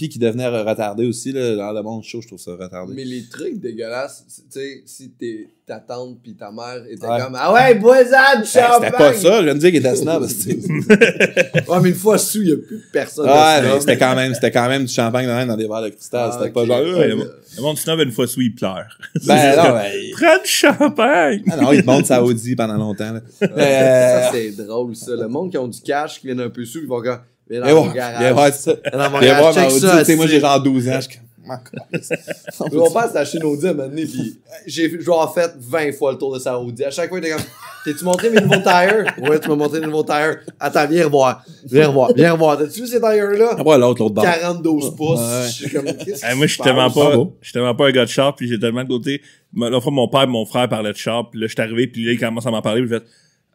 puis 0.00 0.08
qu'ils 0.08 0.22
devenaient 0.22 0.48
retardés 0.48 1.04
aussi, 1.04 1.30
là, 1.30 1.56
dans 1.56 1.72
le 1.72 1.82
monde 1.82 2.02
chaud, 2.02 2.22
je 2.22 2.26
trouve 2.28 2.38
ça 2.40 2.52
retardé. 2.52 2.94
Mais 2.96 3.04
les 3.04 3.24
trucs 3.28 3.60
dégueulasses, 3.60 4.24
tu 4.26 4.42
sais, 4.48 4.82
si 4.86 5.10
t'es 5.10 5.48
ta 5.66 5.78
tante 5.78 6.22
pis 6.22 6.32
ta 6.34 6.50
mère 6.50 6.82
étaient 6.88 7.06
Ouais. 7.06 7.20
comme 7.20 7.36
Ah 7.38 7.52
ouais, 7.52 7.74
bois-en 7.74 8.00
du 8.00 8.40
Ben, 8.40 8.44
champagne! 8.46 8.80
c'était 8.84 8.96
pas 8.96 9.12
ça, 9.12 9.38
je 9.40 9.44
viens 9.44 9.54
de 9.54 9.58
dire 9.60 9.70
qu'il 9.70 9.78
était 9.80 9.94
snob. 9.94 10.26
c'était- 10.28 11.68
Ouais, 11.70 11.80
mais 11.82 11.90
une 11.90 11.94
fois 11.94 12.16
sous, 12.16 12.40
y'a 12.42 12.56
plus 12.56 12.82
personne. 12.90 13.26
ouais, 13.28 13.62
mais 13.62 13.78
c'était 13.80 13.98
quand 13.98 14.14
même, 14.16 14.32
c'était 14.32 14.50
quand 14.50 14.68
même 14.68 14.86
du 14.86 14.92
champagne 14.92 15.26
dans 15.46 15.56
des 15.58 15.68
verres 15.68 15.82
de 15.82 15.88
cristal, 15.90 16.30
Ah, 16.32 16.38
c'était 16.38 16.50
pas 16.52 16.64
genre, 16.64 16.80
Ouais, 16.80 16.86
euh, 16.86 17.06
le, 17.08 17.16
monde- 17.16 17.34
le 17.58 17.62
monde 17.62 17.76
snob, 17.78 18.00
une 18.00 18.10
fois 18.10 18.26
sous, 18.26 18.40
il 18.40 18.54
pleure. 18.54 18.98
ben 19.26 19.56
non, 19.56 19.62
ben, 19.74 19.92
Prends 20.12 20.42
du 20.42 20.48
champagne! 20.50 21.42
ah 21.52 21.56
non, 21.58 21.72
ils 21.72 21.82
te 21.82 21.86
montrent 21.86 22.06
sa 22.06 22.24
Audi 22.24 22.56
pendant 22.56 22.78
longtemps, 22.78 23.12
là. 23.12 23.20
Ça, 23.38 23.46
Euh, 23.46 24.28
c'est 24.32 24.50
drôle, 24.64 24.96
ça. 24.96 25.12
Le 25.14 25.28
monde 25.28 25.50
qui 25.50 25.58
ont 25.58 25.68
du 25.68 25.80
cash, 25.82 26.20
qui 26.20 26.26
viennent 26.26 26.40
un 26.40 26.48
peu 26.50 26.64
sous, 26.64 26.78
ils 26.78 26.88
vont 26.88 27.02
comme. 27.02 27.18
Viens 27.50 27.60
dans 27.60 27.66
mon 27.66 27.82
voir, 27.82 27.94
garage. 27.94 28.20
viens 28.20 28.32
voir 28.32 28.54
ça. 28.54 28.72
Viens 28.84 28.98
dans 29.02 29.10
mon 29.10 29.20
garage, 29.20 29.54
check 29.54 29.70
ça. 29.72 29.98
Tu 29.98 30.04
sais, 30.04 30.16
moi, 30.16 30.26
j'ai 30.26 30.40
genre 30.40 30.62
12 30.62 30.88
ans. 30.88 31.00
Je 31.00 31.08
Mon 32.72 32.90
père 32.92 33.08
s'est 33.10 33.18
acheté 33.18 33.38
une 33.38 33.44
Audi 33.44 33.66
à 33.66 33.70
un 33.70 33.74
moment 33.74 33.88
donné, 33.88 34.04
pis 34.04 34.38
j'ai 34.66 35.00
genre 35.00 35.34
fait 35.34 35.50
20 35.58 35.92
fois 35.92 36.12
le 36.12 36.18
tour 36.18 36.32
de 36.34 36.38
sa 36.38 36.58
Audi. 36.58 36.84
À 36.84 36.90
chaque 36.90 37.08
fois, 37.08 37.18
il 37.18 37.26
était 37.26 37.34
comme 37.34 37.44
T'es-tu 37.84 38.04
montré 38.04 38.28
mes 38.28 38.40
nouveaux 38.40 38.60
tires 38.60 39.06
Ouais, 39.22 39.40
tu 39.40 39.48
m'as 39.48 39.56
montré 39.56 39.80
mes 39.80 39.86
nouveaux 39.86 40.04
tires. 40.04 40.36
Attends, 40.58 40.86
viens 40.86 41.04
revoir. 41.04 41.42
Viens 41.64 41.88
revoir. 41.88 42.12
Viens 42.14 42.32
revoir. 42.32 42.58
T'as-tu 42.58 42.82
vu 42.82 42.86
ces 42.86 43.00
tires-là? 43.00 43.56
Ah, 43.58 43.62
ouais, 43.62 43.78
l'autre, 43.78 44.02
l'autre 44.02 44.14
bord. 44.14 44.24
42 44.24 44.70
pouces. 44.96 45.18
Ouais. 45.18 45.46
Je 45.46 45.50
suis 45.50 45.70
comme 45.70 45.86
Qu'est-ce 45.86 46.24
Hey, 46.24 46.36
moi, 46.36 46.46
je 46.46 46.52
suis 46.52 46.62
tellement 46.62 46.90
pas, 46.90 47.12
je 47.40 47.46
suis 47.46 47.52
tellement 47.52 47.74
pas 47.74 47.88
un 47.88 47.92
gars 47.92 48.04
de 48.04 48.10
char, 48.10 48.34
puis 48.36 48.48
j'ai 48.48 48.58
tellement 48.58 48.84
de 48.84 48.88
côté. 48.88 49.22
L'autre 49.54 49.80
fois, 49.80 49.92
mon 49.92 50.08
père 50.08 50.22
et 50.22 50.26
mon 50.26 50.44
frère 50.44 50.68
parlaient 50.68 50.92
de 50.92 50.98
char, 50.98 51.30
puis 51.30 51.40
là, 51.40 51.46
je 51.46 51.52
suis 51.52 51.62
arrivé, 51.62 51.86
puis 51.86 52.04
là, 52.04 52.12
il 52.12 52.20
commence 52.20 52.46
à 52.46 52.50
m'en 52.50 52.62
parler, 52.62 52.82
puis 52.82 52.90
je 52.90 52.98
fais, 52.98 53.04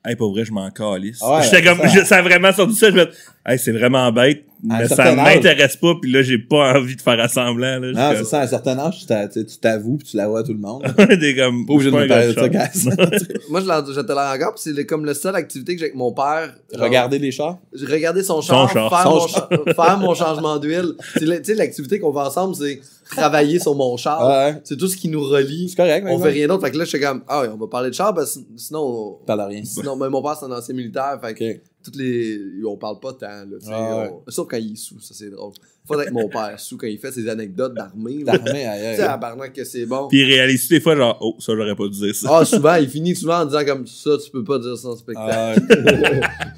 hey, 0.06 0.16
pas 0.16 0.28
vrai, 0.28 0.46
je 0.46 0.52
m'en 0.52 0.70
calisse. 0.72 1.20
Ah 1.22 1.38
ouais, 1.38 1.44
J'étais 1.44 1.64
comme, 1.64 1.80
ça. 1.80 1.88
je- 1.88 2.06
ça 2.06 2.18
a 2.18 2.22
vraiment 2.22 2.52
sorti 2.52 2.76
ça, 2.76 2.90
je 2.92 2.96
fais, 2.96 3.10
hey, 3.46 3.60
c'est 3.60 3.72
vraiment 3.72 4.12
bête. 4.12 4.46
À 4.70 4.80
mais 4.80 4.88
ça 4.88 5.04
m'intéresse 5.16 5.76
pas, 5.78 5.94
puis 6.02 6.12
là, 6.12 6.22
j'ai 6.24 6.38
pas 6.40 6.74
envie 6.80 6.96
de 6.96 7.02
faire 7.02 7.20
assemblant. 7.20 7.80
Là, 7.80 7.92
Non, 7.92 8.18
c'est 8.18 8.24
ça, 8.26 8.40
à 8.40 8.44
un 8.44 8.48
certain 8.48 8.78
âge, 8.80 9.06
tu 9.06 9.58
t'avoues 9.60 9.98
puis 9.98 10.08
tu 10.08 10.18
l'avoues 10.18 10.38
à 10.38 10.44
tout 10.44 10.54
le 10.54 10.60
monde. 10.60 10.84
T'es 11.20 11.36
comme. 11.36 11.66
Pas 11.66 11.74
obligé 11.74 11.92
de 11.92 11.96
me 11.96 12.08
parler 12.08 12.28
de 12.34 12.34
ça. 12.34 12.90
Moi, 13.50 13.62
je, 13.62 13.66
l'en- 13.68 13.86
je 13.86 14.00
te 14.02 14.12
l'ai 14.12 14.36
encore, 14.44 14.56
puis 14.56 14.74
c'est 14.76 14.86
comme 14.86 15.06
la 15.06 15.14
seule 15.14 15.36
activité 15.36 15.74
que 15.76 15.80
j'ai 15.80 15.86
avec 15.86 15.96
mon 15.96 16.14
père. 16.14 16.56
Genre, 16.74 16.84
Regarder 16.84 17.20
les 17.20 17.32
chars? 17.32 17.58
Regarder 17.74 18.24
son 18.24 18.42
char, 18.42 18.72
char. 18.72 18.90
Faire, 18.90 19.04
Son 19.04 19.20
mon 19.20 19.28
cha- 19.28 19.50
faire 19.76 19.98
mon 20.00 20.14
changement 20.16 20.58
d'huile. 20.58 20.94
Tu 21.18 21.28
sais, 21.44 21.56
l'activité 21.56 22.00
qu'on 22.00 22.12
fait 22.14 22.20
ensemble, 22.20 22.56
c'est 22.56 22.80
travailler 23.12 23.60
sur 23.60 23.76
mon 23.76 23.96
char. 23.98 24.26
Ouais. 24.28 24.60
C'est 24.64 24.78
tout 24.78 24.88
ce 24.88 24.98
qui 24.98 25.10
nous 25.10 25.24
relie. 25.24 25.70
C'est 25.70 25.76
correct, 25.76 26.06
On 26.10 26.18
fait 26.20 26.30
rien 26.32 26.48
d'autre. 26.48 26.64
Fait 26.66 26.72
que 26.72 26.78
là, 26.78 26.86
je 26.86 26.90
suis 26.90 27.00
comme, 27.00 27.24
ah 27.28 27.42
oui, 27.42 27.48
on 27.54 27.58
va 27.58 27.68
parler 27.68 27.90
de 27.90 27.96
char, 27.96 28.14
parce 28.16 28.36
que 28.36 28.42
sinon, 28.58 28.80
on- 29.22 29.26
Parle 29.26 29.42
de 29.42 29.46
rien. 29.56 29.64
sinon 29.64 29.96
mais 29.96 30.10
mon 30.10 30.22
père, 30.24 30.36
c'est 30.40 30.46
un 30.46 30.52
ancien 30.52 30.74
militaire. 30.74 31.20
Fait 31.22 31.34
que. 31.34 31.60
Toutes 31.86 31.96
les. 31.96 32.42
On 32.66 32.78
parle 32.78 33.00
pas 33.00 33.14
tant, 33.14 33.28
là. 33.28 33.58
Ah 33.68 33.98
ouais. 34.02 34.12
on- 34.28 34.32
Sauf 34.32 34.48
quand 34.50 34.58
il 34.58 34.74
est 34.74 34.76
sous, 34.76 35.00
ça 35.00 35.14
c'est 35.14 35.30
drôle. 35.30 35.54
Faudrait 35.88 36.08
que 36.08 36.12
mon 36.14 36.28
père 36.30 36.60
sous 36.60 36.78
quand 36.78 36.88
il 36.88 36.98
fait 36.98 37.12
ses 37.12 37.28
anecdotes 37.30 37.74
d'armée. 37.76 38.24
T'armé, 38.26 38.66
aïe, 38.66 38.96
Tu 38.96 39.02
sais, 39.02 39.08
Barnac 39.20 39.54
que 39.54 39.64
c'est 39.64 39.86
bon. 39.86 40.08
Puis 40.08 40.20
il 40.22 40.26
réalise 40.34 40.68
des 40.68 40.80
fois, 40.80 40.96
genre, 40.96 41.18
oh, 41.22 41.36
ça, 41.40 41.54
j'aurais 41.56 41.76
pas 41.76 41.88
dû 41.88 42.00
dire 42.00 42.16
ça. 42.16 42.28
Ah, 42.40 42.46
souvent, 42.46 42.76
il 42.76 42.90
finit 42.90 43.16
souvent 43.16 43.42
en 43.42 43.46
disant 43.46 43.64
comme 43.66 43.86
ça, 43.88 44.12
tu 44.24 44.32
peux 44.32 44.44
pas 44.44 44.58
dire 44.60 44.76
ça 44.78 44.88
en 44.90 44.96
spectacle. 44.96 45.30
Ah, 45.32 45.56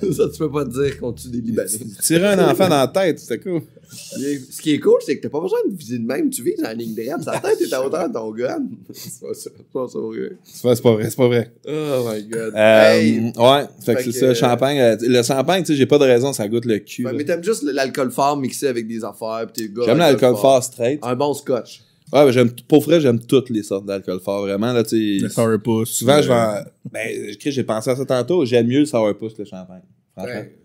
ouais. 0.02 0.12
ça, 0.14 0.30
tu 0.30 0.38
peux 0.40 0.52
pas 0.52 0.64
dire 0.66 0.98
qu'on 1.00 1.12
tue 1.14 1.28
des 1.30 1.42
Libanais. 1.42 1.70
Tirer 2.02 2.28
un 2.28 2.50
enfant 2.50 2.70
dans 2.70 2.78
la 2.78 2.88
tête, 2.88 3.20
c'était 3.20 3.40
cool. 3.40 3.62
Ce 3.90 4.62
qui 4.62 4.74
est 4.74 4.80
cool, 4.80 4.98
c'est 5.06 5.16
que 5.18 5.22
t'as 5.24 5.30
pas 5.30 5.40
besoin 5.40 5.60
de 5.70 5.74
viser 5.74 5.98
de 5.98 6.06
même. 6.06 6.30
Tu 6.30 6.44
vises 6.44 6.64
en 6.66 6.72
ligne 6.74 6.94
droite. 6.94 7.24
Sa 7.24 7.40
tête 7.40 7.62
est 7.62 7.74
à 7.74 7.86
hauteur 7.86 8.10
de 8.10 8.14
ton 8.14 8.32
gun. 8.32 8.66
C'est 8.94 9.22
pas 9.22 9.34
ça. 9.34 9.50
C'est 9.56 9.72
pas 9.72 9.88
ça, 9.88 10.00
vrai. 10.00 10.32
C'est 10.44 10.62
pas, 10.64 10.76
c'est 10.76 10.82
pas 10.84 10.92
vrai, 10.94 11.10
c'est 11.10 11.16
pas 11.16 11.28
vrai. 11.28 11.52
Oh 11.68 12.10
my 12.12 12.24
god. 12.24 12.54
Euh, 12.56 12.92
Hey! 12.92 13.32
Ouais, 13.38 13.66
fait 13.86 13.96
que 13.96 14.12
c'est 14.12 14.12
ça, 14.12 14.34
champagne. 14.34 14.78
euh, 14.80 14.98
Le 15.02 15.24
champagne, 15.24 15.64
tu 15.64 15.68
sais, 15.68 15.76
j'ai 15.76 15.86
pas 15.86 15.98
de 15.98 16.04
raison, 16.04 16.34
ça 16.34 16.48
goûte 16.48 16.66
le 16.66 16.80
cul. 16.80 17.04
Mais 17.14 17.24
t'aimes 17.24 17.44
juste 17.44 17.64
l'alcool 17.64 18.12
fort 18.12 18.36
mixé 18.38 18.68
avec 18.68 18.88
des 18.88 19.04
affaires. 19.04 19.16
Pis 19.47 19.53
tes 19.53 19.70
gars. 19.70 19.84
J'aime 19.86 19.97
l'alcool 19.97 20.36
fort 20.38 20.63
straight. 20.63 20.99
Un 21.03 21.15
bon 21.15 21.34
scotch. 21.34 21.82
Ouais, 22.13 22.26
mais 22.26 22.32
j'aime, 22.32 22.49
pour 22.70 22.82
vrai, 22.84 23.01
j'aime 23.01 23.20
toutes 23.20 23.49
les 23.49 23.63
sortes 23.63 23.86
d'alcool 23.86 24.20
fort, 24.22 24.41
vraiment, 24.43 24.72
là, 24.72 24.84
tu 24.84 25.20
Le 25.20 25.28
sourpuss. 25.30 25.89
Souvent, 25.89 26.22
je 26.22 26.28
vais 26.30 26.34
en- 26.34 26.63
Ben, 26.91 27.36
j'ai 27.38 27.63
pensé 27.65 27.89
à 27.89 27.95
ça 27.97 28.05
tantôt, 28.05 28.45
j'aime 28.45 28.68
mieux 28.68 28.80
le 28.80 28.86
sourpuss 28.86 29.34
que 29.34 29.39
le 29.41 29.45
champagne. 29.47 29.82
Franchement. 30.15 30.34
Ouais. 30.34 30.55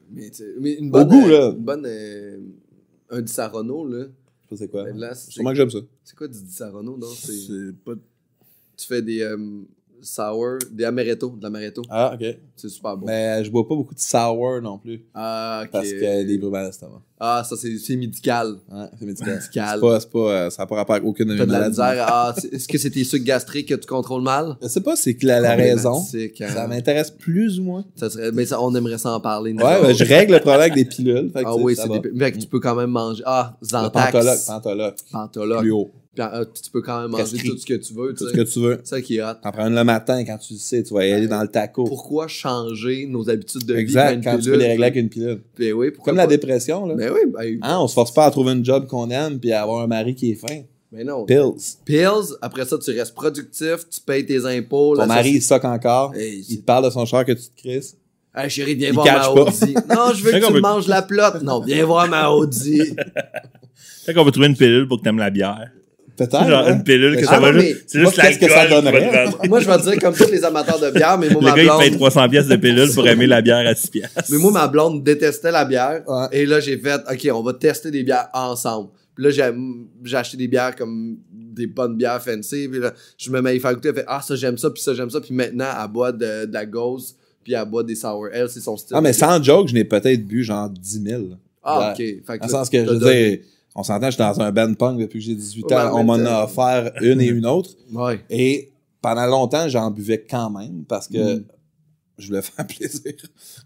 Mais, 0.60 0.72
une 0.74 0.88
Au 0.88 0.90
bonne. 0.90 1.08
goût, 1.08 1.26
euh, 1.26 1.38
là. 1.38 1.48
Une 1.50 1.64
bonne. 1.64 1.86
euh, 1.86 2.38
un 3.10 3.22
Di 3.22 3.32
Sarono, 3.32 3.86
là. 3.88 4.04
Je 4.04 4.04
sais 4.04 4.08
pas 4.48 4.56
c'est 4.56 4.68
quoi. 4.68 4.84
Ben 4.84 4.96
là, 4.98 5.14
c'est 5.14 5.30
Sûrement 5.32 5.50
que 5.50 5.56
j'aime 5.56 5.70
ça. 5.70 5.78
c'est 6.04 6.14
quoi 6.16 6.28
du 6.28 6.40
Di 6.42 6.52
Sarono, 6.52 6.96
non? 6.96 7.06
C'est- 7.08 7.32
C'est 7.32 7.76
pas. 7.84 7.92
Tu 8.76 8.86
fais 8.86 9.02
des 9.02 9.22
euh, 9.22 9.36
sour, 10.02 10.58
des 10.70 10.84
amaretto, 10.84 11.30
de 11.36 11.42
l'amaretto. 11.42 11.82
Ah, 11.88 12.12
ok. 12.14 12.26
C'est 12.56 12.68
super 12.68 12.96
bon. 12.96 13.06
Mais 13.06 13.44
je 13.44 13.50
bois 13.50 13.66
pas 13.66 13.74
beaucoup 13.74 13.94
de 13.94 14.00
sour 14.00 14.60
non 14.62 14.78
plus. 14.78 15.04
Ah, 15.14 15.62
ok. 15.64 15.70
Parce 15.70 15.90
que 15.92 16.24
des 16.24 16.38
brûlements 16.38 16.64
d'estomac. 16.64 17.00
Ah, 17.24 17.44
ça, 17.48 17.54
c'est 17.56 17.96
médical. 17.96 18.56
Ouais, 18.72 18.84
c'est 18.98 19.06
médical. 19.06 19.34
Médical. 19.34 19.70
C'est 19.74 19.80
pas, 19.80 20.00
c'est 20.00 20.10
pas, 20.10 20.18
euh, 20.18 20.50
ça 20.50 20.62
n'a 20.62 20.66
pas 20.66 20.74
rapport 20.74 20.96
avec 20.96 21.06
aucune 21.06 21.28
de 21.28 21.36
de 21.36 21.52
la 21.52 21.68
misère. 21.68 22.04
Ah, 22.08 22.34
est-ce 22.52 22.66
que 22.66 22.78
c'est 22.78 22.90
tes 22.90 23.04
sucres 23.04 23.24
gastriques 23.24 23.68
que 23.68 23.74
tu 23.74 23.86
contrôles 23.86 24.22
mal? 24.22 24.56
Je 24.60 24.66
sais 24.68 24.80
pas, 24.80 24.96
c'est 24.96 25.14
que 25.14 25.26
la, 25.26 25.38
la 25.40 25.54
raison. 25.54 26.02
Hein. 26.14 26.48
Ça 26.48 26.66
m'intéresse 26.66 27.12
plus 27.12 27.60
ou 27.60 27.64
moins. 27.64 27.84
Ça 27.94 28.10
serait, 28.10 28.32
mais 28.32 28.44
ça, 28.44 28.60
on 28.60 28.74
aimerait 28.74 28.98
s'en 28.98 29.20
parler. 29.20 29.52
Ouais, 29.52 29.80
ben, 29.82 29.94
je 29.94 30.04
règle 30.04 30.32
le 30.34 30.40
problème 30.40 30.62
avec 30.62 30.74
des 30.74 30.84
pilules. 30.84 31.30
Fait 31.32 31.44
que, 31.44 31.48
Ah 31.48 31.56
oui, 31.56 31.76
c'est 31.76 31.88
des. 31.88 32.18
Fait 32.18 32.32
que 32.32 32.38
tu 32.38 32.46
peux 32.46 32.58
quand 32.60 32.74
même 32.74 32.90
manger. 32.90 33.22
Ah, 33.24 33.56
Zantax. 33.64 34.12
Pantoloc, 34.12 34.38
Pantoloc. 34.46 34.94
Pantoloc. 35.12 35.60
Plus 35.60 35.70
haut. 35.70 35.90
Puis, 36.14 36.22
ah, 36.22 36.42
tu 36.44 36.70
peux 36.70 36.82
quand 36.82 37.00
même 37.00 37.10
manger 37.10 37.38
tout 37.38 37.56
ce 37.56 37.64
que 37.64 37.72
tu 37.74 37.94
veux. 37.94 38.12
Tout 38.14 38.26
tu 38.26 38.30
ce 38.32 38.36
que 38.36 38.42
tu 38.42 38.58
veux. 38.60 38.80
C'est 38.84 38.96
ça 38.96 39.00
qui 39.00 39.16
est 39.16 39.22
hot. 39.22 39.32
T'en 39.42 39.50
prends 39.50 39.66
une 39.68 39.74
le 39.74 39.82
matin 39.84 40.22
quand 40.26 40.36
tu 40.36 40.52
le 40.52 40.58
sais, 40.58 40.82
tu 40.82 40.92
vas 40.92 41.06
y 41.06 41.12
aller 41.12 41.26
dans 41.26 41.40
le 41.40 41.48
taco. 41.48 41.84
Pourquoi 41.84 42.28
changer 42.28 43.06
nos 43.06 43.30
habitudes 43.30 43.64
de 43.64 43.72
vie? 43.74 43.80
Exact, 43.80 44.22
quand 44.22 44.36
tu 44.38 44.50
peux 44.50 44.56
les 44.58 44.66
régler 44.68 44.84
avec 44.88 44.96
une 44.96 45.08
pilule. 45.08 45.40
Ben 45.58 45.72
oui, 45.72 45.90
pourquoi 45.90 46.10
Comme 46.10 46.18
la 46.18 46.26
dépression, 46.26 46.84
là. 46.84 46.94
Ben 46.96 47.10
oui, 47.14 47.20
ben, 47.32 47.58
Hein, 47.62 47.78
on 47.80 47.88
se 47.88 47.94
force 47.94 48.12
pas 48.12 48.26
à 48.26 48.30
trouver 48.30 48.52
une 48.52 48.62
job 48.64 48.86
qu'on 48.86 49.08
aime 49.10 49.38
puis 49.40 49.52
à 49.52 49.62
avoir 49.62 49.82
un 49.82 49.86
mari 49.86 50.14
qui 50.14 50.32
est 50.32 50.34
fin. 50.34 50.60
ben 50.92 51.06
non. 51.06 51.24
Pills. 51.24 51.78
Pills, 51.86 52.34
après 52.42 52.66
ça, 52.66 52.76
tu 52.76 52.90
restes 52.90 53.14
productif, 53.14 53.88
tu 53.90 54.00
payes 54.04 54.26
tes 54.26 54.44
impôts. 54.44 54.94
Ton 54.96 55.06
mari, 55.06 55.30
il 55.30 55.42
soque 55.42 55.64
encore. 55.64 56.14
Hey, 56.14 56.44
Il 56.46 56.60
te 56.60 56.64
parle 56.66 56.84
de 56.84 56.90
son 56.90 57.06
char 57.06 57.24
que 57.24 57.32
tu 57.32 57.44
te 57.44 57.56
crisses. 57.58 57.96
Hey, 58.34 58.50
chérie, 58.50 58.74
viens 58.74 58.88
Il 58.88 58.94
voir 58.94 59.06
ma. 59.06 59.28
Audi. 59.30 59.74
non, 59.88 60.12
je 60.14 60.22
veux 60.24 60.30
que 60.32 60.40
qu'on 60.40 60.46
tu 60.48 60.52
me 60.52 60.58
peut- 60.58 60.60
manges 60.60 60.88
la 60.88 61.00
plotte. 61.00 61.42
Non, 61.42 61.60
viens 61.62 61.86
voir 61.86 62.06
ma 62.08 62.28
Audi. 62.30 62.82
Fait 64.04 64.12
qu'on 64.12 64.24
va 64.24 64.30
trouver 64.30 64.48
une 64.48 64.56
pilule 64.56 64.86
pour 64.86 64.98
que 64.98 65.04
t'aimes 65.04 65.18
la 65.18 65.30
bière. 65.30 65.70
Peut-être. 66.26 66.48
Genre 66.48 66.66
hein? 66.66 66.74
une 66.74 66.84
pilule 66.84 67.16
que 67.16 67.24
Ah 67.26 67.30
ça 67.30 67.36
non, 67.36 67.42
va 67.42 67.52
mais- 67.52 67.60
juste. 67.68 67.84
C'est 67.86 67.98
Moi, 67.98 68.10
juste 68.10 68.22
qu'est-ce 68.22 68.38
que 68.38 68.48
ça 68.50 68.66
donnerait? 68.68 69.28
moi, 69.48 69.60
je 69.60 69.66
vais 69.68 69.78
te 69.78 69.82
dire, 69.82 69.98
comme 70.00 70.14
tous 70.14 70.30
les 70.30 70.44
amateurs 70.44 70.78
de 70.80 70.90
bière, 70.90 71.18
mais 71.18 71.28
moi, 71.30 71.40
Le 71.42 71.46
ma 71.48 71.56
gars, 71.56 71.62
il 71.62 71.78
paye 71.80 71.88
blonde... 71.90 72.00
300 72.12 72.28
pièces 72.28 72.46
de 72.48 72.56
pilule 72.56 72.92
pour 72.92 73.06
aimer 73.08 73.26
la 73.26 73.42
bière 73.42 73.66
à 73.66 73.74
6 73.74 73.88
pièces. 73.90 74.10
Mais 74.30 74.38
moi, 74.38 74.52
ma 74.52 74.68
blonde 74.68 75.02
détestait 75.02 75.50
la 75.52 75.64
bière. 75.64 76.02
Ouais. 76.06 76.26
Et 76.32 76.46
là, 76.46 76.60
j'ai 76.60 76.78
fait, 76.78 77.00
OK, 77.10 77.28
on 77.32 77.42
va 77.42 77.52
tester 77.54 77.90
des 77.90 78.02
bières 78.04 78.28
ensemble. 78.34 78.90
Puis 79.14 79.24
là, 79.24 79.30
j'ai 79.30 79.50
j'ai 80.04 80.16
acheté 80.16 80.36
des 80.38 80.48
bières 80.48 80.74
comme 80.74 81.18
des 81.32 81.66
bonnes 81.66 81.96
bières 81.98 82.22
fancy. 82.22 82.66
Puis 82.68 82.80
là, 82.80 82.92
je 83.18 83.30
me 83.30 83.42
mets 83.42 83.50
à 83.50 83.54
y 83.54 83.60
faire 83.60 83.74
goûter. 83.74 83.88
Elle 83.90 83.94
fait, 83.96 84.04
ah, 84.08 84.22
ça, 84.22 84.34
j'aime 84.36 84.56
ça, 84.56 84.70
puis 84.70 84.82
ça, 84.82 84.94
j'aime 84.94 85.10
ça. 85.10 85.20
Puis 85.20 85.34
maintenant, 85.34 85.66
elle 85.82 85.90
boit 85.90 86.12
de, 86.12 86.46
de 86.46 86.52
la 86.52 86.64
gauze, 86.64 87.14
puis 87.44 87.52
elle 87.52 87.64
boit 87.66 87.82
des 87.84 87.94
sour. 87.94 88.28
Elle, 88.32 88.48
c'est 88.48 88.60
son 88.60 88.76
style. 88.78 88.96
Ah, 88.96 89.02
mais 89.02 89.12
sans 89.12 89.42
joke, 89.42 89.68
je 89.68 89.74
n'ai 89.74 89.84
peut-être 89.84 90.26
bu 90.26 90.42
genre 90.42 90.70
10 90.70 91.02
000. 91.04 91.22
Ah, 91.62 91.78
Ouais. 91.78 91.90
OK. 91.92 91.96
Fait 91.98 92.22
Dans 92.26 92.34
le 92.34 92.40
là, 92.40 92.48
sens 92.48 92.70
que, 92.70 92.78
je 92.84 92.90
veux 92.90 92.98
dire, 92.98 93.38
on 93.74 93.82
s'entend, 93.82 94.06
je 94.06 94.10
suis 94.12 94.18
dans 94.18 94.40
un 94.40 94.52
band 94.52 94.74
punk 94.74 94.98
depuis 95.00 95.18
que 95.18 95.24
j'ai 95.24 95.34
18 95.34 95.64
Ouais, 95.66 95.74
ans. 95.76 95.98
On 96.00 96.04
m'en 96.04 96.14
a 96.14 96.44
offert 96.44 96.92
une 97.00 97.20
et 97.20 97.26
une 97.26 97.46
autre. 97.46 97.70
Ouais. 97.92 98.20
Et 98.30 98.72
pendant 99.00 99.26
longtemps, 99.26 99.68
j'en 99.68 99.90
buvais 99.90 100.24
quand 100.28 100.50
même 100.50 100.84
parce 100.86 101.08
que 101.08 101.36
Mm. 101.36 101.44
je 102.18 102.26
voulais 102.28 102.42
faire 102.42 102.66
plaisir 102.66 103.12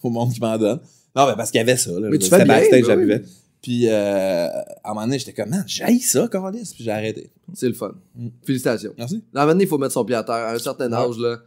au 0.02 0.10
monde 0.10 0.32
qui 0.32 0.40
m'en 0.40 0.56
donne. 0.56 0.80
Non, 1.14 1.26
mais 1.26 1.34
parce 1.36 1.50
qu'il 1.50 1.58
y 1.58 1.62
avait 1.62 1.76
ça. 1.76 1.90
Là, 1.92 2.08
Mais 2.10 2.18
tu 2.18 2.28
fais 2.28 2.44
bien, 2.44 2.60
j'en 2.82 2.94
oui. 2.94 2.96
buvais. 2.96 3.22
Puis, 3.62 3.88
euh, 3.88 4.46
à 4.48 4.90
un 4.90 4.94
moment 4.94 5.06
donné, 5.06 5.18
j'étais 5.18 5.32
comme, 5.32 5.48
man, 5.50 5.64
j'haïs 5.66 5.98
ça, 6.00 6.28
Carlis. 6.30 6.70
Puis 6.74 6.84
j'ai 6.84 6.90
arrêté. 6.90 7.32
C'est 7.54 7.66
le 7.68 7.74
fun. 7.74 7.92
Mm. 8.14 8.28
Félicitations. 8.44 8.92
Merci. 8.96 9.24
À 9.34 9.38
un 9.38 9.42
moment 9.42 9.52
donné, 9.54 9.64
il 9.64 9.66
faut 9.68 9.78
mettre 9.78 9.94
son 9.94 10.04
pied 10.04 10.14
à 10.14 10.22
terre. 10.22 10.34
À 10.36 10.52
un 10.52 10.58
certain 10.58 10.92
âge, 10.92 11.18
là, 11.18 11.38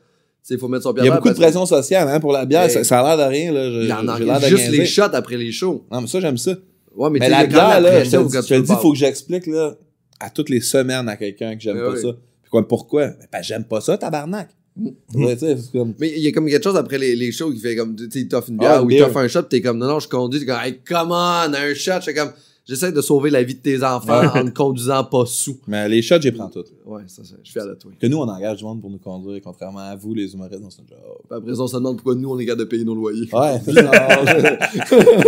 il 0.50 0.58
faut 0.58 0.68
mettre 0.68 0.84
son 0.84 0.94
pied 0.94 1.02
à 1.02 1.06
Il 1.06 1.08
y 1.08 1.10
terre. 1.12 1.18
a 1.18 1.22
beaucoup 1.22 1.34
de 1.34 1.40
pression 1.40 1.66
sociale 1.66 2.10
hein, 2.10 2.20
pour 2.20 2.34
la 2.34 2.46
bière. 2.46 2.64
Mais- 2.64 2.70
Ça, 2.70 2.84
ça 2.84 3.00
a 3.00 3.16
l'air 3.16 3.26
de 3.26 3.32
rien. 3.32 3.54
Là. 3.54 3.72
Je- 3.72 3.82
Il 3.84 3.88
y 3.88 3.94
en 3.94 4.08
a 4.08 4.40
juste 4.50 4.70
les 4.70 4.86
shots 4.86 5.04
après 5.14 5.38
les 5.38 5.52
shows. 5.52 5.86
Non, 5.92 6.02
mais 6.02 6.08
ça, 6.08 6.20
j'aime 6.20 6.38
ça. 6.38 6.56
Ouais, 7.00 7.10
mais, 7.10 7.20
Mais, 7.20 7.30
même 7.30 7.50
là, 7.52 8.04
je 8.04 8.10
te 8.10 8.18
le 8.18 8.26
dis, 8.26 8.48
je 8.48 8.56
il 8.56 8.66
faut 8.66 8.92
que 8.92 8.98
j'explique 8.98 9.48
là, 9.48 9.78
à 10.20 10.30
toutes 10.30 10.50
les 10.50 10.60
semaines 10.60 11.08
à 11.08 11.16
quelqu'un 11.16 11.56
que 11.56 11.62
j'aime 11.62 11.78
Ouais, 11.78 11.94
pas 11.94 11.96
ça. 11.96 12.10
Puis 12.42 12.50
quoi, 12.52 12.68
pourquoi? 12.68 13.08
Ben, 13.32 13.42
j'aime 13.42 13.64
pas 13.64 13.80
ça, 13.80 13.98
tabarnak. 13.98 14.50
Mm. 14.76 14.90
Ouais, 15.16 15.38
comme... 15.72 15.94
Mais 15.98 16.10
il 16.10 16.22
y 16.22 16.28
a 16.28 16.34
comme 16.34 16.48
quelque 16.48 16.62
chose 16.62 16.76
après 16.76 16.98
les, 16.98 17.16
les 17.16 17.32
shows 17.32 17.54
qui 17.54 17.60
fait 17.60 17.78
comme, 17.78 17.96
tu 17.96 18.12
sais, 18.12 18.20
il 18.20 18.28
t'offre 18.28 18.50
une 18.50 18.58
Ah, 18.60 18.82
bière 18.82 18.84
ou 18.84 18.90
il 18.92 19.00
t'offre 19.00 19.16
un 19.16 19.30
shot, 19.30 19.44
t'es 19.44 19.62
comme, 19.62 19.78
non, 19.78 19.88
non, 19.88 20.02
je 20.02 20.10
conduis, 20.10 20.42
t'es 20.42 20.46
comme, 20.46 20.60
hey, 20.62 20.78
come 20.86 21.12
on, 21.12 21.54
un 21.54 21.74
shot, 21.74 22.02
j'étais 22.02 22.20
comme, 22.20 22.34
j'essaie 22.68 22.92
de 22.92 23.02
sauver 23.02 23.30
la 23.30 23.44
vie 23.44 23.56
de 23.56 23.62
tes 23.62 23.82
enfants 23.82 24.36
en 24.36 24.44
ne 24.44 24.50
conduisant 24.50 25.06
pas 25.06 25.26
sous. 25.26 25.58
Mais 25.68 25.88
les 25.88 26.02
shots, 26.02 26.20
j'y 26.20 26.34
prends 26.34 26.50
toutes. 26.50 26.74
Ouais, 26.90 27.04
ça, 27.06 27.24
ça, 27.24 27.36
je 27.44 27.50
suis 27.50 27.54
fier 27.60 27.68
de 27.68 27.76
toi. 27.76 27.92
Que 28.02 28.08
nous, 28.08 28.18
on 28.18 28.28
engage 28.28 28.58
du 28.58 28.64
monde 28.64 28.82
pour 28.82 28.90
nous 28.90 28.98
conduire, 28.98 29.40
contrairement 29.44 29.80
à 29.80 29.96
vous, 29.96 30.16
les 30.16 30.34
humoristes, 30.34 30.60
dans 30.62 30.72
ce 30.72 30.78
job. 30.78 30.98
Puis 31.30 31.38
après 31.38 31.54
ça, 31.54 31.62
on 31.62 31.68
se 31.68 31.76
demande 31.76 31.98
pourquoi 31.98 32.16
nous, 32.16 32.32
on 32.34 32.40
est 32.40 32.46
capable 32.46 32.62
de 32.62 32.66
payer 32.66 32.84
nos 32.84 32.96
loyers. 32.96 33.30
Ouais, 33.32 33.40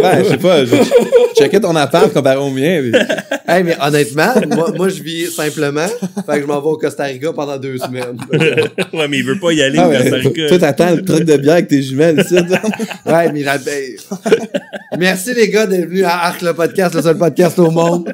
ouais, 0.02 0.24
je 0.24 0.30
sais 0.30 0.38
pas. 0.38 0.66
Je 0.66 0.76
checkais 1.38 1.60
ton 1.60 1.76
appart 1.76 2.12
comparé 2.12 2.38
au 2.38 2.50
mien. 2.50 2.82
puis- 2.82 2.94
hey, 3.48 3.64
mais 3.64 3.76
honnêtement, 3.82 4.34
moi, 4.56 4.72
moi, 4.76 4.90
je 4.90 5.04
vis 5.04 5.28
simplement, 5.28 5.86
fait 6.26 6.36
que 6.38 6.42
je 6.42 6.48
m'en 6.48 6.60
vais 6.62 6.68
au 6.68 6.78
Costa 6.78 7.04
Rica 7.04 7.32
pendant 7.34 7.58
deux 7.58 7.78
semaines. 7.78 8.18
ouais, 8.94 9.08
mais 9.08 9.20
il 9.20 9.24
veut 9.26 9.40
pas 9.40 9.52
y 9.54 9.62
aller 9.62 9.78
Ah, 9.78 9.88
au 9.88 9.92
Costa 9.92 10.16
Rica. 10.16 10.48
toi, 10.48 10.58
t'attends 10.60 10.96
le 10.96 11.04
truc 11.04 11.24
de 11.26 11.38
bière 11.38 11.54
avec 11.54 11.68
tes 11.68 11.82
jumelles 11.82 12.20
ici. 12.22 12.36
ouais, 13.06 13.32
mais 13.32 13.44
la 13.44 13.60
paye. 13.60 13.98
Merci 14.98 15.34
les 15.34 15.50
gars 15.50 15.66
d'être 15.68 15.88
venus 15.90 16.04
à 16.06 16.26
Arc 16.28 16.42
le 16.42 16.54
podcast, 16.54 16.96
le 16.96 17.02
seul 17.02 17.18
podcast 17.18 17.58
au 17.60 17.72
monde. 17.72 18.14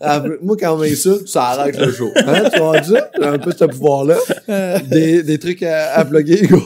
Ah, 0.00 0.22
moi, 0.42 0.56
quand 0.58 0.74
on 0.74 0.78
m'insulte, 0.78 1.28
ça 1.28 1.44
arrête 1.48 1.78
le 1.78 1.92
show. 1.92 2.10
Hein, 2.16 2.44
tu 2.52 2.58
vois 2.58 2.80
ça? 2.86 3.10
J'ai 3.18 3.26
un 3.26 3.38
peu 3.38 3.52
ce 3.52 3.64
pouvoir-là. 3.64 4.16
Des, 4.88 5.22
des 5.22 5.38
trucs 5.38 5.62
à, 5.62 5.94
à 5.94 6.04
plugger, 6.04 6.44
Hugo. 6.44 6.62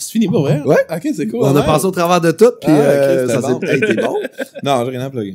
C'est 0.00 0.12
fini 0.12 0.28
pour 0.28 0.42
vrai? 0.42 0.60
Ouais. 0.64 0.76
Ok, 0.94 1.08
c'est 1.16 1.26
cool. 1.26 1.40
On 1.42 1.56
a 1.56 1.60
ouais. 1.60 1.66
passé 1.66 1.84
au 1.86 1.90
travers 1.90 2.20
de 2.20 2.30
tout, 2.30 2.52
puis 2.60 2.70
Ah, 2.70 2.80
euh, 2.80 3.26
c'était 3.28 3.40
ça 3.42 3.48
bon. 3.48 3.60
s'est... 3.60 3.74
Hey, 3.74 3.96
bon. 3.96 4.14
Non, 4.62 4.84
j'ai 4.84 4.90
rien 4.92 5.00
à 5.06 5.10
plugger. 5.10 5.34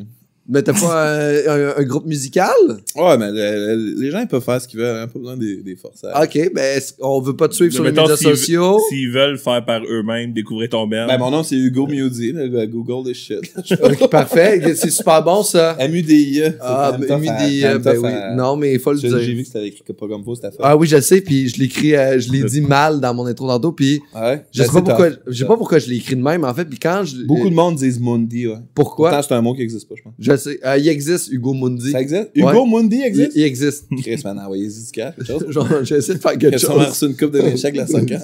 Mais 0.50 0.62
t'as 0.62 0.74
pas 0.74 1.16
un, 1.16 1.48
un- 1.48 1.74
un 1.78 1.84
groupe 1.84 2.06
musical? 2.06 2.50
Ouais, 2.98 3.18
mais 3.18 3.32
le- 3.32 3.76
le- 3.76 4.02
les 4.02 4.12
gens, 4.12 4.20
ils 4.20 4.28
peuvent 4.28 4.44
faire 4.44 4.60
ce 4.62 4.68
qu'ils 4.68 4.80
veulent. 4.80 4.98
Hein, 4.98 5.08
pas 5.08 5.18
besoin 5.20 5.38
des, 5.38 5.58
des 5.58 5.76
forçages. 5.78 6.14
OK, 6.22 6.52
ben, 6.54 6.78
est-ce- 6.78 6.94
on 7.00 7.22
veut 7.22 7.36
pas 7.36 7.48
te 7.48 7.56
suivre 7.56 7.70
Mais 7.72 7.76
sur 7.76 7.84
les 7.86 7.91
médias 7.91 8.18
sociaux? 8.18 8.80
S'ils 8.89 9.10
veulent 9.10 9.38
faire 9.38 9.64
par 9.64 9.82
eux-mêmes, 9.84 10.34
découvrir 10.34 10.70
ton 10.70 10.86
band. 10.86 11.08
Ben, 11.08 11.18
mon 11.18 11.32
nom, 11.32 11.44
c'est 11.44 11.56
Hugo 11.56 11.88
le 11.88 12.66
Google 12.66 13.06
des 13.08 13.14
shit. 13.14 13.39
OK, 13.84 14.10
parfait. 14.10 14.76
C'est 14.76 14.89
super 14.89 15.24
bon, 15.24 15.44
ça. 15.44 15.76
M-U-D-I-E. 15.80 16.58
Ah, 16.60 16.98
MUDI, 17.00 17.62
même 17.64 17.78
ben 17.82 17.94
tough 17.96 18.04
oui. 18.04 18.10
à- 18.12 18.36
Non, 18.36 18.56
mais 18.58 18.74
il 18.74 18.80
faut 18.80 18.91
le 18.91 19.00
dire. 19.00 19.18
j'ai 19.20 19.34
vu 19.34 19.41
que 19.44 19.48
c'était 19.48 19.68
écrit 19.68 19.84
pas 19.94 20.08
comme 20.08 20.24
faux, 20.24 20.36
cette 20.36 20.46
affaire. 20.46 20.60
Ah 20.64 20.76
oui, 20.76 20.88
je 20.88 20.96
le 20.98 21.02
sais, 21.02 21.22
puis 21.22 21.48
je 21.50 21.58
l'écris, 21.60 21.96
euh, 21.96 22.20
je 22.20 22.32
l'ai 22.32 22.44
dit 22.44 22.62
mal 22.62 23.00
dans 23.00 23.14
mon 23.14 23.26
intro 23.26 23.48
tantôt, 23.48 23.72
puis 23.72 24.02
Ouais? 24.16 24.44
je 24.52 24.60
Ben, 24.62 24.68
sais 24.68 24.74
pas 24.74 24.82
pourquoi, 24.82 25.10
je 25.28 25.38
sais 25.39 25.46
pas 25.48 25.58
pourquoi 25.58 25.80
je 25.80 25.89
l'ai 25.89 25.96
écrit 25.98 26.16
de 26.16 26.22
même, 26.22 26.44
en 26.44 26.54
fait, 26.54 26.66
puis 26.66 26.80
quand 26.80 27.04
je... 27.06 27.24
Beaucoup 27.26 27.50
de 27.50 27.56
monde 27.56 27.76
disent 27.76 28.00
Mundi, 28.00 28.48
ouais. 28.48 28.56
Pourquoi? 28.76 29.10
Pourtant, 29.10 29.26
c'est 29.28 29.34
un 29.36 29.41
mot 29.41 29.54
qui 29.54 29.62
existe 29.62 29.88
pas, 29.88 29.96
je 29.98 30.04
pense. 30.04 30.14
Je 30.36 30.42
Je 30.42 30.50
sais. 30.50 30.60
Euh, 30.66 30.78
il 30.78 30.88
existe, 30.88 31.30
Hugo 31.32 31.54
Mundi. 31.54 31.92
Ça 31.92 32.02
existe? 32.02 32.30
Hugo. 32.36 32.66
Mundi 32.66 32.98
Il, 32.98 33.04
existe? 33.06 33.32
il 33.36 33.44
existe. 33.52 33.86
Chris, 34.02 34.22
man, 34.24 34.40
envoyez-y 34.40 34.86
du 34.86 34.92
cash, 34.92 35.14
quelque 35.16 35.28
chose. 35.28 35.46
Genre, 35.50 35.68
j'ai 35.84 35.96
essayé 35.98 36.16
de 36.18 36.22
faire 36.22 36.34
Il 36.34 36.38
quelque 36.40 36.56
a 36.56 36.58
chose. 36.60 36.86
reçu 36.88 37.06
une 37.06 37.16
coupe 37.18 37.32
de 37.32 37.42
mes 37.42 37.58
chèques 37.58 37.76
la 37.76 37.88
soccer. 37.88 38.20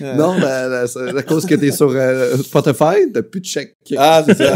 Non, 0.00 0.34
mais 0.38 0.44
à, 0.46 0.82
à- 0.82 1.18
à 1.18 1.22
cause 1.22 1.46
que 1.46 1.54
t'es 1.54 1.70
sur 1.72 1.90
euh, 1.94 2.36
Spotify, 2.38 3.10
t'as 3.12 3.22
plus 3.22 3.40
de 3.40 3.46
chèque. 3.46 3.76
Ah, 3.96 4.22
c'est 4.26 4.36
ça. 4.36 4.54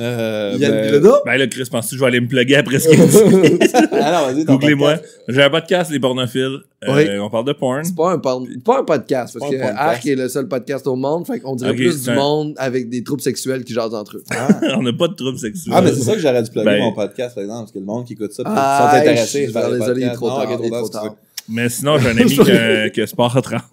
euh, 0.00 0.56
Yann 0.58 0.70
ben- 0.72 0.86
Bilodeau? 0.86 1.16
Ben 1.26 1.36
là, 1.36 1.46
Chris, 1.46 1.64
penses-tu 1.70 1.94
que 1.94 1.96
je 1.96 2.00
vais 2.00 2.06
aller 2.08 2.20
me 2.20 2.28
plugger 2.28 2.56
après 2.56 2.78
ce 2.78 2.88
qu'il 2.88 2.98
dit? 2.98 3.58
Non, 3.92 4.26
vas-y, 4.26 4.44
Googlez-moi. 4.44 4.92
podcast. 4.96 5.18
J'ai 5.28 5.42
un 5.42 5.50
podcast, 5.50 5.90
Les 5.90 6.00
Pornophiles. 6.00 6.58
Euh, 6.88 6.94
Oui. 6.94 7.18
On 7.20 7.30
parle 7.30 7.44
de 7.46 7.52
porn. 7.52 7.84
C'est 7.84 7.94
pas 7.94 8.12
un, 8.12 8.18
pod- 8.18 8.48
pas 8.64 8.80
un 8.80 8.84
podcast, 8.84 9.36
parce 9.38 9.50
que 9.50 9.56
podcast. 9.56 9.76
Arc 9.78 10.06
est 10.06 10.16
le 10.16 10.28
seul 10.28 10.48
podcast 10.48 10.86
au 10.86 10.96
monde, 10.96 11.26
fait 11.26 11.38
qu'on 11.40 11.54
dirait 11.54 11.74
plus 11.74 12.02
du 12.04 12.10
un- 12.10 12.14
monde 12.14 12.54
avec 12.58 12.88
des 12.88 13.04
troubles 13.04 13.22
sexuels 13.22 13.64
qui 13.64 13.72
jasent 13.72 13.94
entre 13.94 14.16
eux. 14.16 14.24
On 14.76 14.82
n'a 14.82 14.92
pas 14.92 15.08
de 15.08 15.14
troubles 15.14 15.38
sexuels. 15.38 15.74
Ah, 15.76 15.80
mais 15.82 15.92
c'est 15.92 16.02
ça 16.02 16.14
que 16.14 16.18
j'aurais 16.20 16.42
dû 16.42 16.50
plugger 16.50 16.64
Ben- 16.66 16.80
mon 16.80 16.92
podcast, 16.92 17.34
par 17.34 17.44
exemple, 17.44 17.60
parce 17.60 17.72
que 17.72 17.78
le 17.78 17.84
monde 17.84 18.04
qui 18.04 18.14
écoute 18.14 18.32
ça, 18.32 18.42
Ah, 18.46 18.90
ils 18.94 18.94
sont 18.94 18.98
intéressés. 19.10 19.38
je 19.40 19.44
suis 19.44 19.52
par 19.52 19.70
les 19.70 19.78
désolé, 19.78 20.00
il 20.02 20.06
est 20.08 20.12
trop 20.14 20.28
Non, 20.28 20.88
tard. 20.88 21.14
Mais 21.52 21.68
sinon, 21.68 21.98
j'ai 21.98 22.08
un 22.08 22.16
ami 22.16 22.36
que, 22.36 22.88
que 22.88 23.06
Sport 23.06 23.40
30. 23.42 23.62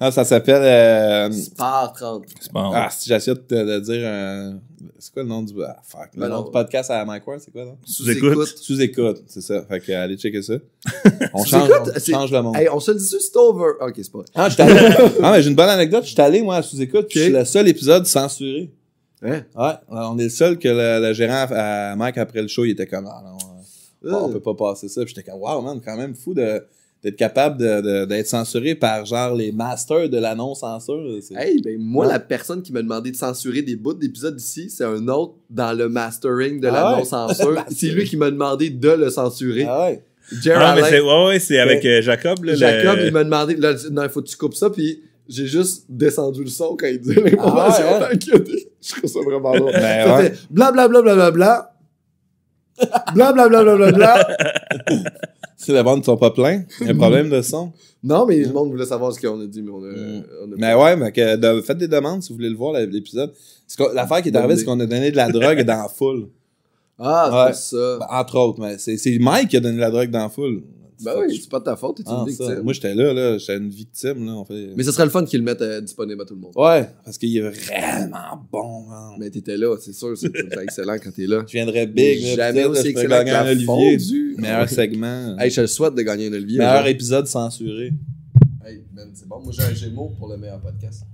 Ah, 0.00 0.12
ça 0.12 0.24
s'appelle... 0.24 0.62
Euh... 0.62 1.28
Par 1.56 1.92
30. 1.92 2.22
Sport. 2.40 2.72
Ah, 2.72 2.88
si 2.88 3.08
j'essaie 3.08 3.34
de, 3.34 3.40
de 3.40 3.80
dire... 3.80 4.00
euh, 4.04 4.52
C'est 5.00 5.12
quoi 5.12 5.24
le 5.24 5.28
nom 5.28 5.42
du... 5.42 5.52
Ah, 5.66 5.74
fuck. 5.82 6.10
Le 6.14 6.20
Ben 6.20 6.28
nom 6.28 6.36
non. 6.36 6.42
du 6.44 6.50
podcast 6.52 6.88
à 6.92 7.04
Mike 7.04 7.26
Ward, 7.26 7.40
c'est 7.44 7.50
quoi, 7.50 7.64
là? 7.64 7.72
Sous-écoute. 7.84 8.46
Sous-écoute, 8.58 9.24
c'est 9.26 9.40
ça. 9.40 9.60
Fait 9.68 9.80
que, 9.80 9.90
allez 9.90 10.16
checker 10.16 10.40
ça. 10.40 10.54
On 11.34 11.42
change, 11.44 11.68
on 11.68 11.84
c'est- 11.98 12.12
change 12.12 12.30
le 12.30 12.42
monde. 12.42 12.54
Hey, 12.56 12.68
on 12.68 12.78
se 12.78 12.92
dit 12.92 13.08
juste 13.10 13.34
over. 13.36 13.72
Ok, 13.80 13.94
c'est 13.96 14.12
pas. 14.12 14.20
Ah, 14.36 14.48
j'étais 14.48 14.62
allé... 14.62 14.94
ah, 15.20 15.32
mais 15.32 15.42
j'ai 15.42 15.48
une 15.50 15.56
bonne 15.56 15.68
anecdote. 15.68 16.04
Je 16.04 16.10
suis 16.12 16.20
allé, 16.20 16.42
moi, 16.42 16.54
à 16.58 16.62
sous-écoute, 16.62 17.06
puis 17.08 17.18
Ok. 17.18 17.24
je 17.24 17.30
suis 17.30 17.32
le 17.32 17.44
seul 17.44 17.66
épisode 17.66 18.06
censuré. 18.06 18.70
Hein? 19.24 19.42
Ouais, 19.56 19.72
on 19.88 20.16
est 20.16 20.24
le 20.24 20.28
seul 20.28 20.58
que 20.60 20.68
le, 20.68 21.04
le 21.08 21.12
gérant 21.12 21.46
à 21.50 21.96
Mike, 21.96 22.18
après 22.18 22.40
le 22.40 22.46
show, 22.46 22.64
il 22.64 22.70
était 22.70 22.86
comme... 22.86 23.08
Ah, 23.08 23.20
non, 23.24 23.36
euh, 24.04 24.12
on 24.12 24.28
peut 24.30 24.40
pas 24.40 24.54
passer 24.54 24.88
ça. 24.88 25.04
Puis 25.04 25.14
j'étais 25.16 25.30
comme, 25.30 25.40
wow, 25.40 25.60
man, 25.60 25.80
quand 25.84 25.96
même 25.96 26.14
fou 26.14 26.34
de 26.34 26.62
d'être 27.04 27.14
capable 27.14 27.58
de- 27.58 27.80
de- 27.80 28.04
d'être 28.06 28.26
censuré 28.26 28.74
par 28.74 29.06
genre 29.06 29.32
les 29.32 29.52
masters 29.52 30.08
de 30.08 30.18
la 30.18 30.34
non-censure. 30.34 31.18
C'est- 31.22 31.34
Hey, 31.36 31.62
ben 31.62 31.76
moi, 31.78 32.06
Ouais. 32.06 32.12
la 32.12 32.18
personne 32.18 32.60
qui 32.60 32.72
m'a 32.72 32.82
demandé 32.82 33.12
de 33.12 33.16
censurer 33.16 33.62
des 33.62 33.76
bouts 33.76 33.94
d'épisodes 33.94 34.36
ici, 34.36 34.68
c'est 34.68 34.82
un 34.82 35.06
autre 35.06 35.34
dans 35.48 35.72
le 35.78 35.88
mastering 35.88 36.60
de 36.60 36.66
Ah 36.66 36.72
la 36.72 36.90
ouais? 36.90 36.98
non-censure. 36.98 37.64
c'est 37.70 37.90
lui 37.90 38.02
qui 38.04 38.16
m'a 38.16 38.32
demandé 38.32 38.70
de 38.70 38.88
le 38.90 39.10
censurer. 39.10 39.64
Ah 39.68 39.84
ouais. 39.90 40.02
Jerry 40.42 40.60
Ah, 40.60 40.76
c'est, 40.88 40.98
ouais, 41.00 41.26
ouais, 41.28 41.38
c'est 41.38 41.60
avec 41.60 41.84
euh, 41.84 42.02
Jacob, 42.02 42.42
là. 42.44 42.52
le- 42.52 42.58
Jacob, 42.58 42.98
il 43.04 43.12
m'a 43.12 43.22
demandé, 43.22 43.54
là, 43.54 43.74
non, 43.92 44.02
il 44.02 44.08
faut 44.08 44.20
que 44.20 44.26
tu 44.28 44.36
coupes 44.36 44.54
ça, 44.54 44.68
puis 44.68 45.00
j'ai 45.28 45.46
juste 45.46 45.84
descendu 45.88 46.42
le 46.42 46.50
son 46.50 46.74
quand 46.76 46.88
il 46.88 46.98
disait 46.98 47.20
l'information 47.20 47.84
Ah 47.88 48.08
ouais, 48.10 48.18
cadet. 48.18 48.68
Je 48.82 48.94
trouve 48.96 49.08
ça 49.08 49.20
vraiment 49.20 49.54
drôle. 49.54 49.70
Ben 49.72 50.04
Ça 50.04 50.16
ouais. 50.16 50.22
fait 50.30 50.38
bla 50.50 50.72
bla 50.72 50.88
bla 50.88 51.00
bla 53.14 53.32
bla 53.32 53.48
bla. 53.48 53.64
Bla 53.76 53.92
bla. 53.92 54.28
Si 55.60 55.72
le 55.72 55.82
monde 55.82 55.98
ne 55.98 56.04
sont 56.04 56.16
pas 56.16 56.30
pleins, 56.30 56.62
il 56.80 56.86
y 56.86 56.90
a 56.90 56.92
un 56.92 56.96
problème 56.96 57.28
de 57.30 57.42
son. 57.42 57.72
Non, 58.04 58.24
mais 58.26 58.36
le 58.38 58.52
monde 58.52 58.70
voulait 58.70 58.86
savoir 58.86 59.12
ce 59.12 59.20
qu'on 59.20 59.40
a 59.40 59.46
dit, 59.46 59.60
mais 59.60 59.72
on 59.72 59.82
a. 59.82 59.88
Mm. 59.88 60.22
on 60.44 60.52
a 60.52 60.56
Mais 60.56 60.74
ouais, 60.74 60.94
mais 60.96 61.10
que 61.10 61.34
de- 61.34 61.60
faites 61.62 61.78
des 61.78 61.88
demandes 61.88 62.22
si 62.22 62.28
vous 62.28 62.36
voulez 62.36 62.48
le 62.48 62.54
voir, 62.56 62.74
l'épisode. 62.74 63.32
L'affaire 63.92 64.22
qui 64.22 64.28
est 64.28 64.36
arrivée, 64.36 64.56
c'est 64.56 64.64
qu'on 64.64 64.78
a 64.78 64.86
donné 64.86 65.10
de 65.10 65.16
la 65.16 65.28
drogue 65.30 65.62
dans 65.62 65.82
la 65.82 65.88
foule. 65.88 66.28
Ah, 66.96 67.28
c'est 67.52 67.76
Ouais. 67.76 67.82
ça. 67.82 67.98
Ben, 67.98 68.06
entre 68.20 68.38
autres, 68.38 68.60
mais 68.60 68.78
c'est 68.78 68.96
c'est 68.98 69.18
Mike 69.18 69.48
qui 69.48 69.56
a 69.56 69.60
donné 69.60 69.74
de 69.76 69.80
la 69.80 69.90
drogue 69.90 70.10
dans 70.10 70.20
la 70.22 70.28
foule. 70.28 70.62
Ben 71.04 71.12
oui, 71.20 71.38
c'est 71.40 71.48
pas 71.50 71.58
de 71.60 71.64
ta 71.64 71.76
faute, 71.76 71.96
t'es 71.98 72.02
Ah, 72.06 72.24
une 72.26 72.32
ça. 72.32 72.44
victime. 72.46 72.62
Moi, 72.64 72.72
j'étais 72.72 72.94
là, 72.94 73.12
là. 73.12 73.38
J'étais 73.38 73.56
une 73.56 73.68
victime, 73.70 74.26
là. 74.26 74.32
On 74.32 74.44
fait... 74.44 74.72
Mais 74.76 74.82
ce 74.82 74.90
serait 74.92 75.04
le 75.04 75.10
fun 75.10 75.24
qu'ils 75.24 75.38
le 75.40 75.44
mettent 75.44 75.62
euh, 75.62 75.80
disponible 75.80 76.22
à 76.22 76.24
tout 76.24 76.34
le 76.34 76.40
monde. 76.40 76.52
Ouais, 76.56 76.88
parce 77.04 77.16
qu'il 77.18 77.36
est 77.36 77.40
vraiment 77.40 78.46
bon, 78.50 78.82
man. 78.88 79.16
Mais 79.18 79.30
t'étais 79.30 79.56
là, 79.56 79.76
c'est 79.80 79.92
sûr, 79.92 80.16
c'est 80.16 80.30
excellent 80.62 80.96
quand 81.02 81.10
t'es 81.14 81.26
là. 81.26 81.44
Je 81.46 81.52
viendrais 81.52 81.86
big, 81.86 82.22
là. 82.22 82.34
Jamais 82.50 82.64
aussi 82.64 82.88
excellent 82.88 83.24
que 83.24 83.30
la 83.30 83.44
Olivier. 83.44 83.66
fondue. 83.66 84.34
Meilleur 84.38 84.68
segment. 84.68 85.36
Hey, 85.38 85.50
je 85.50 85.60
te 85.62 85.66
souhaite 85.66 85.94
de 85.94 86.02
gagner 86.02 86.28
un 86.28 86.32
Olivier. 86.32 86.58
meilleur 86.58 86.78
genre. 86.78 86.86
épisode 86.88 87.26
censuré. 87.26 87.92
Hey, 88.66 88.82
man, 88.94 89.10
c'est 89.14 89.26
bon. 89.28 89.40
Moi, 89.40 89.52
j'ai 89.56 89.62
un 89.62 89.74
Gémeaux 89.74 90.12
pour 90.18 90.28
le 90.28 90.36
meilleur 90.36 90.60
podcast. 90.60 91.04